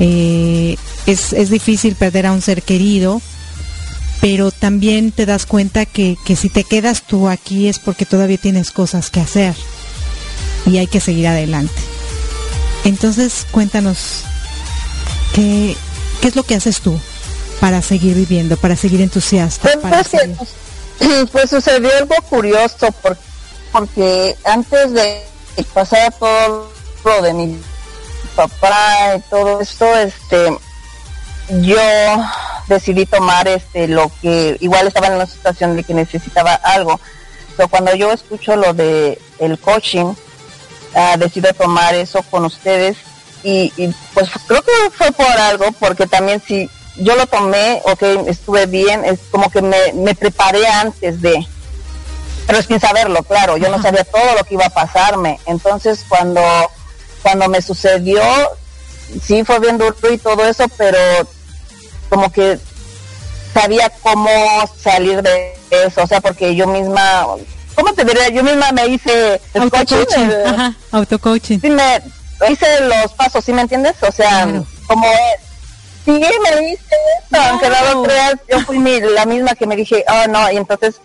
Eh, 0.00 0.76
es, 1.06 1.32
es, 1.32 1.50
difícil 1.50 1.94
perder 1.94 2.26
a 2.26 2.32
un 2.32 2.42
ser 2.42 2.62
querido, 2.62 3.20
pero 4.20 4.50
también 4.50 5.12
te 5.12 5.26
das 5.26 5.46
cuenta 5.46 5.86
que, 5.86 6.16
que 6.24 6.36
si 6.36 6.48
te 6.48 6.64
quedas 6.64 7.02
tú 7.02 7.28
aquí 7.28 7.68
es 7.68 7.78
porque 7.78 8.06
todavía 8.06 8.38
tienes 8.38 8.70
cosas 8.70 9.10
que 9.10 9.20
hacer 9.20 9.54
y 10.66 10.78
hay 10.78 10.86
que 10.86 11.00
seguir 11.00 11.26
adelante. 11.26 11.80
Entonces, 12.84 13.46
cuéntanos, 13.50 14.22
¿qué, 15.34 15.76
qué 16.20 16.28
es 16.28 16.36
lo 16.36 16.44
que 16.44 16.54
haces 16.54 16.80
tú 16.80 16.98
para 17.60 17.82
seguir 17.82 18.14
viviendo, 18.14 18.56
para 18.56 18.76
seguir 18.76 19.02
entusiasta? 19.02 19.70
Pues, 19.82 20.08
pues, 20.98 21.30
pues 21.30 21.50
sucedió 21.50 21.90
algo 21.98 22.14
curioso 22.28 22.88
porque, 23.02 23.22
porque 23.72 24.36
antes 24.44 24.92
de 24.92 25.29
pasar 25.74 26.12
todo 26.18 26.70
lo 27.04 27.22
de 27.22 27.32
mi 27.32 27.60
papá 28.34 29.16
y 29.16 29.20
todo 29.30 29.60
esto, 29.60 29.94
este, 29.96 30.56
yo 31.60 31.78
decidí 32.68 33.06
tomar 33.06 33.48
este 33.48 33.88
lo 33.88 34.10
que 34.22 34.56
igual 34.60 34.86
estaba 34.86 35.08
en 35.08 35.14
una 35.14 35.26
situación 35.26 35.76
de 35.76 35.84
que 35.84 35.94
necesitaba 35.94 36.54
algo. 36.54 37.00
Pero 37.56 37.68
cuando 37.68 37.94
yo 37.94 38.12
escucho 38.12 38.56
lo 38.56 38.72
de 38.72 39.20
el 39.38 39.58
coaching, 39.58 40.06
uh, 40.06 41.18
decido 41.18 41.52
tomar 41.52 41.94
eso 41.94 42.22
con 42.30 42.44
ustedes 42.44 42.96
y, 43.42 43.72
y, 43.76 43.94
pues 44.14 44.28
creo 44.46 44.62
que 44.62 44.72
fue 44.92 45.10
por 45.12 45.26
algo, 45.26 45.72
porque 45.72 46.06
también 46.06 46.42
si 46.46 46.70
yo 46.96 47.16
lo 47.16 47.26
tomé, 47.26 47.80
ok, 47.84 48.02
estuve 48.26 48.66
bien, 48.66 49.04
es 49.04 49.18
como 49.30 49.50
que 49.50 49.62
me, 49.62 49.92
me 49.94 50.14
preparé 50.14 50.66
antes 50.66 51.20
de, 51.22 51.46
pero 52.50 52.62
sin 52.64 52.80
saberlo, 52.80 53.22
claro, 53.22 53.56
yo 53.58 53.68
no 53.68 53.80
sabía 53.80 54.02
todo 54.02 54.34
lo 54.36 54.42
que 54.42 54.54
iba 54.54 54.66
a 54.66 54.70
pasarme. 54.70 55.38
Entonces 55.46 56.04
cuando, 56.08 56.42
cuando 57.22 57.48
me 57.48 57.62
sucedió, 57.62 58.20
sí 59.24 59.44
fue 59.44 59.60
bien 59.60 59.78
duro 59.78 59.94
y 60.10 60.18
todo 60.18 60.44
eso, 60.44 60.64
pero 60.76 60.98
como 62.08 62.32
que 62.32 62.58
sabía 63.54 63.88
cómo 64.02 64.28
salir 64.76 65.22
de 65.22 65.54
eso, 65.70 66.02
o 66.02 66.06
sea, 66.08 66.20
porque 66.20 66.56
yo 66.56 66.66
misma, 66.66 67.24
¿cómo 67.76 67.92
te 67.94 68.04
diría? 68.04 68.30
Yo 68.30 68.42
misma 68.42 68.72
me 68.72 68.86
hice 68.88 69.40
el 69.54 69.70
coaching, 69.70 70.04
ajá, 70.44 70.74
auto-coaching. 70.90 71.60
Sí, 71.60 71.70
me 71.70 72.02
hice 72.50 72.66
los 72.80 73.12
pasos, 73.12 73.44
¿sí 73.44 73.52
me 73.52 73.62
entiendes? 73.62 73.94
O 74.02 74.10
sea, 74.10 74.48
como 74.88 75.06
es. 75.06 75.40
Sí, 76.04 76.10
me 76.10 76.72
hice 76.72 76.96
eso, 77.30 77.42
aunque 77.42 77.68
no 77.68 77.94
lo 77.94 78.02
creas, 78.02 78.34
yo 78.50 78.58
fui 78.62 78.80
mi, 78.80 79.00
la 79.00 79.24
misma 79.24 79.54
que 79.54 79.68
me 79.68 79.76
dije, 79.76 80.04
oh 80.08 80.26
no, 80.28 80.50
y 80.50 80.56
entonces 80.56 81.00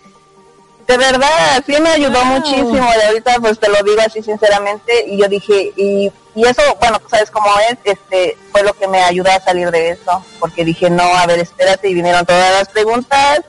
de 0.86 0.96
verdad, 0.96 1.64
sí 1.66 1.74
me 1.80 1.90
ayudó 1.90 2.24
muchísimo 2.24 2.88
y 2.96 3.06
ahorita 3.06 3.36
pues 3.40 3.58
te 3.58 3.68
lo 3.68 3.82
digo 3.82 4.00
así 4.04 4.22
sinceramente 4.22 5.04
y 5.08 5.18
yo 5.18 5.28
dije, 5.28 5.72
y, 5.76 6.12
y 6.34 6.46
eso, 6.46 6.62
bueno, 6.80 7.00
tú 7.00 7.08
sabes 7.08 7.30
cómo 7.30 7.48
es, 7.68 7.76
este, 7.84 8.36
fue 8.52 8.62
lo 8.62 8.72
que 8.72 8.86
me 8.86 9.02
ayudó 9.02 9.30
a 9.30 9.40
salir 9.40 9.70
de 9.70 9.90
eso, 9.90 10.24
porque 10.38 10.64
dije, 10.64 10.88
no, 10.88 11.02
a 11.02 11.26
ver, 11.26 11.40
espérate, 11.40 11.88
y 11.88 11.94
vinieron 11.94 12.24
todas 12.24 12.52
las 12.52 12.68
preguntas 12.68 13.40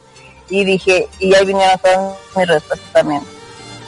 y 0.49 0.65
dije, 0.65 1.07
y 1.19 1.35
ahí 1.35 1.45
vinieron 1.45 1.77
todas 1.77 2.15
mis 2.35 2.47
respuestas 2.47 2.91
también. 2.91 3.21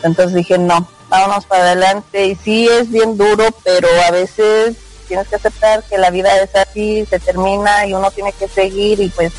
Entonces 0.04 0.36
dije, 0.36 0.58
no, 0.58 0.88
vámonos 1.10 1.46
para 1.46 1.64
adelante 1.64 2.28
y 2.28 2.36
sí 2.36 2.68
es 2.68 2.92
bien 2.92 3.18
duro, 3.18 3.48
pero 3.64 3.88
a 4.08 4.12
veces 4.12 4.76
tienes 5.08 5.28
que 5.28 5.38
aceptar 5.38 5.84
que 5.84 5.98
la 5.98 6.12
vida 6.12 6.40
es 6.40 6.56
así, 6.56 7.06
se 7.10 7.20
termina 7.20 7.88
y 7.88 7.94
uno 7.94 8.12
tiene 8.12 8.32
que 8.34 8.48
seguir 8.48 9.00
y 9.00 9.10
pues 9.10 9.34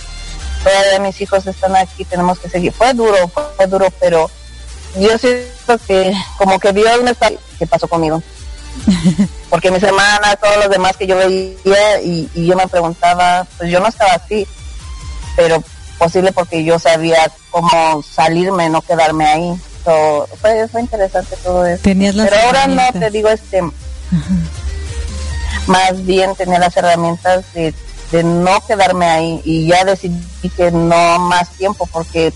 todavía 0.62 0.98
mis 1.00 1.20
hijos 1.20 1.46
están 1.46 1.76
aquí, 1.76 2.04
tenemos 2.04 2.38
que 2.38 2.48
seguir. 2.48 2.72
Fue 2.72 2.92
duro, 2.94 3.28
fue 3.28 3.66
duro, 3.66 3.88
pero 3.98 4.30
yo 4.98 5.18
siento 5.18 5.78
que 5.86 6.12
como 6.38 6.58
que 6.58 6.72
Dios 6.72 7.02
me 7.02 7.10
está... 7.10 7.30
¿Qué 7.58 7.66
pasó 7.66 7.88
conmigo? 7.88 8.22
Porque 9.50 9.70
mis 9.70 9.82
hermanas, 9.82 10.38
todos 10.40 10.56
los 10.58 10.70
demás 10.70 10.96
que 10.96 11.06
yo 11.06 11.16
veía 11.16 12.00
y, 12.02 12.30
y, 12.34 12.46
yo 12.46 12.56
me 12.56 12.68
preguntaba, 12.68 13.46
pues 13.58 13.70
yo 13.70 13.80
no 13.80 13.88
estaba 13.88 14.12
así, 14.12 14.46
pero 15.36 15.62
posible 15.98 16.32
porque 16.32 16.64
yo 16.64 16.78
sabía 16.78 17.30
cómo 17.50 18.02
salirme, 18.02 18.70
no 18.70 18.80
quedarme 18.80 19.26
ahí. 19.26 19.60
So, 19.84 20.26
fue, 20.40 20.66
fue 20.68 20.80
interesante 20.80 21.36
todo 21.42 21.66
eso. 21.66 21.82
pero 21.82 22.36
ahora 22.46 22.66
no, 22.66 22.82
te 22.92 23.10
digo, 23.10 23.28
este, 23.28 23.62
más 25.66 26.04
bien 26.06 26.34
tener 26.36 26.60
las 26.60 26.76
herramientas 26.76 27.44
de 27.52 27.74
de 28.10 28.24
no 28.24 28.60
quedarme 28.66 29.06
ahí 29.06 29.40
y 29.44 29.66
ya 29.66 29.84
decidí 29.84 30.48
que 30.56 30.70
no 30.70 31.18
más 31.18 31.50
tiempo 31.50 31.88
porque 31.92 32.32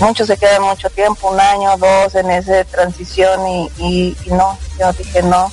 muchos 0.00 0.26
se 0.26 0.36
quedan 0.36 0.62
mucho 0.62 0.90
tiempo, 0.90 1.30
un 1.30 1.40
año, 1.40 1.76
dos 1.76 2.14
en 2.14 2.30
esa 2.30 2.64
transición 2.64 3.46
y, 3.46 3.70
y, 3.78 4.16
no, 4.30 4.58
yo 4.78 4.92
dije 4.92 5.22
no, 5.22 5.50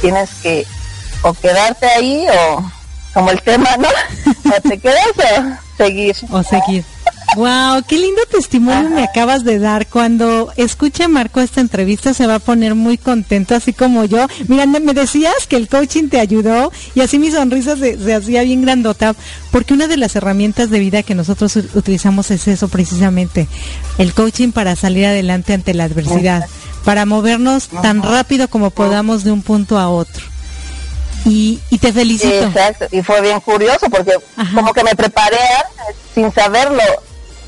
tienes 0.00 0.30
que 0.42 0.66
o 1.22 1.32
quedarte 1.32 1.86
ahí 1.86 2.26
o 2.28 2.72
como 3.14 3.30
el 3.30 3.40
tema, 3.42 3.76
¿no? 3.78 3.88
o 4.56 4.60
te 4.60 4.78
quedas 4.78 5.06
o 5.08 5.76
seguir. 5.76 6.16
O 6.30 6.42
seguir. 6.42 6.84
Wow, 7.34 7.82
qué 7.86 7.98
lindo 7.98 8.22
testimonio 8.30 8.88
me 8.90 9.02
acabas 9.02 9.44
de 9.44 9.58
dar. 9.58 9.86
Cuando 9.88 10.52
escuche 10.56 11.08
Marco 11.08 11.40
esta 11.40 11.60
entrevista 11.60 12.14
se 12.14 12.26
va 12.26 12.36
a 12.36 12.38
poner 12.38 12.74
muy 12.74 12.96
contento, 12.96 13.54
así 13.54 13.72
como 13.72 14.04
yo. 14.04 14.26
Mira, 14.48 14.64
me 14.66 14.94
decías 14.94 15.46
que 15.46 15.56
el 15.56 15.68
coaching 15.68 16.08
te 16.08 16.20
ayudó 16.20 16.72
y 16.94 17.00
así 17.00 17.18
mi 17.18 17.30
sonrisa 17.30 17.76
se, 17.76 18.14
hacía 18.14 18.42
bien 18.42 18.62
grandota, 18.62 19.14
porque 19.50 19.74
una 19.74 19.86
de 19.86 19.96
las 19.96 20.16
herramientas 20.16 20.70
de 20.70 20.78
vida 20.78 21.02
que 21.02 21.14
nosotros 21.14 21.56
utilizamos 21.56 22.30
es 22.30 22.46
eso 22.48 22.68
precisamente, 22.68 23.48
el 23.98 24.14
coaching 24.14 24.52
para 24.52 24.76
salir 24.76 25.06
adelante 25.06 25.52
ante 25.52 25.74
la 25.74 25.84
adversidad, 25.84 26.46
para 26.84 27.04
movernos 27.04 27.68
tan 27.68 28.02
rápido 28.02 28.48
como 28.48 28.70
podamos 28.70 29.24
de 29.24 29.32
un 29.32 29.42
punto 29.42 29.78
a 29.78 29.88
otro. 29.88 30.24
Y, 31.24 31.58
y, 31.70 31.78
te 31.78 31.92
felicito. 31.92 32.46
exacto, 32.46 32.86
y 32.92 33.02
fue 33.02 33.20
bien 33.20 33.40
curioso 33.40 33.90
porque 33.90 34.12
como 34.54 34.72
que 34.72 34.84
me 34.84 34.94
preparé 34.94 35.38
sin 36.14 36.32
saberlo 36.32 36.80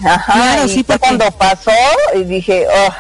Ajá, 0.05 0.32
claro, 0.32 0.64
y 0.66 0.68
sí, 0.68 0.84
fue 0.84 0.99
cuando 0.99 1.30
pasó 1.32 1.72
y 2.14 2.24
dije, 2.24 2.66
oh, 2.68 2.92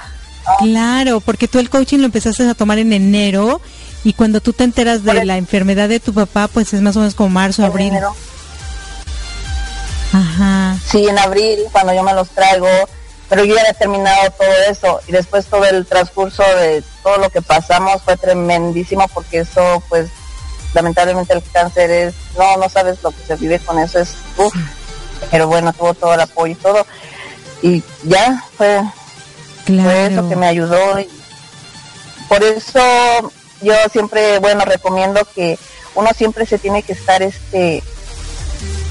Claro, 0.58 1.20
porque 1.20 1.48
tú 1.48 1.58
el 1.58 1.70
coaching 1.70 1.98
lo 1.98 2.06
empezaste 2.06 2.48
a 2.48 2.54
tomar 2.54 2.78
en 2.78 2.92
enero 2.92 3.60
y 4.04 4.12
cuando 4.12 4.40
tú 4.40 4.52
te 4.52 4.64
enteras 4.64 5.04
de 5.04 5.24
la 5.24 5.36
enfermedad 5.36 5.88
de 5.88 6.00
tu 6.00 6.14
papá, 6.14 6.48
pues 6.48 6.72
es 6.72 6.80
más 6.80 6.96
o 6.96 7.00
menos 7.00 7.14
como 7.14 7.28
marzo, 7.30 7.64
abril. 7.64 7.88
Enero. 7.88 8.14
Ajá. 10.12 10.76
Sí, 10.90 11.06
en 11.06 11.18
abril, 11.18 11.60
cuando 11.70 11.92
yo 11.92 12.02
me 12.02 12.14
los 12.14 12.30
traigo, 12.30 12.68
pero 13.28 13.44
yo 13.44 13.54
ya 13.54 13.62
he 13.68 13.74
terminado 13.74 14.30
todo 14.30 14.52
eso 14.70 15.00
y 15.06 15.12
después 15.12 15.46
todo 15.46 15.64
el 15.66 15.84
transcurso 15.84 16.42
de 16.42 16.82
todo 17.02 17.18
lo 17.18 17.28
que 17.28 17.42
pasamos 17.42 18.02
fue 18.02 18.16
tremendísimo 18.16 19.06
porque 19.12 19.40
eso, 19.40 19.82
pues, 19.88 20.08
lamentablemente 20.72 21.34
el 21.34 21.42
cáncer 21.52 21.90
es, 21.90 22.14
no, 22.38 22.56
no 22.56 22.68
sabes 22.70 23.02
lo 23.02 23.10
que 23.10 23.22
se 23.26 23.36
vive 23.36 23.58
con 23.58 23.78
eso, 23.78 23.98
es, 23.98 24.14
uff 24.38 24.54
pero 25.30 25.46
bueno, 25.46 25.72
tuvo 25.72 25.94
todo 25.94 26.14
el 26.14 26.20
apoyo 26.20 26.52
y 26.52 26.56
todo. 26.56 26.86
Y 27.62 27.82
ya 28.04 28.44
fue, 28.56 28.80
eso 29.66 30.28
que 30.28 30.36
me 30.36 30.46
ayudó. 30.46 31.00
Y 31.00 31.08
por 32.28 32.42
eso 32.42 32.80
yo 33.60 33.74
siempre, 33.90 34.38
bueno, 34.38 34.64
recomiendo 34.64 35.20
que 35.34 35.58
uno 35.94 36.10
siempre 36.16 36.46
se 36.46 36.58
tiene 36.58 36.82
que 36.82 36.92
estar 36.92 37.22
este 37.22 37.82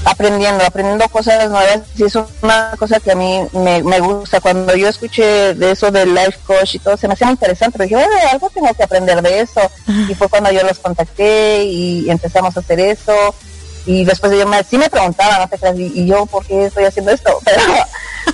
aprendiendo, 0.04 0.64
aprendiendo 0.64 1.08
cosas 1.08 1.50
nuevas. 1.50 1.80
Y 1.96 2.04
es 2.04 2.14
una 2.42 2.72
cosa 2.78 3.00
que 3.00 3.12
a 3.12 3.14
mí 3.14 3.40
me, 3.52 3.82
me, 3.82 4.00
gusta. 4.00 4.40
Cuando 4.40 4.74
yo 4.76 4.88
escuché 4.88 5.54
de 5.54 5.72
eso 5.72 5.90
del 5.90 6.14
life 6.14 6.38
coach 6.46 6.74
y 6.74 6.78
todo, 6.78 6.96
se 6.96 7.08
me 7.08 7.14
hacía 7.14 7.26
muy 7.26 7.34
interesante. 7.34 7.78
Pero 7.78 7.88
dije, 7.88 8.08
bueno, 8.08 8.30
algo 8.30 8.50
tengo 8.50 8.72
que 8.74 8.82
aprender 8.82 9.22
de 9.22 9.40
eso. 9.40 9.60
Y 10.08 10.14
fue 10.14 10.28
cuando 10.28 10.50
yo 10.50 10.62
los 10.62 10.78
contacté 10.78 11.64
y 11.64 12.10
empezamos 12.10 12.56
a 12.56 12.60
hacer 12.60 12.80
eso. 12.80 13.34
Y 13.88 14.04
después 14.04 14.30
yo 14.36 14.46
me, 14.46 14.62
sí 14.62 14.76
me 14.76 14.90
preguntaba, 14.90 15.38
no 15.38 15.48
te 15.48 15.58
creas, 15.58 15.78
y, 15.78 16.06
yo, 16.06 16.26
¿por 16.26 16.44
qué 16.44 16.66
estoy 16.66 16.84
haciendo 16.84 17.10
esto? 17.10 17.40
Pero, 17.44 17.62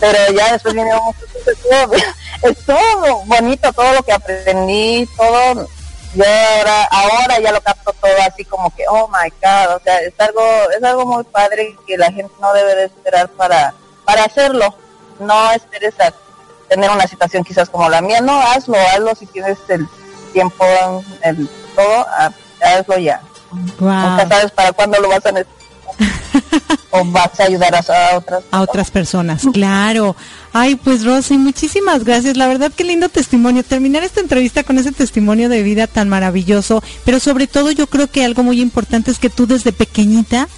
pero 0.00 0.32
ya 0.36 0.52
después 0.52 0.74
viene, 0.74 0.90
es 2.42 2.64
todo 2.66 3.22
bonito, 3.26 3.72
todo 3.72 3.92
lo 3.92 4.02
que 4.02 4.12
aprendí, 4.12 5.08
todo 5.16 5.68
yo 6.14 6.24
ahora, 6.24 6.84
ahora 6.90 7.40
ya 7.40 7.52
lo 7.52 7.60
capto 7.60 7.92
todo 8.00 8.12
así 8.26 8.44
como 8.44 8.74
que, 8.74 8.84
oh 8.88 9.08
my 9.08 9.30
God, 9.30 9.76
o 9.76 9.80
sea, 9.84 9.98
es 9.98 10.14
algo, 10.18 10.42
es 10.76 10.82
algo 10.82 11.06
muy 11.06 11.24
padre 11.24 11.76
que 11.86 11.96
la 11.96 12.10
gente 12.10 12.32
no 12.40 12.52
debe 12.52 12.74
de 12.74 12.84
esperar 12.84 13.28
para, 13.30 13.72
para 14.04 14.24
hacerlo. 14.24 14.74
No 15.20 15.52
esperes 15.52 15.94
a 16.00 16.12
tener 16.68 16.90
una 16.90 17.06
situación 17.06 17.44
quizás 17.44 17.70
como 17.70 17.88
la 17.88 18.00
mía, 18.00 18.20
no, 18.20 18.40
hazlo, 18.40 18.76
hazlo 18.92 19.14
si 19.14 19.26
tienes 19.26 19.58
el 19.68 19.88
tiempo, 20.32 20.64
el 21.22 21.48
todo, 21.76 22.06
hazlo 22.60 22.98
ya. 22.98 23.20
Nunca 23.54 24.28
sabes 24.28 24.50
para 24.52 24.72
cuándo 24.72 25.00
lo 25.00 25.08
vas 25.08 25.24
a 25.26 25.32
necesitar. 25.32 25.64
o 26.90 27.04
vas 27.06 27.38
a 27.38 27.44
ayudar 27.44 27.74
a, 27.74 28.16
otras 28.16 28.44
a 28.50 28.62
otras 28.62 28.90
personas. 28.90 29.42
claro. 29.52 30.16
Ay 30.52 30.76
pues 30.76 31.04
Rosy 31.04 31.38
muchísimas 31.38 32.04
gracias. 32.04 32.36
La 32.36 32.46
verdad 32.46 32.72
qué 32.74 32.84
lindo 32.84 33.08
testimonio. 33.08 33.62
Terminar 33.64 34.04
esta 34.04 34.20
entrevista 34.20 34.64
con 34.64 34.78
ese 34.78 34.92
testimonio 34.92 35.48
de 35.48 35.62
vida 35.62 35.86
tan 35.86 36.08
maravilloso 36.08 36.82
pero 37.04 37.20
sobre 37.20 37.46
todo 37.46 37.70
yo 37.70 37.86
creo 37.86 38.08
que 38.08 38.24
algo 38.24 38.42
muy 38.42 38.60
importante 38.60 39.10
es 39.10 39.18
que 39.18 39.30
tú 39.30 39.46
desde 39.46 39.72
pequeñita 39.72 40.48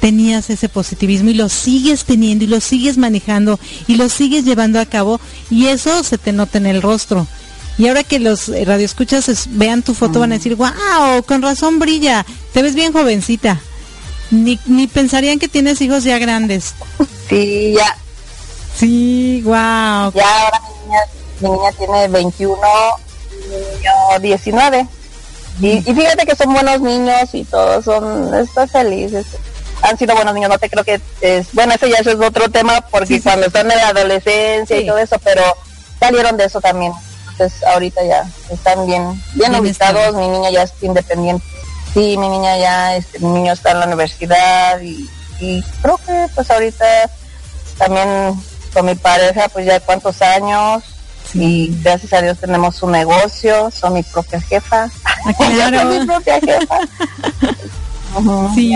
tenías 0.00 0.50
ese 0.50 0.68
positivismo 0.68 1.30
y 1.30 1.34
lo 1.34 1.48
sigues 1.48 2.04
teniendo 2.04 2.44
y 2.44 2.48
lo 2.48 2.60
sigues 2.60 2.96
manejando 2.96 3.60
y 3.86 3.96
lo 3.96 4.08
sigues 4.08 4.44
llevando 4.44 4.80
a 4.80 4.86
cabo 4.86 5.20
y 5.50 5.66
eso 5.66 6.02
se 6.02 6.18
te 6.18 6.32
nota 6.32 6.58
en 6.58 6.66
el 6.66 6.82
rostro 6.82 7.26
y 7.80 7.88
ahora 7.88 8.04
que 8.04 8.18
los 8.18 8.48
radioescuchas 8.48 9.46
vean 9.52 9.82
tu 9.82 9.94
foto 9.94 10.20
van 10.20 10.32
a 10.32 10.34
decir, 10.34 10.54
wow, 10.54 11.22
con 11.26 11.40
razón 11.40 11.78
brilla, 11.78 12.26
te 12.52 12.60
ves 12.60 12.74
bien 12.74 12.92
jovencita. 12.92 13.58
Ni, 14.30 14.60
ni 14.66 14.86
pensarían 14.86 15.38
que 15.38 15.48
tienes 15.48 15.80
hijos 15.80 16.04
ya 16.04 16.18
grandes. 16.18 16.74
Sí, 17.30 17.74
ya. 17.76 17.96
Sí, 18.76 19.40
wow. 19.44 19.54
Ya 19.54 20.44
ahora 20.44 20.60
mi 20.60 20.84
niña, 20.84 21.00
mi 21.40 21.48
niña 21.48 21.72
tiene 21.78 22.08
21, 22.08 22.58
mi 23.48 23.56
niño 23.56 24.20
19. 24.20 24.88
Y, 25.60 25.68
y, 25.68 25.94
fíjate 25.94 26.26
que 26.26 26.36
son 26.36 26.52
buenos 26.52 26.80
niños 26.80 27.32
y 27.32 27.44
todos 27.44 27.84
son, 27.84 28.34
estás 28.34 28.72
felices. 28.72 29.24
Han 29.82 29.96
sido 29.96 30.16
buenos 30.16 30.34
niños, 30.34 30.50
no 30.50 30.58
te 30.58 30.68
creo 30.68 30.84
que 30.84 31.00
es, 31.20 31.46
bueno, 31.54 31.72
eso 31.72 31.86
ya 31.86 31.98
es 31.98 32.06
otro 32.08 32.50
tema 32.50 32.80
porque 32.90 33.22
cuando 33.22 33.46
están 33.46 33.70
en 33.70 33.78
la 33.78 33.88
adolescencia 33.88 34.78
y 34.78 34.86
todo 34.86 34.98
eso, 34.98 35.18
pero 35.22 35.44
salieron 35.98 36.36
de 36.36 36.44
eso 36.44 36.60
también. 36.60 36.92
Ahorita 37.72 38.04
ya 38.04 38.28
están 38.50 38.86
bien, 38.86 39.22
bien, 39.34 39.54
ubicados, 39.54 40.14
mi 40.14 40.28
niña 40.28 40.50
ya 40.50 40.62
es 40.62 40.72
independiente 40.82 41.44
Sí, 41.92 42.16
mi 42.16 42.28
niña 42.28 42.56
ya, 42.56 42.96
este, 42.96 43.18
mi 43.18 43.28
niño 43.28 43.52
está 43.52 43.72
en 43.72 43.80
la 43.80 43.86
universidad 43.86 44.80
y, 44.80 45.08
creo 45.82 45.96
que 46.06 46.26
pues 46.34 46.50
ahorita 46.50 46.84
también 47.78 48.34
con 48.74 48.84
mi 48.84 48.94
pareja 48.94 49.48
pues 49.48 49.64
ya 49.64 49.80
cuántos 49.80 50.20
años 50.20 50.84
y 51.32 51.74
gracias 51.82 52.12
a 52.12 52.20
Dios 52.20 52.38
tenemos 52.38 52.82
un 52.82 52.92
negocio, 52.92 53.70
soy 53.70 53.90
mi 53.90 54.02
propia 54.02 54.38
jefa. 54.42 54.90
Ah, 55.04 55.32
claro. 55.32 55.84
mi 56.00 56.06
propia 56.06 56.40
jefa. 56.40 56.78
sí. 58.54 58.74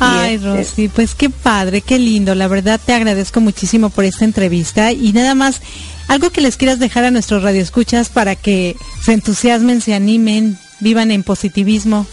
Ay, 0.00 0.34
este, 0.34 0.46
Rosy, 0.46 0.88
pues 0.88 1.14
qué 1.14 1.28
padre, 1.28 1.82
qué 1.82 1.98
lindo. 1.98 2.34
La 2.34 2.48
verdad 2.48 2.80
te 2.84 2.94
agradezco 2.94 3.40
muchísimo 3.40 3.90
por 3.90 4.04
esta 4.04 4.24
entrevista 4.24 4.90
y 4.90 5.12
nada 5.12 5.34
más 5.34 5.60
algo 6.08 6.30
que 6.30 6.40
les 6.40 6.56
quieras 6.56 6.78
dejar 6.78 7.04
a 7.04 7.10
nuestros 7.10 7.42
radioescuchas 7.42 8.08
para 8.08 8.34
que 8.34 8.76
se 9.04 9.12
entusiasmen, 9.12 9.80
se 9.80 9.94
animen, 9.94 10.58
vivan 10.80 11.10
en 11.10 11.22
positivismo. 11.22 12.06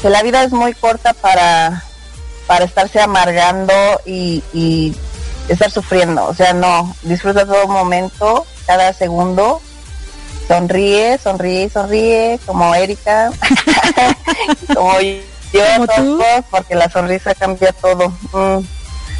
Que 0.00 0.08
la 0.08 0.22
vida 0.22 0.44
es 0.44 0.52
muy 0.52 0.72
corta 0.74 1.12
para, 1.12 1.84
para 2.46 2.64
estarse 2.64 3.00
amargando 3.00 3.74
y, 4.06 4.42
y 4.52 4.94
estar 5.48 5.70
sufriendo. 5.70 6.24
O 6.26 6.34
sea, 6.34 6.52
no, 6.52 6.94
disfruta 7.02 7.44
todo 7.44 7.66
momento, 7.66 8.46
cada 8.66 8.92
segundo. 8.92 9.60
Sonríe, 10.46 11.18
sonríe, 11.18 11.68
sonríe, 11.68 12.40
como 12.46 12.74
Erika, 12.74 13.30
como 14.74 14.98
yo, 15.00 15.20
porque 16.50 16.74
la 16.74 16.88
sonrisa 16.88 17.34
cambia 17.34 17.72
todo. 17.72 18.08
Mm. 18.32 18.64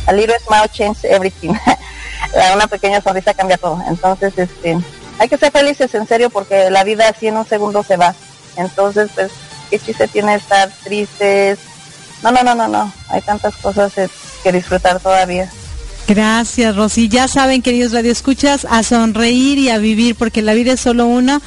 A 0.07 0.13
little 0.13 0.39
smile 0.39 0.69
changes 0.73 1.05
everything. 1.05 1.53
Una 2.55 2.66
pequeña 2.66 3.01
sonrisa 3.01 3.35
cambia 3.35 3.59
todo. 3.59 3.83
Entonces, 3.89 4.33
este, 4.37 4.79
hay 5.18 5.29
que 5.29 5.39
ser 5.39 5.51
felices 5.51 5.95
en 5.95 6.07
serio 6.07 6.31
porque 6.31 6.70
la 6.70 6.85
vida 6.85 7.09
así 7.09 7.26
en 7.26 7.37
un 7.37 7.47
segundo 7.47 7.83
se 7.83 7.97
va. 7.97 8.14
Entonces, 8.57 9.11
pues, 9.14 9.31
¿qué 9.70 9.79
chiste 9.79 10.09
tiene 10.09 10.35
estar 10.35 10.70
tristes? 10.85 11.59
No, 12.22 12.31
no, 12.31 12.43
no, 12.43 12.55
no, 12.55 12.68
no. 12.68 12.93
Hay 13.09 13.22
tantas 13.22 13.57
cosas 13.57 13.93
que 14.43 14.53
disfrutar 14.53 15.01
todavía. 15.01 15.51
Gracias, 16.09 16.74
Rosy. 16.74 17.09
Ya 17.09 17.29
saben, 17.29 17.61
queridos 17.61 17.93
radioescuchas, 17.93 18.66
a 18.70 18.83
sonreír 18.83 19.59
y 19.59 19.68
a 19.68 19.76
vivir, 19.79 20.16
porque 20.16 20.41
la 20.41 20.55
vida 20.55 20.72
es 20.72 20.81
solo 20.81 21.05
una 21.05 21.43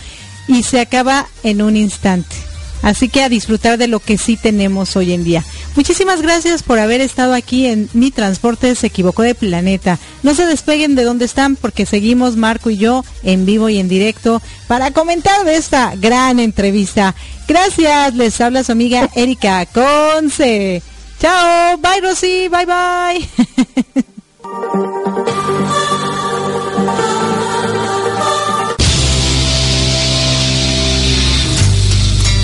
y 0.47 0.61
se 0.63 0.79
acaba 0.79 1.27
en 1.43 1.63
un 1.63 1.75
instante. 1.75 2.51
Así 2.82 3.09
que 3.09 3.23
a 3.23 3.29
disfrutar 3.29 3.77
de 3.77 3.88
lo 3.88 3.99
que 3.99 4.17
sí 4.17 4.38
tenemos 4.38 4.95
hoy 4.95 5.13
en 5.13 5.23
día. 5.23 5.43
Muchísimas 5.75 6.21
gracias 6.21 6.63
por 6.63 6.79
haber 6.79 7.01
estado 7.01 7.34
aquí 7.34 7.67
en 7.67 7.89
Mi 7.93 8.11
Transporte 8.11 8.75
se 8.75 8.88
equivocó 8.88 9.23
de 9.23 9.36
planeta. 9.36 9.99
No 10.23 10.34
se 10.34 10.45
despeguen 10.45 10.95
de 10.95 11.03
donde 11.03 11.25
están 11.25 11.55
porque 11.55 11.86
seguimos 11.86 12.36
Marco 12.36 12.69
y 12.69 12.77
yo 12.77 13.05
en 13.23 13.45
vivo 13.45 13.69
y 13.69 13.79
en 13.79 13.88
directo 13.88 14.41
para 14.67 14.91
comentar 14.91 15.45
de 15.45 15.55
esta 15.55 15.95
gran 15.95 16.39
entrevista. 16.39 17.15
Gracias, 17.47 18.15
les 18.15 18.39
habla 18.41 18.63
su 18.63 18.71
amiga 18.71 19.09
Erika 19.15 19.65
Conce. 19.67 20.82
Chao, 21.19 21.77
bye 21.77 22.01
Rosy, 22.01 22.47
bye 22.49 22.65
bye. 22.65 23.29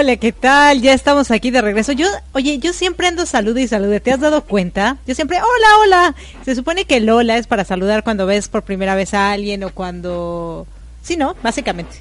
Hola, 0.00 0.16
¿qué 0.16 0.32
tal? 0.32 0.80
Ya 0.80 0.94
estamos 0.94 1.30
aquí 1.30 1.50
de 1.50 1.60
regreso. 1.60 1.92
Yo, 1.92 2.06
oye, 2.32 2.58
yo 2.58 2.72
siempre 2.72 3.06
ando 3.06 3.26
salude 3.26 3.60
y 3.60 3.68
salude. 3.68 4.00
¿Te 4.00 4.10
has 4.10 4.18
dado 4.18 4.44
cuenta? 4.44 4.96
Yo 5.06 5.14
siempre, 5.14 5.36
hola, 5.36 5.68
hola. 5.82 6.14
Se 6.42 6.54
supone 6.54 6.86
que 6.86 6.96
el 6.96 7.10
hola 7.10 7.36
es 7.36 7.46
para 7.46 7.66
saludar 7.66 8.02
cuando 8.02 8.24
ves 8.24 8.48
por 8.48 8.62
primera 8.62 8.94
vez 8.94 9.12
a 9.12 9.30
alguien 9.30 9.62
o 9.62 9.74
cuando... 9.74 10.66
Sí, 11.02 11.18
¿no? 11.18 11.36
Básicamente. 11.42 11.98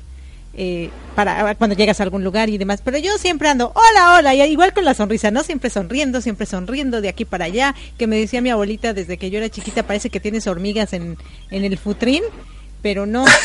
Eh, 0.54 0.90
para 1.14 1.56
cuando 1.56 1.76
llegas 1.76 2.00
a 2.00 2.04
algún 2.04 2.24
lugar 2.24 2.50
y 2.50 2.58
demás. 2.58 2.80
Pero 2.86 2.98
yo 3.00 3.18
siempre 3.18 3.50
ando, 3.50 3.74
hola, 3.76 4.16
hola, 4.18 4.34
y 4.34 4.44
igual 4.44 4.74
con 4.74 4.86
la 4.86 4.94
sonrisa, 4.94 5.30
¿no? 5.30 5.44
Siempre 5.44 5.70
sonriendo, 5.70 6.22
siempre 6.22 6.46
sonriendo 6.46 7.02
de 7.02 7.10
aquí 7.10 7.26
para 7.26 7.46
allá. 7.46 7.76
Que 7.98 8.08
me 8.08 8.16
decía 8.16 8.40
mi 8.40 8.50
abuelita 8.50 8.94
desde 8.94 9.18
que 9.18 9.30
yo 9.30 9.40
era 9.40 9.50
chiquita, 9.50 9.84
parece 9.84 10.10
que 10.10 10.22
tienes 10.22 10.48
hormigas 10.48 10.94
en, 10.94 11.18
en 11.52 11.66
el 11.66 11.78
futrín, 11.78 12.24
pero 12.82 13.06
no. 13.06 13.26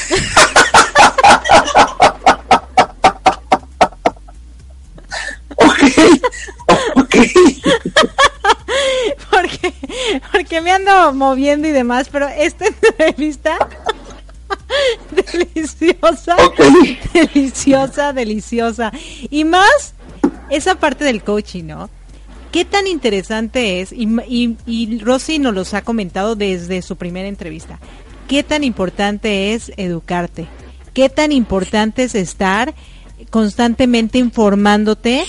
porque, 9.31 9.73
porque 10.33 10.61
me 10.61 10.73
ando 10.73 11.13
moviendo 11.13 11.69
y 11.69 11.73
demás, 11.73 12.09
pero 12.11 12.29
esta 12.29 12.67
entrevista 12.67 13.57
deliciosa, 15.33 16.37
deliciosa, 17.13 18.13
deliciosa. 18.13 18.93
Y 19.31 19.45
más 19.45 19.95
esa 20.51 20.75
parte 20.77 21.05
del 21.05 21.23
coaching, 21.23 21.65
¿no? 21.65 21.91
Qué 22.53 22.65
tan 22.65 22.87
interesante 22.87 23.81
es, 23.81 23.93
y, 23.93 24.07
y, 24.29 24.57
y 24.65 24.99
Rosy 25.01 25.41
nos 25.41 25.55
los 25.55 25.75
ha 25.75 25.83
comentado 25.83 26.37
desde 26.37 26.83
su 26.83 26.95
primera 26.95 27.27
entrevista, 27.27 27.81
qué 28.29 28.45
tan 28.45 28.63
importante 28.63 29.55
es 29.55 29.73
educarte, 29.77 30.47
qué 30.93 31.09
tan 31.09 31.33
importante 31.33 32.05
es 32.05 32.15
estar 32.15 32.73
constantemente 33.31 34.19
informándote 34.19 35.25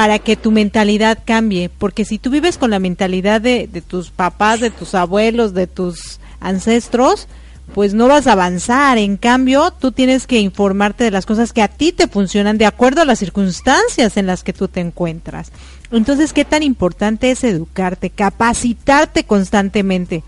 para 0.00 0.18
que 0.18 0.34
tu 0.34 0.50
mentalidad 0.50 1.18
cambie, 1.26 1.68
porque 1.68 2.06
si 2.06 2.18
tú 2.18 2.30
vives 2.30 2.56
con 2.56 2.70
la 2.70 2.78
mentalidad 2.78 3.38
de, 3.38 3.68
tus 3.86 4.10
papás, 4.10 4.58
de 4.58 4.70
tus 4.70 4.94
abuelos, 4.94 5.52
de 5.52 5.66
tus 5.66 6.20
ancestros, 6.40 7.28
pues 7.74 7.92
no 7.92 8.08
vas 8.08 8.26
a 8.26 8.32
avanzar. 8.32 8.96
En 8.96 9.18
cambio, 9.18 9.74
tú 9.78 9.92
tienes 9.92 10.26
que 10.26 10.40
informarte 10.40 11.04
de 11.04 11.10
las 11.10 11.26
cosas 11.26 11.52
que 11.52 11.60
a 11.60 11.68
ti 11.68 11.92
te 11.92 12.08
funcionan 12.08 12.56
de 12.56 12.64
acuerdo 12.64 13.02
a 13.02 13.04
las 13.04 13.18
circunstancias 13.18 14.16
en 14.16 14.26
las 14.26 14.42
que 14.42 14.54
tú 14.54 14.68
te 14.68 14.80
encuentras. 14.80 15.52
Entonces, 15.92 16.32
¿qué 16.32 16.46
tan 16.46 16.62
importante 16.62 17.30
es 17.30 17.44
educarte, 17.44 18.08
capacitarte 18.08 19.24
constantemente? 19.24 20.24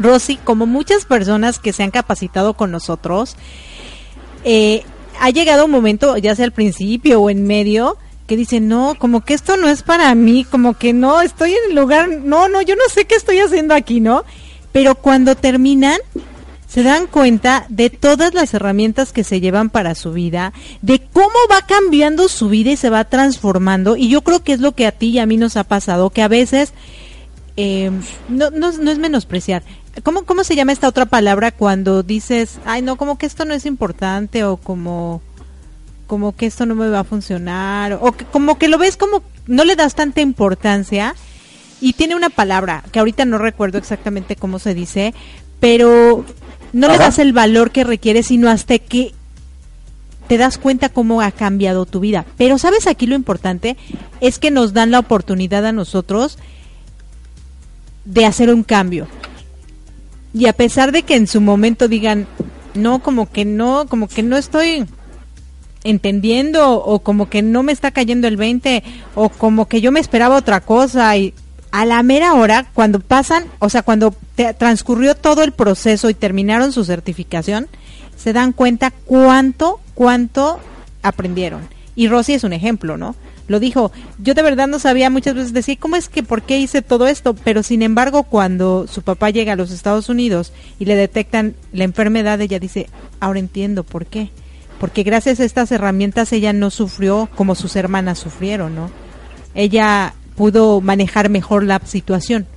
Rosy, 0.00 0.38
como 0.38 0.66
muchas 0.66 1.04
personas 1.04 1.60
que 1.60 1.72
se 1.72 1.84
han 1.84 1.92
capacitado 1.92 2.54
con 2.54 2.72
nosotros, 2.72 3.36
eh, 4.42 4.82
ha 5.20 5.30
llegado 5.30 5.66
un 5.66 5.70
momento, 5.70 6.16
ya 6.16 6.34
sea 6.34 6.46
al 6.46 6.52
principio 6.52 7.20
o 7.20 7.30
en 7.30 7.46
medio, 7.46 7.96
que 8.32 8.36
dicen, 8.38 8.66
no, 8.66 8.94
como 8.98 9.20
que 9.20 9.34
esto 9.34 9.58
no 9.58 9.68
es 9.68 9.82
para 9.82 10.14
mí, 10.14 10.44
como 10.44 10.72
que 10.72 10.94
no, 10.94 11.20
estoy 11.20 11.50
en 11.50 11.68
el 11.68 11.76
lugar, 11.76 12.08
no, 12.08 12.48
no, 12.48 12.62
yo 12.62 12.76
no 12.76 12.84
sé 12.90 13.04
qué 13.04 13.14
estoy 13.14 13.40
haciendo 13.40 13.74
aquí, 13.74 14.00
¿no? 14.00 14.24
Pero 14.72 14.94
cuando 14.94 15.34
terminan, 15.34 15.98
se 16.66 16.82
dan 16.82 17.08
cuenta 17.08 17.66
de 17.68 17.90
todas 17.90 18.32
las 18.32 18.54
herramientas 18.54 19.12
que 19.12 19.22
se 19.22 19.42
llevan 19.42 19.68
para 19.68 19.94
su 19.94 20.14
vida, 20.14 20.54
de 20.80 21.02
cómo 21.12 21.34
va 21.50 21.66
cambiando 21.66 22.26
su 22.28 22.48
vida 22.48 22.70
y 22.70 22.78
se 22.78 22.88
va 22.88 23.04
transformando. 23.04 23.98
Y 23.98 24.08
yo 24.08 24.22
creo 24.22 24.42
que 24.42 24.54
es 24.54 24.60
lo 24.60 24.72
que 24.72 24.86
a 24.86 24.92
ti 24.92 25.10
y 25.10 25.18
a 25.18 25.26
mí 25.26 25.36
nos 25.36 25.58
ha 25.58 25.64
pasado, 25.64 26.08
que 26.08 26.22
a 26.22 26.28
veces 26.28 26.72
eh, 27.58 27.90
no, 28.30 28.48
no, 28.48 28.72
no, 28.72 28.90
es 28.90 28.98
menospreciar. 28.98 29.62
¿Cómo, 30.02 30.24
¿Cómo 30.24 30.42
se 30.42 30.56
llama 30.56 30.72
esta 30.72 30.88
otra 30.88 31.04
palabra 31.04 31.50
cuando 31.50 32.02
dices, 32.02 32.60
ay, 32.64 32.80
no, 32.80 32.96
como 32.96 33.18
que 33.18 33.26
esto 33.26 33.44
no 33.44 33.52
es 33.52 33.66
importante 33.66 34.42
o 34.44 34.56
como, 34.56 35.20
como 36.12 36.36
que 36.36 36.44
esto 36.44 36.66
no 36.66 36.74
me 36.74 36.90
va 36.90 37.00
a 37.00 37.04
funcionar 37.04 37.98
o 38.02 38.12
que, 38.12 38.26
como 38.26 38.58
que 38.58 38.68
lo 38.68 38.76
ves 38.76 38.98
como 38.98 39.22
no 39.46 39.64
le 39.64 39.76
das 39.76 39.94
tanta 39.94 40.20
importancia 40.20 41.14
y 41.80 41.94
tiene 41.94 42.14
una 42.14 42.28
palabra 42.28 42.84
que 42.92 42.98
ahorita 42.98 43.24
no 43.24 43.38
recuerdo 43.38 43.78
exactamente 43.78 44.36
cómo 44.36 44.58
se 44.58 44.74
dice, 44.74 45.14
pero 45.58 46.22
no 46.74 46.88
le 46.88 46.98
das 46.98 47.18
el 47.18 47.32
valor 47.32 47.70
que 47.70 47.82
requiere, 47.82 48.22
sino 48.22 48.50
hasta 48.50 48.78
que 48.78 49.14
te 50.28 50.36
das 50.36 50.58
cuenta 50.58 50.90
cómo 50.90 51.22
ha 51.22 51.30
cambiado 51.30 51.86
tu 51.86 52.00
vida. 52.00 52.26
Pero 52.36 52.58
sabes 52.58 52.86
aquí 52.86 53.06
lo 53.06 53.14
importante 53.14 53.78
es 54.20 54.38
que 54.38 54.50
nos 54.50 54.74
dan 54.74 54.90
la 54.90 54.98
oportunidad 54.98 55.64
a 55.64 55.72
nosotros 55.72 56.36
de 58.04 58.26
hacer 58.26 58.50
un 58.50 58.64
cambio. 58.64 59.06
Y 60.34 60.44
a 60.44 60.52
pesar 60.52 60.92
de 60.92 61.04
que 61.04 61.16
en 61.16 61.26
su 61.26 61.40
momento 61.40 61.88
digan, 61.88 62.26
no, 62.74 62.98
como 62.98 63.32
que 63.32 63.46
no, 63.46 63.86
como 63.88 64.08
que 64.08 64.22
no 64.22 64.36
estoy 64.36 64.84
entendiendo 65.84 66.72
o 66.72 67.00
como 67.00 67.28
que 67.28 67.42
no 67.42 67.62
me 67.62 67.72
está 67.72 67.90
cayendo 67.90 68.28
el 68.28 68.36
20 68.36 68.82
o 69.14 69.28
como 69.28 69.66
que 69.66 69.80
yo 69.80 69.92
me 69.92 70.00
esperaba 70.00 70.36
otra 70.36 70.60
cosa 70.60 71.16
y 71.16 71.34
a 71.72 71.86
la 71.86 72.02
mera 72.02 72.34
hora, 72.34 72.66
cuando 72.74 73.00
pasan, 73.00 73.46
o 73.58 73.70
sea, 73.70 73.82
cuando 73.82 74.14
transcurrió 74.58 75.14
todo 75.14 75.42
el 75.42 75.52
proceso 75.52 76.10
y 76.10 76.14
terminaron 76.14 76.70
su 76.70 76.84
certificación, 76.84 77.66
se 78.14 78.34
dan 78.34 78.52
cuenta 78.52 78.92
cuánto, 79.06 79.80
cuánto 79.94 80.60
aprendieron. 81.02 81.66
Y 81.96 82.08
Rosy 82.08 82.34
es 82.34 82.44
un 82.44 82.52
ejemplo, 82.52 82.98
¿no? 82.98 83.16
Lo 83.48 83.58
dijo, 83.58 83.90
yo 84.18 84.34
de 84.34 84.42
verdad 84.42 84.68
no 84.68 84.78
sabía 84.78 85.10
muchas 85.10 85.34
veces 85.34 85.52
decir, 85.54 85.78
¿cómo 85.78 85.96
es 85.96 86.08
que, 86.08 86.22
por 86.22 86.42
qué 86.42 86.58
hice 86.58 86.82
todo 86.82 87.06
esto? 87.06 87.34
Pero 87.34 87.62
sin 87.62 87.82
embargo, 87.82 88.22
cuando 88.22 88.86
su 88.86 89.02
papá 89.02 89.30
llega 89.30 89.54
a 89.54 89.56
los 89.56 89.70
Estados 89.70 90.10
Unidos 90.10 90.52
y 90.78 90.84
le 90.84 90.94
detectan 90.94 91.54
la 91.72 91.84
enfermedad, 91.84 92.40
ella 92.40 92.58
dice, 92.58 92.88
ahora 93.18 93.40
entiendo 93.40 93.82
por 93.82 94.06
qué. 94.06 94.30
Porque 94.82 95.04
gracias 95.04 95.38
a 95.38 95.44
estas 95.44 95.70
herramientas 95.70 96.32
ella 96.32 96.52
no 96.52 96.68
sufrió 96.68 97.28
como 97.36 97.54
sus 97.54 97.76
hermanas 97.76 98.18
sufrieron, 98.18 98.74
¿no? 98.74 98.90
Ella 99.54 100.12
pudo 100.34 100.80
manejar 100.80 101.28
mejor 101.28 101.62
la 101.62 101.80
situación. 101.84 102.48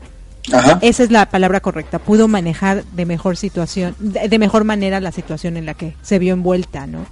Esa 0.81 1.03
es 1.03 1.11
la 1.11 1.29
palabra 1.29 1.59
correcta. 1.59 1.99
Pudo 1.99 2.27
manejar 2.27 2.83
de 2.83 3.05
mejor 3.05 3.37
situación, 3.37 3.95
de, 3.99 4.39
mejor 4.39 4.63
manera 4.63 4.99
la 4.99 5.11
situación 5.11 5.55
en 5.55 5.67
la 5.67 5.75
que 5.75 5.93
se 6.01 6.17
vio 6.17 6.33
envuelta, 6.33 6.87
¿no? 6.87 7.05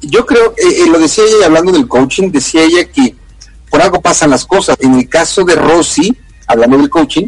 Yo 0.00 0.24
creo, 0.24 0.52
eh, 0.52 0.82
eh, 0.82 0.90
lo 0.90 0.98
decía 0.98 1.24
ella 1.24 1.44
hablando 1.44 1.70
del 1.70 1.86
coaching, 1.86 2.30
decía 2.30 2.62
ella 2.62 2.90
que 2.90 3.14
por 3.68 3.82
algo 3.82 4.00
pasan 4.00 4.30
las 4.30 4.46
cosas. 4.46 4.78
En 4.80 4.94
el 4.94 5.10
caso 5.10 5.44
de 5.44 5.56
Rosy, 5.56 6.16
hablando 6.46 6.78
del 6.78 6.88
coaching, 6.88 7.26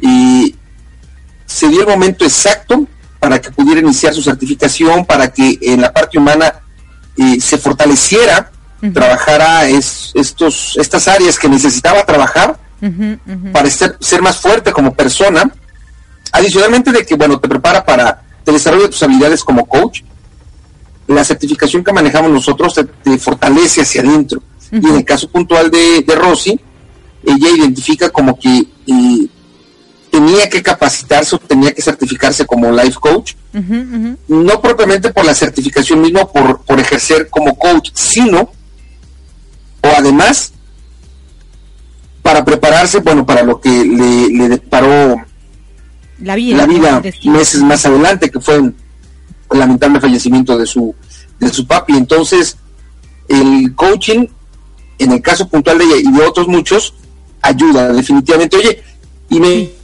y 0.00 0.56
se 1.44 1.68
dio 1.68 1.82
el 1.82 1.86
momento 1.88 2.24
exacto 2.24 2.86
para 3.18 3.40
que 3.40 3.50
pudiera 3.50 3.80
iniciar 3.80 4.14
su 4.14 4.22
certificación, 4.22 5.04
para 5.04 5.32
que 5.32 5.58
en 5.62 5.80
la 5.80 5.92
parte 5.92 6.18
humana 6.18 6.52
eh, 7.16 7.40
se 7.40 7.58
fortaleciera 7.58 8.50
trabajara 8.92 9.68
es, 9.68 10.12
estos, 10.14 10.76
estas 10.78 11.08
áreas 11.08 11.38
que 11.38 11.48
necesitaba 11.48 12.04
trabajar 12.04 12.58
para 13.52 13.70
ser, 13.70 13.96
ser, 14.00 14.22
más 14.22 14.36
fuerte 14.36 14.72
como 14.72 14.94
persona. 14.94 15.50
Adicionalmente 16.32 16.92
de 16.92 17.04
que, 17.06 17.14
bueno, 17.14 17.40
te 17.40 17.48
prepara 17.48 17.84
para 17.84 18.22
el 18.44 18.52
desarrollo 18.52 18.84
de 18.84 18.88
tus 18.90 19.02
habilidades 19.02 19.42
como 19.42 19.66
coach. 19.66 20.02
La 21.06 21.24
certificación 21.24 21.82
que 21.82 21.92
manejamos 21.92 22.30
nosotros 22.30 22.74
te, 23.02 23.18
fortalece 23.18 23.82
hacia 23.82 24.02
adentro. 24.02 24.42
Y 24.70 24.86
en 24.86 24.96
el 24.96 25.04
caso 25.04 25.28
puntual 25.30 25.70
de, 25.70 26.02
de 26.06 26.14
Rosy, 26.14 26.60
ella 27.24 27.48
identifica 27.56 28.10
como 28.10 28.38
que 28.38 28.66
eh, 28.86 29.28
tenía 30.16 30.48
que 30.48 30.62
capacitarse 30.62 31.36
o 31.36 31.38
tenía 31.38 31.74
que 31.74 31.82
certificarse 31.82 32.46
como 32.46 32.72
life 32.72 32.98
coach, 32.98 33.34
no 34.28 34.60
propiamente 34.62 35.12
por 35.12 35.26
la 35.26 35.34
certificación 35.34 36.00
misma, 36.00 36.26
por, 36.26 36.62
por 36.62 36.80
ejercer 36.80 37.28
como 37.28 37.54
coach, 37.58 37.90
sino 37.92 38.40
o 39.82 39.88
además 39.94 40.54
para 42.22 42.42
prepararse, 42.46 43.00
bueno, 43.00 43.26
para 43.26 43.42
lo 43.42 43.60
que 43.60 43.68
le, 43.68 44.28
le 44.30 44.48
deparó 44.48 45.22
la 46.22 46.34
vida, 46.34 46.56
la 46.56 46.66
vida 46.66 47.02
meses 47.24 47.62
más 47.62 47.84
adelante, 47.84 48.30
que 48.30 48.40
fue 48.40 48.54
el 48.56 48.74
lamentable 49.50 50.00
fallecimiento 50.00 50.56
de 50.56 50.64
su, 50.64 50.94
de 51.38 51.50
su 51.50 51.66
papi. 51.66 51.92
Entonces, 51.92 52.56
el 53.28 53.74
coaching, 53.74 54.26
en 54.98 55.12
el 55.12 55.20
caso 55.20 55.46
puntual 55.46 55.76
de 55.76 55.84
ella 55.84 55.96
y 55.98 56.10
de 56.10 56.24
otros 56.24 56.48
muchos, 56.48 56.94
ayuda 57.42 57.92
definitivamente. 57.92 58.56
Oye, 58.56 58.82
y 59.28 59.40
me, 59.40 59.75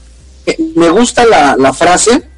me 0.77 0.89
gusta 0.91 1.25
la, 1.25 1.57
la 1.57 1.73
frase, 1.73 2.29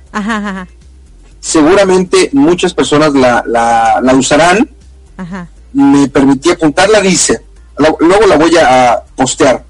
seguramente 1.40 2.30
muchas 2.32 2.72
personas 2.74 3.12
la, 3.14 3.42
la, 3.46 4.00
la 4.02 4.14
usarán. 4.14 4.68
Me 5.72 6.08
permití 6.08 6.50
apuntarla, 6.50 7.00
dice, 7.00 7.44
luego 7.76 8.26
la 8.26 8.36
voy 8.36 8.56
a 8.56 9.02
postear. 9.16 9.64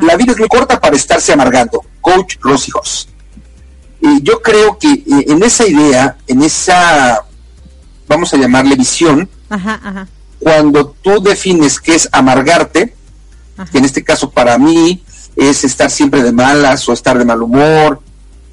La 0.00 0.16
vida 0.16 0.32
es 0.32 0.38
muy 0.38 0.48
corta 0.48 0.80
para 0.80 0.96
estarse 0.96 1.32
amargando. 1.32 1.82
Coach 2.00 2.36
Rosy 2.40 2.70
Hoss. 2.74 3.08
Y 4.00 4.22
yo 4.22 4.40
creo 4.40 4.78
que 4.78 4.90
eh, 4.90 5.04
en 5.28 5.42
esa 5.42 5.66
idea, 5.66 6.16
en 6.26 6.42
esa, 6.42 7.22
vamos 8.08 8.32
a 8.32 8.38
llamarle 8.38 8.76
visión, 8.76 9.28
cuando 10.38 10.94
tú 11.02 11.22
defines 11.22 11.78
qué 11.78 11.96
es 11.96 12.08
amargarte, 12.12 12.94
que 13.70 13.78
en 13.78 13.84
este 13.84 14.02
caso 14.02 14.30
para 14.30 14.56
mí 14.56 15.02
es 15.36 15.64
estar 15.64 15.90
siempre 15.90 16.22
de 16.22 16.32
malas 16.32 16.88
o 16.88 16.92
estar 16.92 17.18
de 17.18 17.24
mal 17.24 17.42
humor, 17.42 18.00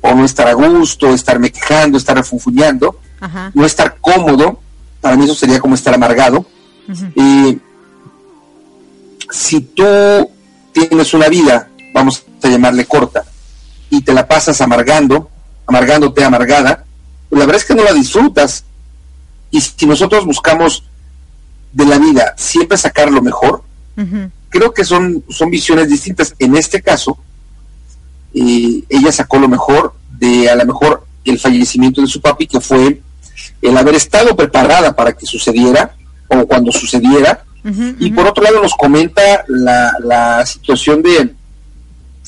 o 0.01 0.13
no 0.13 0.25
estar 0.25 0.47
a 0.47 0.53
gusto, 0.53 1.13
estarme 1.13 1.51
quejando, 1.51 1.97
estar 1.97 2.15
refunfuñando, 2.15 2.99
no 3.53 3.65
estar 3.65 3.97
cómodo, 3.99 4.59
para 5.01 5.15
mí 5.15 5.25
eso 5.25 5.35
sería 5.35 5.59
como 5.59 5.75
estar 5.75 5.93
amargado. 5.93 6.45
Y 7.15 7.59
si 9.31 9.61
tú 9.61 9.83
tienes 10.71 11.13
una 11.13 11.27
vida, 11.27 11.69
vamos 11.93 12.23
a 12.41 12.47
llamarle 12.47 12.85
corta, 12.85 13.23
y 13.89 14.01
te 14.01 14.13
la 14.13 14.27
pasas 14.27 14.61
amargando, 14.61 15.29
amargándote 15.65 16.23
amargada, 16.23 16.85
pues 17.29 17.39
la 17.39 17.45
verdad 17.45 17.61
es 17.61 17.67
que 17.67 17.75
no 17.75 17.83
la 17.83 17.93
disfrutas. 17.93 18.63
Y 19.51 19.61
si 19.61 19.85
nosotros 19.85 20.25
buscamos 20.25 20.83
de 21.73 21.85
la 21.85 21.97
vida 21.97 22.33
siempre 22.37 22.77
sacar 22.77 23.11
lo 23.11 23.21
mejor, 23.21 23.63
creo 24.49 24.73
que 24.73 24.83
son, 24.83 25.23
son 25.29 25.49
visiones 25.49 25.89
distintas. 25.89 26.35
En 26.39 26.55
este 26.55 26.81
caso, 26.81 27.17
eh, 28.33 28.83
ella 28.89 29.11
sacó 29.11 29.39
lo 29.39 29.47
mejor 29.47 29.93
de 30.17 30.49
a 30.49 30.55
lo 30.55 30.65
mejor 30.65 31.05
el 31.25 31.39
fallecimiento 31.39 32.01
de 32.01 32.07
su 32.07 32.21
papi, 32.21 32.47
que 32.47 32.61
fue 32.61 33.01
el 33.61 33.77
haber 33.77 33.95
estado 33.95 34.35
preparada 34.35 34.95
para 34.95 35.13
que 35.13 35.25
sucediera, 35.25 35.95
o 36.27 36.45
cuando 36.45 36.71
sucediera, 36.71 37.43
y 37.99 38.11
por 38.11 38.25
otro 38.25 38.43
lado 38.43 38.61
nos 38.61 38.73
comenta 38.75 39.43
la, 39.49 39.91
la 40.01 40.45
situación 40.45 41.01
de, 41.01 41.33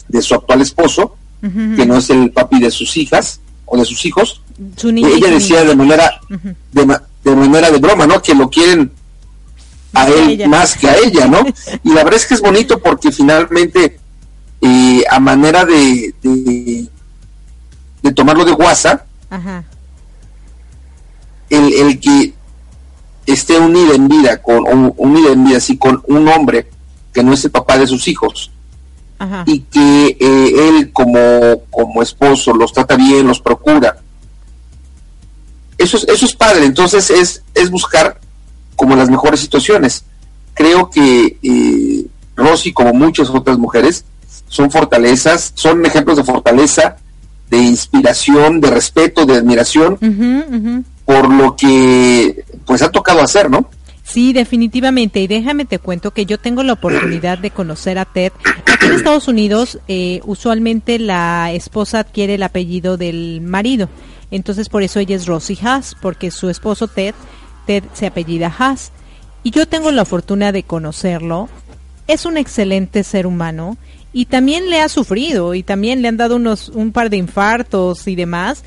de 0.09 0.21
su 0.21 0.35
actual 0.35 0.61
esposo, 0.61 1.15
que 1.41 1.85
no 1.85 1.97
es 1.97 2.09
el 2.09 2.31
papi 2.31 2.59
de 2.59 2.71
sus 2.71 2.97
hijas 2.97 3.39
o 3.65 3.77
de 3.77 3.85
sus 3.85 4.05
hijos. 4.05 4.41
ella 5.15 5.29
decía 5.29 5.63
de 5.63 5.75
manera 5.75 6.19
de, 6.73 7.35
manera 7.35 7.71
de 7.71 7.77
broma, 7.77 8.05
¿no? 8.05 8.21
Que 8.21 8.33
lo 8.35 8.49
quieren 8.49 8.91
a 9.93 10.07
él 10.07 10.47
más 10.47 10.77
que 10.77 10.87
a 10.87 10.97
ella, 10.97 11.27
¿no? 11.27 11.45
y 11.83 11.89
la 11.89 12.03
verdad 12.03 12.15
es 12.15 12.25
que 12.25 12.35
es 12.35 12.41
bonito 12.41 12.79
porque 12.79 13.11
finalmente 13.11 13.99
eh, 14.61 15.03
a 15.09 15.19
manera 15.19 15.65
de, 15.65 16.13
de, 16.21 18.11
tomarlo 18.13 18.45
de 18.45 18.51
guasa, 18.51 19.05
el, 21.49 21.73
el 21.73 21.99
que 21.99 22.33
esté 23.25 23.57
unida 23.57 23.93
en 23.95 24.07
vida 24.07 24.41
con 24.41 24.63
unida 24.97 25.31
en 25.31 25.45
vida 25.45 25.57
así 25.57 25.77
con 25.77 26.03
un 26.07 26.27
hombre 26.27 26.69
que 27.13 27.23
no 27.23 27.33
es 27.33 27.45
el 27.45 27.51
papá 27.51 27.77
de 27.77 27.87
sus 27.87 28.07
hijos 28.07 28.51
y 29.45 29.59
que 29.61 30.17
eh, 30.19 30.69
él 30.69 30.91
como 30.93 31.63
como 31.69 32.01
esposo 32.01 32.53
los 32.53 32.71
trata 32.71 32.95
bien 32.95 33.27
los 33.27 33.41
procura. 33.41 33.97
Eso 35.77 35.97
es, 35.97 36.03
eso 36.09 36.25
es 36.25 36.35
padre, 36.35 36.65
entonces 36.65 37.09
es, 37.09 37.41
es 37.53 37.69
buscar 37.69 38.19
como 38.79 38.95
las 38.95 39.09
mejores 39.09 39.41
situaciones. 39.41 40.05
Creo 40.53 40.89
que 40.89 41.37
eh, 41.43 42.05
Rosy, 42.37 42.71
como 42.71 42.93
muchas 42.93 43.29
otras 43.29 43.57
mujeres, 43.57 44.05
son 44.47 44.71
fortalezas, 44.71 45.51
son 45.53 45.85
ejemplos 45.85 46.15
de 46.15 46.23
fortaleza, 46.23 46.95
de 47.49 47.57
inspiración, 47.57 48.61
de 48.61 48.71
respeto, 48.71 49.25
de 49.25 49.35
admiración, 49.35 49.97
por 51.03 51.29
lo 51.29 51.57
que 51.57 52.45
pues 52.65 52.81
ha 52.81 52.89
tocado 52.89 53.21
hacer, 53.21 53.49
¿no? 53.49 53.69
Sí, 54.03 54.31
definitivamente. 54.31 55.19
Y 55.19 55.27
déjame 55.27 55.65
te 55.65 55.77
cuento 55.77 56.11
que 56.11 56.25
yo 56.25 56.37
tengo 56.37 56.63
la 56.63 56.73
oportunidad 56.73 57.37
de 57.37 57.51
conocer 57.51 57.99
a 57.99 58.05
Ted. 58.05 58.31
Aquí 58.65 58.85
en 58.85 58.93
Estados 58.93 59.27
Unidos, 59.27 59.79
eh, 59.89 60.21
usualmente 60.23 60.99
la 60.99 61.51
esposa 61.51 61.99
adquiere 61.99 62.35
el 62.35 62.43
apellido 62.43 62.95
del 62.95 63.41
marido. 63.41 63.89
Entonces, 64.31 64.69
por 64.69 64.83
eso 64.83 64.99
ella 64.99 65.17
es 65.17 65.25
Rosie 65.25 65.57
Haas, 65.61 65.95
porque 66.01 66.31
su 66.31 66.49
esposo 66.49 66.87
Ted, 66.87 67.13
Se 67.93 68.07
apellida 68.07 68.53
Haas. 68.57 68.91
Y 69.43 69.51
yo 69.51 69.67
tengo 69.67 69.91
la 69.91 70.05
fortuna 70.05 70.51
de 70.51 70.63
conocerlo. 70.63 71.49
Es 72.07 72.25
un 72.25 72.37
excelente 72.37 73.03
ser 73.03 73.27
humano 73.27 73.77
y 74.11 74.25
también 74.25 74.69
le 74.69 74.81
ha 74.81 74.89
sufrido 74.89 75.53
y 75.53 75.63
también 75.63 76.01
le 76.01 76.07
han 76.07 76.17
dado 76.17 76.37
unos 76.37 76.69
un 76.69 76.91
par 76.91 77.09
de 77.11 77.17
infartos 77.17 78.07
y 78.07 78.15
demás 78.15 78.63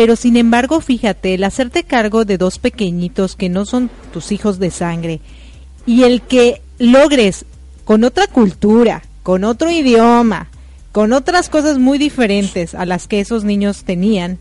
pero 0.00 0.16
sin 0.16 0.38
embargo, 0.38 0.80
fíjate, 0.80 1.34
el 1.34 1.44
hacerte 1.44 1.84
cargo 1.84 2.24
de 2.24 2.38
dos 2.38 2.58
pequeñitos 2.58 3.36
que 3.36 3.50
no 3.50 3.66
son 3.66 3.90
tus 4.14 4.32
hijos 4.32 4.58
de 4.58 4.70
sangre 4.70 5.20
y 5.84 6.04
el 6.04 6.22
que 6.22 6.62
logres 6.78 7.44
con 7.84 8.04
otra 8.04 8.26
cultura, 8.26 9.02
con 9.22 9.44
otro 9.44 9.70
idioma, 9.70 10.48
con 10.92 11.12
otras 11.12 11.50
cosas 11.50 11.76
muy 11.76 11.98
diferentes 11.98 12.74
a 12.74 12.86
las 12.86 13.08
que 13.08 13.20
esos 13.20 13.44
niños 13.44 13.84
tenían, 13.84 14.38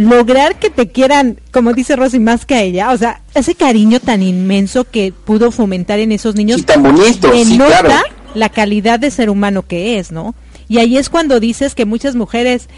lograr 0.00 0.58
que 0.58 0.70
te 0.70 0.88
quieran, 0.88 1.38
como 1.52 1.74
dice 1.74 1.94
Rosy, 1.94 2.18
más 2.18 2.46
que 2.46 2.54
a 2.54 2.62
ella, 2.62 2.90
o 2.90 2.96
sea, 2.96 3.20
ese 3.34 3.54
cariño 3.54 4.00
tan 4.00 4.22
inmenso 4.22 4.84
que 4.84 5.12
pudo 5.12 5.50
fomentar 5.50 5.98
en 5.98 6.12
esos 6.12 6.34
niños, 6.34 6.64
tan 6.64 6.82
bonito, 6.82 7.30
denota 7.30 8.04
la 8.34 8.48
calidad 8.48 8.98
de 8.98 9.10
ser 9.10 9.28
humano 9.28 9.62
que 9.66 9.98
es, 9.98 10.10
¿no? 10.10 10.34
Y 10.68 10.78
ahí 10.78 10.96
es 10.96 11.10
cuando 11.10 11.38
dices 11.38 11.74
que 11.74 11.84
muchas 11.84 12.14
mujeres 12.16 12.68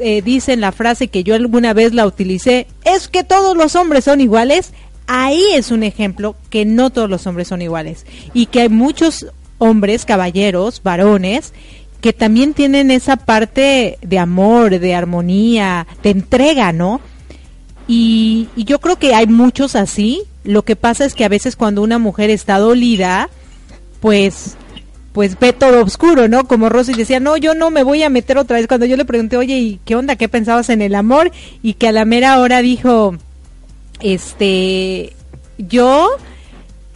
eh, 0.00 0.22
dicen 0.22 0.60
la 0.60 0.72
frase 0.72 1.06
que 1.06 1.22
yo 1.22 1.36
alguna 1.36 1.72
vez 1.72 1.94
la 1.94 2.06
utilicé, 2.06 2.66
es 2.84 3.06
que 3.06 3.22
todos 3.22 3.56
los 3.56 3.76
hombres 3.76 4.04
son 4.04 4.20
iguales, 4.20 4.72
ahí 5.06 5.44
es 5.54 5.70
un 5.70 5.84
ejemplo 5.84 6.34
que 6.50 6.64
no 6.64 6.90
todos 6.90 7.08
los 7.08 7.26
hombres 7.28 7.46
son 7.46 7.62
iguales. 7.62 8.06
Y 8.34 8.46
que 8.46 8.62
hay 8.62 8.68
muchos 8.68 9.26
hombres, 9.58 10.04
caballeros, 10.04 10.82
varones, 10.82 11.52
que 12.00 12.12
también 12.12 12.54
tienen 12.54 12.90
esa 12.90 13.16
parte 13.16 13.98
de 14.02 14.18
amor, 14.18 14.78
de 14.78 14.94
armonía, 14.94 15.86
de 16.02 16.10
entrega, 16.10 16.72
¿no? 16.72 17.00
Y, 17.88 18.48
yo 18.56 18.80
creo 18.80 18.96
que 18.96 19.14
hay 19.14 19.26
muchos 19.26 19.76
así. 19.76 20.22
Lo 20.44 20.62
que 20.62 20.76
pasa 20.76 21.04
es 21.04 21.14
que 21.14 21.24
a 21.24 21.28
veces 21.28 21.56
cuando 21.56 21.82
una 21.82 21.98
mujer 21.98 22.30
está 22.30 22.58
dolida, 22.58 23.28
pues 24.00 24.56
pues 25.12 25.38
ve 25.38 25.54
todo 25.54 25.82
oscuro, 25.82 26.28
¿no? 26.28 26.46
Como 26.46 26.68
Rosy 26.68 26.92
decía, 26.92 27.20
no, 27.20 27.38
yo 27.38 27.54
no 27.54 27.70
me 27.70 27.82
voy 27.82 28.02
a 28.02 28.10
meter 28.10 28.36
otra 28.36 28.58
vez. 28.58 28.66
Cuando 28.66 28.84
yo 28.84 28.98
le 28.98 29.06
pregunté, 29.06 29.38
oye, 29.38 29.56
¿y 29.56 29.80
qué 29.86 29.96
onda? 29.96 30.16
¿Qué 30.16 30.28
pensabas 30.28 30.68
en 30.68 30.82
el 30.82 30.94
amor? 30.94 31.32
Y 31.62 31.72
que 31.74 31.88
a 31.88 31.92
la 31.92 32.04
mera 32.04 32.38
hora 32.38 32.60
dijo, 32.60 33.16
este, 34.00 35.14
yo 35.56 36.10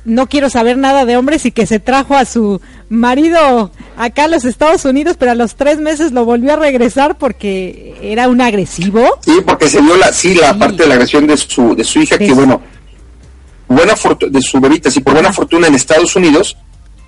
no 0.04 0.28
quiero 0.28 0.50
saber 0.50 0.78
nada 0.78 1.04
de 1.04 1.16
hombres 1.16 1.44
y 1.46 1.52
que 1.52 1.66
se 1.66 1.78
trajo 1.78 2.14
a 2.14 2.24
su 2.24 2.60
marido 2.88 3.70
acá 3.96 4.24
a 4.24 4.28
los 4.28 4.44
Estados 4.44 4.84
Unidos, 4.84 5.16
pero 5.18 5.32
a 5.32 5.34
los 5.34 5.54
tres 5.54 5.78
meses 5.78 6.12
lo 6.12 6.24
volvió 6.24 6.54
a 6.54 6.56
regresar 6.56 7.18
porque 7.18 7.96
era 8.02 8.28
un 8.28 8.40
agresivo. 8.40 9.18
Sí, 9.24 9.38
porque 9.46 9.68
se 9.68 9.80
vio 9.80 9.96
la, 9.96 10.12
sí, 10.12 10.34
la 10.34 10.58
parte 10.58 10.82
de 10.82 10.88
la 10.88 10.94
agresión 10.94 11.26
de 11.26 11.36
su, 11.36 11.74
de 11.74 11.84
su 11.84 12.00
hija, 12.00 12.18
que 12.18 12.32
bueno, 12.32 12.60
buena 13.68 13.94
de 14.28 14.42
su 14.42 14.60
bebita, 14.60 14.90
sí, 14.90 15.00
por 15.00 15.14
buena 15.14 15.32
fortuna 15.32 15.68
en 15.68 15.74
Estados 15.74 16.16
Unidos, 16.16 16.56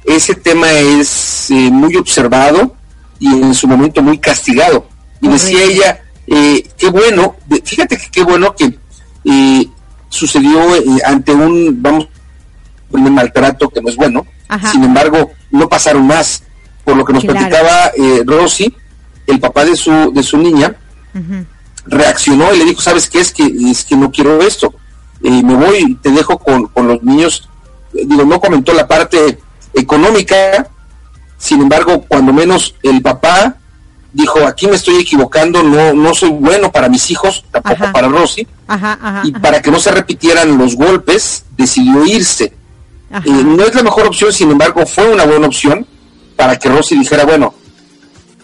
ese 0.05 0.35
tema 0.35 0.71
es 0.71 1.51
eh, 1.51 1.71
muy 1.71 1.97
observado 1.97 2.77
y 3.19 3.29
en 3.29 3.55
su 3.55 3.67
momento 3.67 4.03
muy 4.03 4.19
castigado. 4.19 4.87
Y 5.21 5.29
decía 5.29 5.63
ella, 5.63 6.03
eh, 6.27 6.67
qué 6.77 6.89
bueno, 6.89 7.37
fíjate 7.65 7.97
que 7.97 8.11
qué 8.11 8.23
bueno 8.23 8.55
que 8.55 8.75
eh, 9.25 9.69
sucedió 10.09 10.61
ante 11.05 11.33
un, 11.33 11.81
vamos, 11.81 12.09
un 12.93 13.15
maltrato 13.15 13.69
que 13.69 13.81
no 13.81 13.89
es 13.89 13.97
bueno, 13.97 14.27
sin 14.71 14.85
embargo, 14.85 15.33
no 15.51 15.69
pasaron 15.69 16.07
más. 16.07 16.43
Por 16.85 16.97
lo 16.97 17.05
que 17.05 17.13
nos 17.13 17.25
platicaba 17.25 17.93
Rosy, 18.25 18.75
el 19.27 19.39
papá 19.39 19.65
de 19.65 19.77
su, 19.77 20.13
de 20.13 20.23
su 20.23 20.37
niña, 20.37 20.75
reaccionó 21.87 22.53
y 22.55 22.59
le 22.59 22.65
dijo, 22.65 22.81
¿sabes 22.81 23.09
qué? 23.09 23.21
Es 23.21 23.33
que, 23.33 23.45
es 23.71 23.85
que 23.85 23.97
no 23.97 24.11
quiero 24.11 24.41
esto. 24.43 24.75
me 25.21 25.55
voy, 25.55 25.97
te 26.03 26.11
dejo 26.11 26.39
con, 26.39 26.67
con 26.67 26.89
los 26.89 27.03
niños. 27.03 27.49
Digo, 27.93 28.25
no 28.25 28.41
comentó 28.41 28.73
la 28.73 28.87
parte 28.89 29.39
económica. 29.75 30.67
Sin 31.39 31.61
embargo, 31.61 32.05
cuando 32.09 32.33
menos 32.33 32.75
el 32.83 33.03
papá 33.03 33.57
dijo, 34.13 34.47
aquí 34.47 34.67
me 34.67 34.77
estoy 34.77 34.97
equivocando, 34.97 35.63
no, 35.63 35.93
no 35.95 36.15
soy 36.15 36.31
bueno 36.31 36.71
para 36.71 36.89
mis 36.89 37.11
hijos, 37.11 37.45
tampoco 37.51 37.91
para 37.93 38.09
Rosy, 38.09 38.47
y 39.25 39.33
para 39.33 39.63
que 39.63 39.71
no 39.71 39.81
se 39.81 39.91
repitieran 39.91 40.57
los 40.59 40.77
golpes, 40.77 41.45
decidió 41.57 42.05
irse. 42.05 42.53
Eh, 43.13 43.45
no 43.45 43.65
es 43.65 43.75
la 43.75 43.83
mejor 43.83 44.07
opción, 44.07 44.33
sin 44.33 44.51
embargo, 44.51 44.87
fue 44.87 45.13
una 45.13 45.27
buena 45.27 45.47
opción 45.47 45.87
para 46.37 46.59
que 46.59 46.69
Rosy 46.69 46.99
dijera, 46.99 47.25
bueno, 47.25 47.55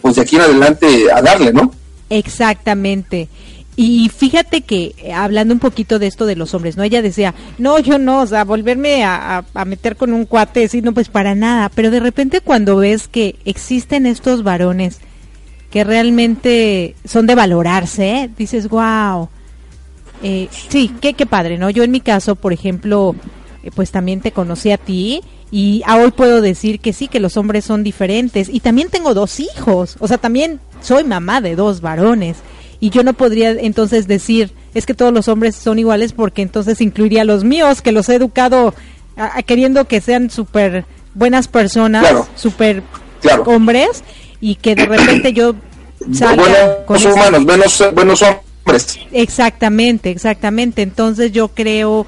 pues 0.01 0.15
de 0.15 0.21
aquí 0.21 0.35
en 0.35 0.43
adelante 0.43 1.11
a 1.11 1.21
darle, 1.21 1.51
¿no? 1.51 1.71
Exactamente. 2.09 3.29
Y 3.75 4.09
fíjate 4.09 4.61
que, 4.61 4.93
eh, 4.97 5.13
hablando 5.13 5.53
un 5.53 5.59
poquito 5.59 5.99
de 5.99 6.07
esto 6.07 6.25
de 6.25 6.35
los 6.35 6.53
hombres, 6.53 6.75
¿no? 6.75 6.83
Ella 6.83 7.01
decía, 7.01 7.33
no, 7.57 7.79
yo 7.79 7.97
no, 7.97 8.21
o 8.21 8.27
sea, 8.27 8.43
volverme 8.43 9.05
a, 9.05 9.45
meter 9.65 9.95
con 9.95 10.13
un 10.13 10.25
cuate, 10.25 10.67
sí, 10.67 10.81
no, 10.81 10.93
pues 10.93 11.07
para 11.07 11.33
nada. 11.33 11.69
Pero 11.69 11.89
de 11.89 12.01
repente 12.01 12.41
cuando 12.41 12.77
ves 12.77 13.07
que 13.07 13.37
existen 13.45 14.05
estos 14.05 14.43
varones 14.43 14.99
que 15.71 15.83
realmente 15.83 16.95
son 17.05 17.25
de 17.25 17.35
valorarse, 17.35 18.09
¿eh? 18.09 18.29
dices, 18.37 18.67
wow. 18.67 19.29
Eh, 20.23 20.49
sí, 20.51 20.91
qué, 20.99 21.13
qué 21.13 21.25
padre, 21.25 21.57
¿no? 21.57 21.69
Yo 21.69 21.83
en 21.83 21.91
mi 21.91 22.01
caso, 22.01 22.35
por 22.35 22.51
ejemplo, 22.51 23.15
pues 23.75 23.91
también 23.91 24.21
te 24.21 24.31
conocí 24.31 24.71
a 24.71 24.77
ti 24.77 25.21
y 25.51 25.83
hoy 25.89 26.11
puedo 26.11 26.41
decir 26.41 26.79
que 26.79 26.93
sí, 26.93 27.07
que 27.07 27.19
los 27.19 27.37
hombres 27.37 27.65
son 27.65 27.83
diferentes. 27.83 28.49
Y 28.49 28.59
también 28.59 28.89
tengo 28.89 29.13
dos 29.13 29.39
hijos, 29.39 29.97
o 29.99 30.07
sea, 30.07 30.17
también 30.17 30.59
soy 30.81 31.03
mamá 31.03 31.41
de 31.41 31.55
dos 31.55 31.81
varones 31.81 32.37
y 32.79 32.89
yo 32.91 33.03
no 33.03 33.13
podría 33.13 33.51
entonces 33.51 34.07
decir 34.07 34.51
es 34.73 34.85
que 34.85 34.93
todos 34.93 35.13
los 35.13 35.27
hombres 35.27 35.55
son 35.55 35.79
iguales 35.79 36.13
porque 36.13 36.41
entonces 36.41 36.79
incluiría 36.79 37.23
a 37.23 37.25
los 37.25 37.43
míos 37.43 37.81
que 37.81 37.91
los 37.91 38.07
he 38.09 38.15
educado 38.15 38.73
queriendo 39.45 39.85
que 39.85 39.99
sean 39.99 40.29
súper 40.29 40.85
buenas 41.13 41.47
personas, 41.47 42.05
súper 42.35 42.83
hombres 43.45 44.03
y 44.39 44.55
que 44.55 44.75
de 44.75 44.85
repente 44.85 45.33
yo 45.33 45.55
salga 46.13 46.85
con 46.85 47.05
humanos, 47.05 47.45
menos 47.45 47.83
buenos 47.93 48.21
hombres. 48.21 48.99
Exactamente, 49.11 50.11
exactamente. 50.11 50.81
Entonces 50.81 51.31
yo 51.31 51.49
creo 51.49 52.05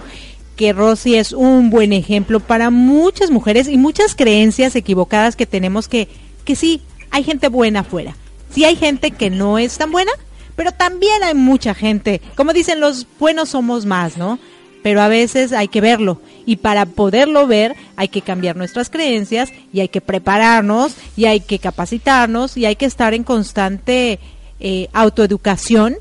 que 0.56 0.74
Rosy 0.74 1.16
es 1.16 1.32
un 1.32 1.70
buen 1.70 1.94
ejemplo 1.94 2.40
para 2.40 2.70
muchas 2.70 3.32
mujeres 3.32 3.68
y 3.68 3.78
muchas 3.78 4.16
creencias 4.16 4.76
equivocadas 4.76 5.36
que 5.36 5.46
tenemos 5.46 5.88
que 5.88 6.08
que 6.44 6.56
sí, 6.56 6.82
hay 7.12 7.24
gente 7.24 7.48
buena 7.48 7.82
afuera. 7.82 8.16
Sí 8.50 8.66
hay 8.66 8.76
gente 8.76 9.12
que 9.12 9.30
no 9.30 9.58
es 9.58 9.78
tan 9.78 9.92
buena, 9.92 10.12
pero 10.56 10.72
también 10.72 11.24
hay 11.24 11.34
mucha 11.34 11.74
gente, 11.74 12.22
como 12.36 12.54
dicen, 12.54 12.80
los 12.80 13.08
buenos 13.20 13.50
somos 13.50 13.86
más, 13.86 14.18
¿no? 14.18 14.40
Pero 14.84 15.02
a 15.02 15.08
veces 15.08 15.54
hay 15.54 15.68
que 15.68 15.80
verlo 15.80 16.20
y 16.46 16.58
para 16.58 16.88
poderlo 16.88 17.46
ver 17.46 17.76
hay 17.96 18.08
que 18.08 18.24
cambiar 18.24 18.56
nuestras 18.56 18.90
creencias 18.90 19.50
y 19.72 19.80
hay 19.80 19.90
que 19.90 20.02
prepararnos 20.02 20.96
y 21.16 21.26
hay 21.26 21.40
que 21.40 21.60
capacitarnos 21.60 22.58
y 22.58 22.66
hay 22.66 22.76
que 22.76 22.88
estar 22.88 23.14
en 23.14 23.24
constante 23.24 24.20
eh, 24.60 24.88
autoeducación 24.92 25.98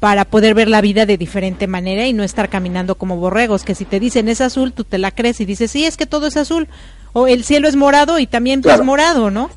para 0.00 0.24
poder 0.24 0.54
ver 0.54 0.68
la 0.68 0.80
vida 0.80 1.06
de 1.06 1.18
diferente 1.18 1.66
manera 1.66 2.06
y 2.06 2.12
no 2.12 2.22
estar 2.22 2.48
caminando 2.48 2.94
como 2.94 3.16
borregos, 3.16 3.64
que 3.64 3.74
si 3.74 3.84
te 3.84 3.98
dicen 3.98 4.28
es 4.28 4.40
azul, 4.40 4.72
tú 4.72 4.84
te 4.84 4.98
la 4.98 5.10
crees 5.10 5.40
y 5.40 5.44
dices, 5.44 5.70
sí, 5.70 5.84
es 5.84 5.96
que 5.96 6.06
todo 6.06 6.26
es 6.28 6.36
azul, 6.36 6.68
o 7.12 7.26
el 7.26 7.44
cielo 7.44 7.68
es 7.68 7.76
morado 7.76 8.18
y 8.18 8.26
también 8.26 8.62
es 8.64 8.84
morado, 8.84 9.30
¿no? 9.30 9.50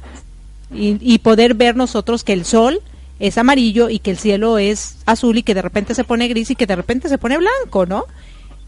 Y, 0.73 0.97
y, 1.01 1.19
poder 1.19 1.53
ver 1.53 1.75
nosotros 1.75 2.23
que 2.23 2.31
el 2.31 2.45
sol 2.45 2.81
es 3.19 3.37
amarillo 3.37 3.89
y 3.89 3.99
que 3.99 4.09
el 4.09 4.17
cielo 4.17 4.57
es 4.57 4.95
azul 5.05 5.37
y 5.37 5.43
que 5.43 5.53
de 5.53 5.61
repente 5.61 5.93
se 5.93 6.05
pone 6.05 6.29
gris 6.29 6.49
y 6.49 6.55
que 6.55 6.65
de 6.65 6.77
repente 6.77 7.09
se 7.09 7.17
pone 7.17 7.37
blanco, 7.37 7.85
¿no? 7.85 8.05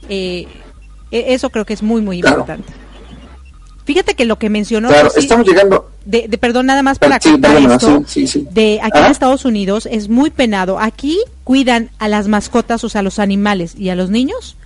Eh, 0.09 0.47
e, 1.11 1.33
eso 1.33 1.49
creo 1.49 1.65
que 1.65 1.73
es 1.73 1.81
muy, 1.81 2.01
muy 2.01 2.19
importante. 2.19 2.71
Fíjate 3.85 4.15
que 4.15 4.25
lo 4.25 4.37
que 4.37 4.49
mencionó... 4.49 4.89
Claro, 4.89 5.11
estamos 5.15 5.47
llegando... 5.47 5.89
De, 6.05 6.27
perdón, 6.37 6.65
nada 6.65 6.83
más 6.83 6.99
para 6.99 7.17
sí, 7.19 7.33
esto, 7.33 8.03
de 8.51 8.79
aquí 8.83 8.99
en 8.99 9.05
Estados 9.05 9.45
Unidos 9.45 9.87
es 9.89 10.09
muy 10.09 10.31
penado. 10.31 10.77
Aquí 10.79 11.17
cuidan 11.45 11.89
a 11.97 12.09
las 12.09 12.27
mascotas, 12.27 12.83
o 12.83 12.89
sea, 12.89 12.99
a 12.99 13.03
los 13.03 13.19
animales 13.19 13.75
y 13.77 13.89
a 13.89 13.95
los 13.95 14.09
niños 14.09 14.57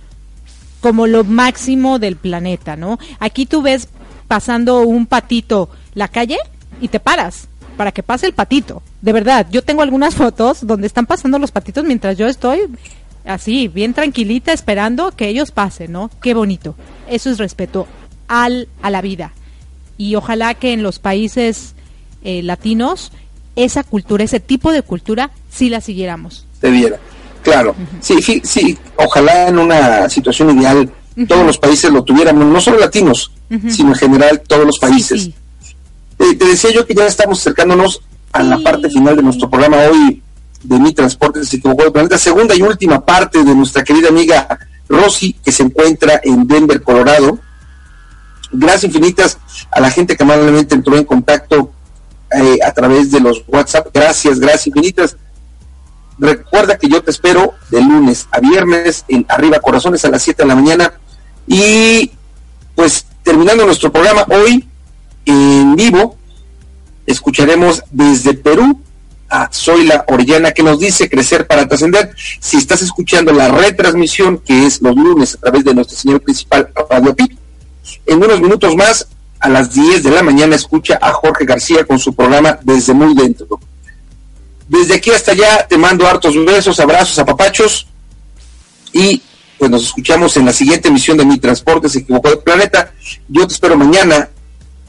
como 0.80 1.06
lo 1.06 1.24
máximo 1.24 1.98
del 1.98 2.16
planeta, 2.16 2.76
¿no? 2.76 2.98
Aquí 3.18 3.46
tú 3.46 3.62
ves 3.62 3.88
pasando 4.26 4.82
un 4.82 5.06
patito 5.06 5.70
la 5.94 6.08
calle 6.08 6.38
y 6.80 6.88
te 6.88 7.00
paras 7.00 7.48
para 7.76 7.92
que 7.92 8.02
pase 8.02 8.26
el 8.26 8.34
patito. 8.34 8.82
De 9.00 9.12
verdad, 9.12 9.46
yo 9.50 9.62
tengo 9.62 9.82
algunas 9.82 10.14
fotos 10.16 10.66
donde 10.66 10.86
están 10.86 11.06
pasando 11.06 11.38
los 11.38 11.50
patitos 11.50 11.84
mientras 11.84 12.16
yo 12.16 12.26
estoy 12.26 12.60
así, 13.24 13.68
bien 13.68 13.94
tranquilita, 13.94 14.52
esperando 14.52 15.12
que 15.12 15.28
ellos 15.28 15.50
pasen, 15.50 15.92
¿no? 15.92 16.10
Qué 16.22 16.34
bonito. 16.34 16.74
Eso 17.08 17.30
es 17.30 17.38
respeto 17.38 17.86
al, 18.26 18.68
a 18.82 18.90
la 18.90 19.02
vida. 19.02 19.32
Y 19.98 20.14
ojalá 20.14 20.54
que 20.54 20.72
en 20.72 20.82
los 20.82 20.98
países 20.98 21.74
eh, 22.24 22.42
latinos 22.42 23.12
esa 23.56 23.82
cultura, 23.82 24.24
ese 24.24 24.40
tipo 24.40 24.72
de 24.72 24.82
cultura, 24.82 25.30
sí 25.50 25.68
la 25.68 25.80
siguiéramos. 25.80 26.46
Debiera, 26.62 26.98
claro. 27.42 27.74
Sí, 28.00 28.22
sí, 28.22 28.40
sí, 28.44 28.78
ojalá 28.96 29.48
en 29.48 29.58
una 29.58 30.08
situación 30.08 30.58
ideal 30.58 30.90
todos 31.26 31.44
los 31.44 31.58
países 31.58 31.90
lo 31.90 32.04
tuviéramos, 32.04 32.46
no 32.46 32.60
solo 32.60 32.78
latinos, 32.78 33.32
sino 33.68 33.90
en 33.90 33.96
general 33.96 34.42
todos 34.46 34.64
los 34.64 34.78
países. 34.78 35.30
Eh, 36.18 36.34
te 36.36 36.44
decía 36.44 36.70
yo 36.70 36.86
que 36.86 36.94
ya 36.94 37.06
estamos 37.06 37.40
acercándonos 37.40 38.00
a 38.32 38.42
la 38.42 38.58
parte 38.58 38.88
final 38.90 39.16
de 39.16 39.22
nuestro 39.22 39.50
programa 39.50 39.78
hoy 39.90 40.22
de 40.62 40.78
Mi 40.78 40.92
Transporte 40.92 41.44
se 41.44 41.56
equivocó 41.56 41.84
de 41.84 41.90
planeta, 41.90 42.18
segunda 42.18 42.54
y 42.54 42.62
última 42.62 43.04
parte 43.04 43.44
de 43.44 43.54
nuestra 43.54 43.84
querida 43.84 44.08
amiga 44.08 44.58
Rosy, 44.88 45.34
que 45.44 45.52
se 45.52 45.62
encuentra 45.62 46.20
en 46.22 46.46
Denver, 46.46 46.82
Colorado. 46.82 47.38
Gracias 48.50 48.84
infinitas 48.84 49.38
a 49.70 49.80
la 49.80 49.90
gente 49.90 50.16
que 50.16 50.22
amablemente 50.22 50.74
entró 50.74 50.96
en 50.96 51.04
contacto 51.04 51.70
eh, 52.30 52.58
a 52.64 52.72
través 52.72 53.10
de 53.10 53.20
los 53.20 53.42
WhatsApp. 53.46 53.88
Gracias, 53.92 54.38
gracias 54.38 54.68
infinitas. 54.68 55.16
Recuerda 56.18 56.76
que 56.76 56.88
yo 56.88 57.02
te 57.02 57.10
espero 57.10 57.54
de 57.70 57.80
lunes 57.80 58.26
a 58.32 58.40
viernes 58.40 59.04
en 59.08 59.24
Arriba 59.28 59.60
Corazones 59.60 60.04
a 60.04 60.10
las 60.10 60.22
7 60.22 60.42
de 60.42 60.48
la 60.48 60.54
mañana. 60.54 60.92
Y 61.46 62.10
pues 62.74 63.06
terminando 63.22 63.64
nuestro 63.64 63.92
programa 63.92 64.26
hoy 64.28 64.68
en 65.24 65.76
vivo, 65.76 66.16
escucharemos 67.06 67.82
desde 67.90 68.34
Perú 68.34 68.80
a 69.28 69.48
Zoila 69.52 70.04
Orellana 70.08 70.52
que 70.52 70.62
nos 70.62 70.78
dice 70.78 71.08
crecer 71.08 71.46
para 71.46 71.68
trascender. 71.68 72.14
Si 72.40 72.56
estás 72.56 72.82
escuchando 72.82 73.32
la 73.32 73.48
retransmisión 73.48 74.38
que 74.38 74.66
es 74.66 74.80
los 74.82 74.96
lunes 74.96 75.34
a 75.34 75.38
través 75.38 75.64
de 75.64 75.74
nuestro 75.74 75.96
señor 75.96 76.20
principal 76.22 76.70
Radio 76.90 77.14
Pit, 77.14 77.38
en 78.06 78.22
unos 78.22 78.40
minutos 78.40 78.74
más, 78.76 79.08
a 79.40 79.48
las 79.48 79.72
10 79.72 80.02
de 80.02 80.10
la 80.10 80.22
mañana, 80.22 80.56
escucha 80.56 80.98
a 81.00 81.12
Jorge 81.12 81.44
García 81.44 81.84
con 81.84 81.98
su 81.98 82.14
programa 82.14 82.58
Desde 82.62 82.92
Muy 82.92 83.14
Dentro. 83.14 83.60
Desde 84.68 84.94
aquí 84.94 85.10
hasta 85.10 85.32
allá 85.32 85.66
te 85.66 85.78
mando 85.78 86.06
hartos 86.06 86.34
besos, 86.44 86.78
abrazos, 86.80 87.18
apapachos 87.18 87.86
y 88.92 89.22
pues 89.58 89.70
nos 89.70 89.84
escuchamos 89.84 90.36
en 90.36 90.46
la 90.46 90.52
siguiente 90.52 90.88
emisión 90.88 91.16
de 91.16 91.24
Mi 91.24 91.38
Transporte 91.38 91.88
se 91.88 92.00
equivocó 92.00 92.30
de 92.30 92.36
planeta. 92.36 92.92
Yo 93.28 93.46
te 93.46 93.54
espero 93.54 93.76
mañana, 93.76 94.28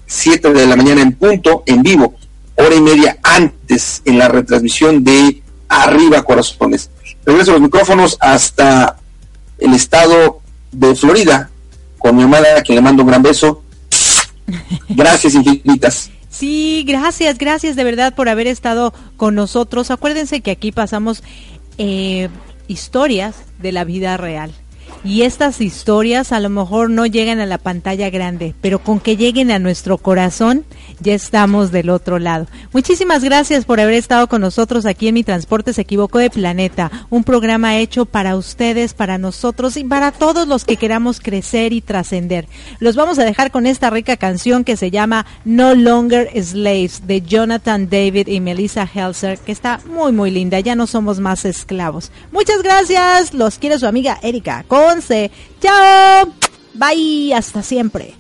7 0.06 0.54
de 0.54 0.68
la 0.68 0.76
mañana 0.76 1.02
en 1.02 1.14
punto, 1.14 1.64
en 1.66 1.82
vivo 1.82 2.16
hora 2.60 2.76
y 2.76 2.82
media 2.82 3.18
antes 3.24 4.02
en 4.06 4.20
la 4.20 4.28
retransmisión 4.28 5.04
de 5.04 5.42
Arriba 5.70 6.24
Corazones. 6.24 6.90
Regreso 7.26 7.54
los 7.54 7.62
micrófonos 7.62 8.18
hasta 8.20 8.98
el 9.58 9.74
estado 9.74 10.42
de 10.72 10.96
Florida 10.96 11.50
con 12.00 12.16
mi 12.16 12.24
amada, 12.24 12.58
a 12.58 12.62
quien 12.62 12.78
le 12.78 12.82
mando 12.82 13.04
un 13.04 13.10
gran 13.10 13.22
beso. 13.22 13.64
Gracias 14.90 15.36
infinitas. 15.36 16.10
Sí, 16.30 16.84
gracias, 16.88 17.38
gracias 17.38 17.76
de 17.76 17.84
verdad 17.84 18.16
por 18.16 18.30
haber 18.30 18.48
estado 18.48 18.94
con 19.18 19.36
nosotros. 19.36 19.92
Acuérdense 19.92 20.42
que 20.42 20.52
aquí 20.52 20.72
pasamos 20.72 21.24
eh, 21.78 22.30
historias 22.68 23.36
de 23.60 23.72
la 23.72 23.84
vida 23.84 24.16
real. 24.18 24.54
Y 25.04 25.22
estas 25.22 25.62
historias 25.62 26.32
a 26.32 26.40
lo 26.40 26.50
mejor 26.50 26.90
no 26.90 27.06
llegan 27.06 27.40
a 27.40 27.46
la 27.46 27.58
pantalla 27.58 28.10
grande, 28.10 28.54
pero 28.62 28.80
con 28.80 29.00
que 29.00 29.16
lleguen 29.16 29.50
a 29.52 29.60
nuestro 29.60 29.98
corazón, 29.98 30.66
ya 31.00 31.14
estamos 31.14 31.72
del 31.72 31.90
otro 31.90 32.20
lado. 32.20 32.48
Muchísimas 32.74 33.24
gracias 33.24 33.66
por 33.66 33.80
haber 33.80 33.94
estado 33.94 34.28
con 34.28 34.42
nosotros 34.42 34.86
aquí 34.86 35.08
en 35.08 35.16
Mi 35.16 35.24
Transporte 35.24 35.74
se 35.74 35.82
equivocó 35.82 36.20
de 36.20 36.30
planeta, 36.30 36.92
un 37.10 37.24
programa 37.24 37.78
hecho 37.78 38.06
para 38.06 38.36
ustedes, 38.36 38.94
para 38.94 39.18
nosotros 39.18 39.78
y 39.78 39.84
para 39.84 40.12
todos 40.12 40.48
los 40.48 40.66
que 40.66 40.78
queramos 40.78 41.20
crecer 41.20 41.72
y 41.74 41.82
trascender. 41.82 42.48
Los 42.80 42.96
vamos 42.96 43.20
a 43.20 43.26
dejar 43.26 43.52
con 43.52 43.66
esta 43.66 43.90
rica 43.90 44.18
canción 44.18 44.64
que 44.64 44.78
se 44.78 44.92
llama 44.92 45.26
No 45.46 45.76
Longer 45.76 46.30
Slaves 46.42 47.08
de 47.08 47.22
Jonathan 47.22 47.90
David 47.90 48.28
y 48.28 48.40
Melissa 48.40 48.90
Helser, 48.94 49.38
que 49.40 49.52
está 49.52 49.80
muy 49.86 50.12
muy 50.12 50.32
linda, 50.32 50.60
ya 50.60 50.76
no 50.76 50.88
somos 50.88 51.20
más 51.20 51.46
esclavos. 51.46 52.12
Muchas 52.32 52.62
gracias, 52.62 53.34
los 53.34 53.60
quiere 53.60 53.80
su 53.80 53.88
amiga 53.88 54.20
Erika. 54.22 54.66
Chao. 55.62 56.34
Bye. 56.74 57.34
Hasta 57.34 57.62
siempre. 57.62 58.16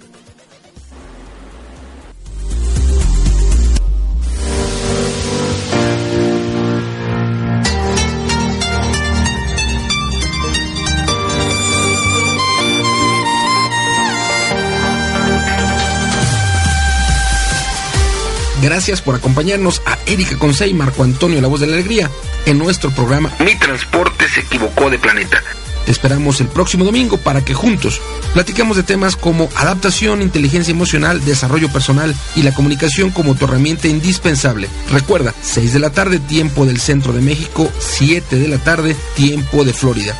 Gracias 18.61 19.01
por 19.01 19.15
acompañarnos 19.15 19.81
a 19.85 19.97
Erika 20.05 20.37
Consey 20.37 20.71
y 20.71 20.73
Marco 20.73 21.03
Antonio 21.03 21.39
La 21.41 21.47
Voz 21.47 21.61
de 21.61 21.67
la 21.67 21.73
Alegría 21.73 22.09
en 22.45 22.57
nuestro 22.57 22.91
programa 22.91 23.31
Mi 23.39 23.55
Transporte 23.57 24.27
se 24.27 24.41
equivocó 24.41 24.89
de 24.89 24.99
planeta 24.99 25.41
esperamos 25.89 26.39
el 26.39 26.47
próximo 26.47 26.85
domingo 26.85 27.17
para 27.17 27.43
que 27.43 27.53
juntos 27.53 28.01
platiquemos 28.33 28.77
de 28.77 28.83
temas 28.83 29.15
como 29.15 29.49
adaptación, 29.55 30.21
inteligencia 30.21 30.71
emocional, 30.71 31.23
desarrollo 31.25 31.69
personal 31.69 32.15
y 32.35 32.43
la 32.43 32.53
comunicación 32.53 33.09
como 33.09 33.35
tu 33.35 33.45
herramienta 33.45 33.87
indispensable. 33.87 34.69
Recuerda, 34.91 35.33
6 35.41 35.73
de 35.73 35.79
la 35.79 35.89
tarde, 35.89 36.19
tiempo 36.19 36.65
del 36.65 36.79
centro 36.79 37.13
de 37.13 37.21
México, 37.21 37.69
7 37.79 38.37
de 38.37 38.47
la 38.47 38.57
tarde, 38.57 38.95
tiempo 39.15 39.63
de 39.65 39.73
Florida. 39.73 40.15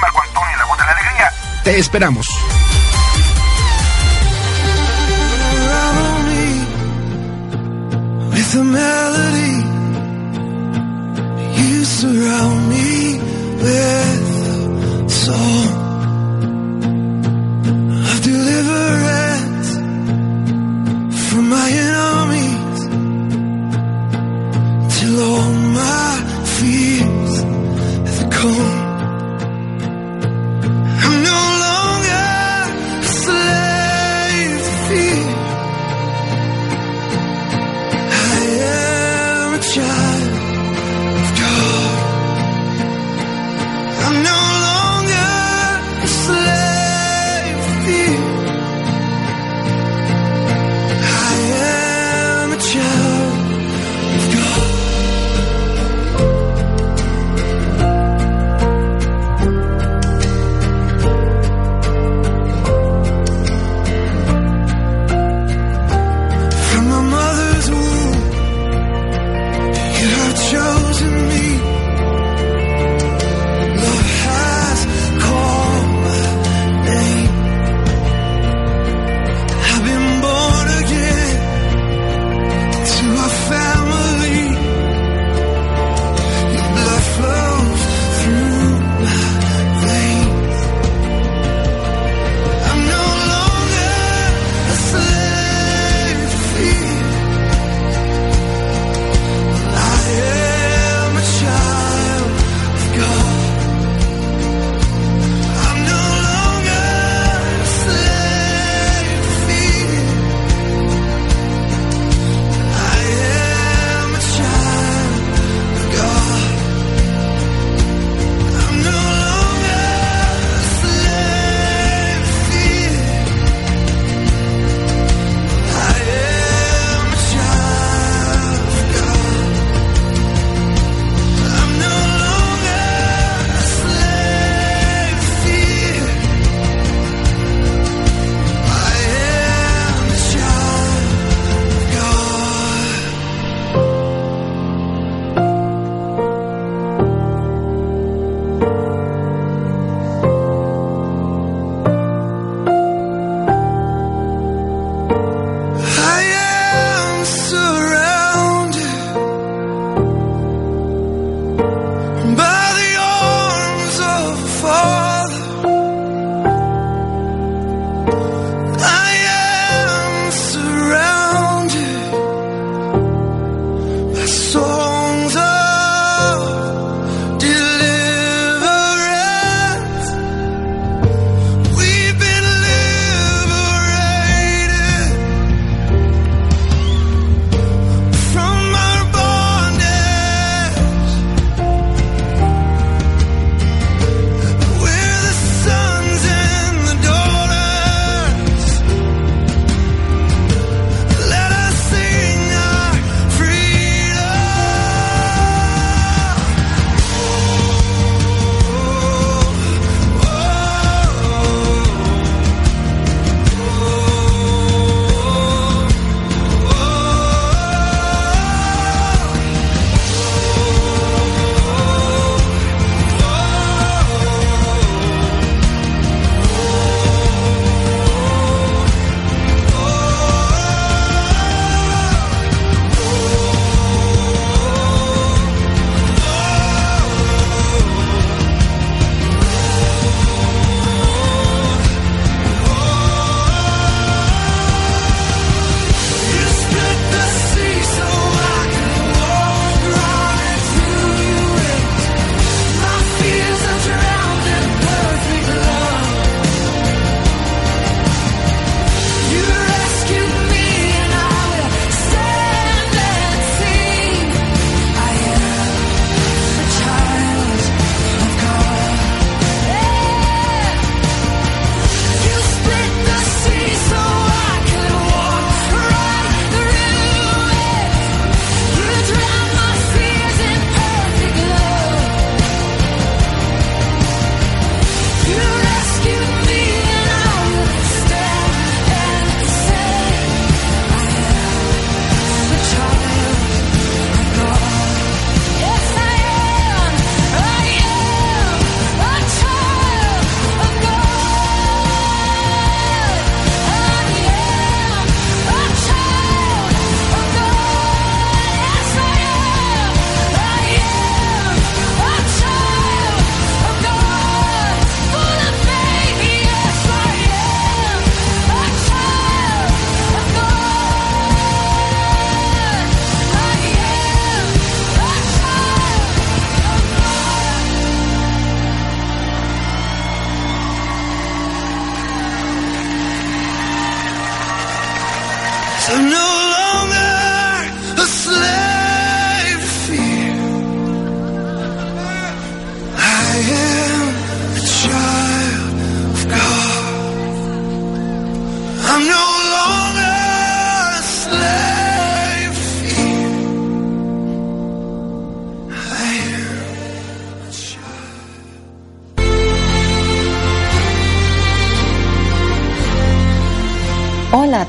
Marco 0.00 0.22
Antonio, 0.22 0.56
la 0.58 0.64
voz 0.66 0.78
de 0.78 0.84
la 0.84 0.92
alegría. 0.92 1.32
Te 1.62 1.78
esperamos. 1.78 2.26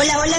Hola, 0.00 0.16
hola 0.16 0.38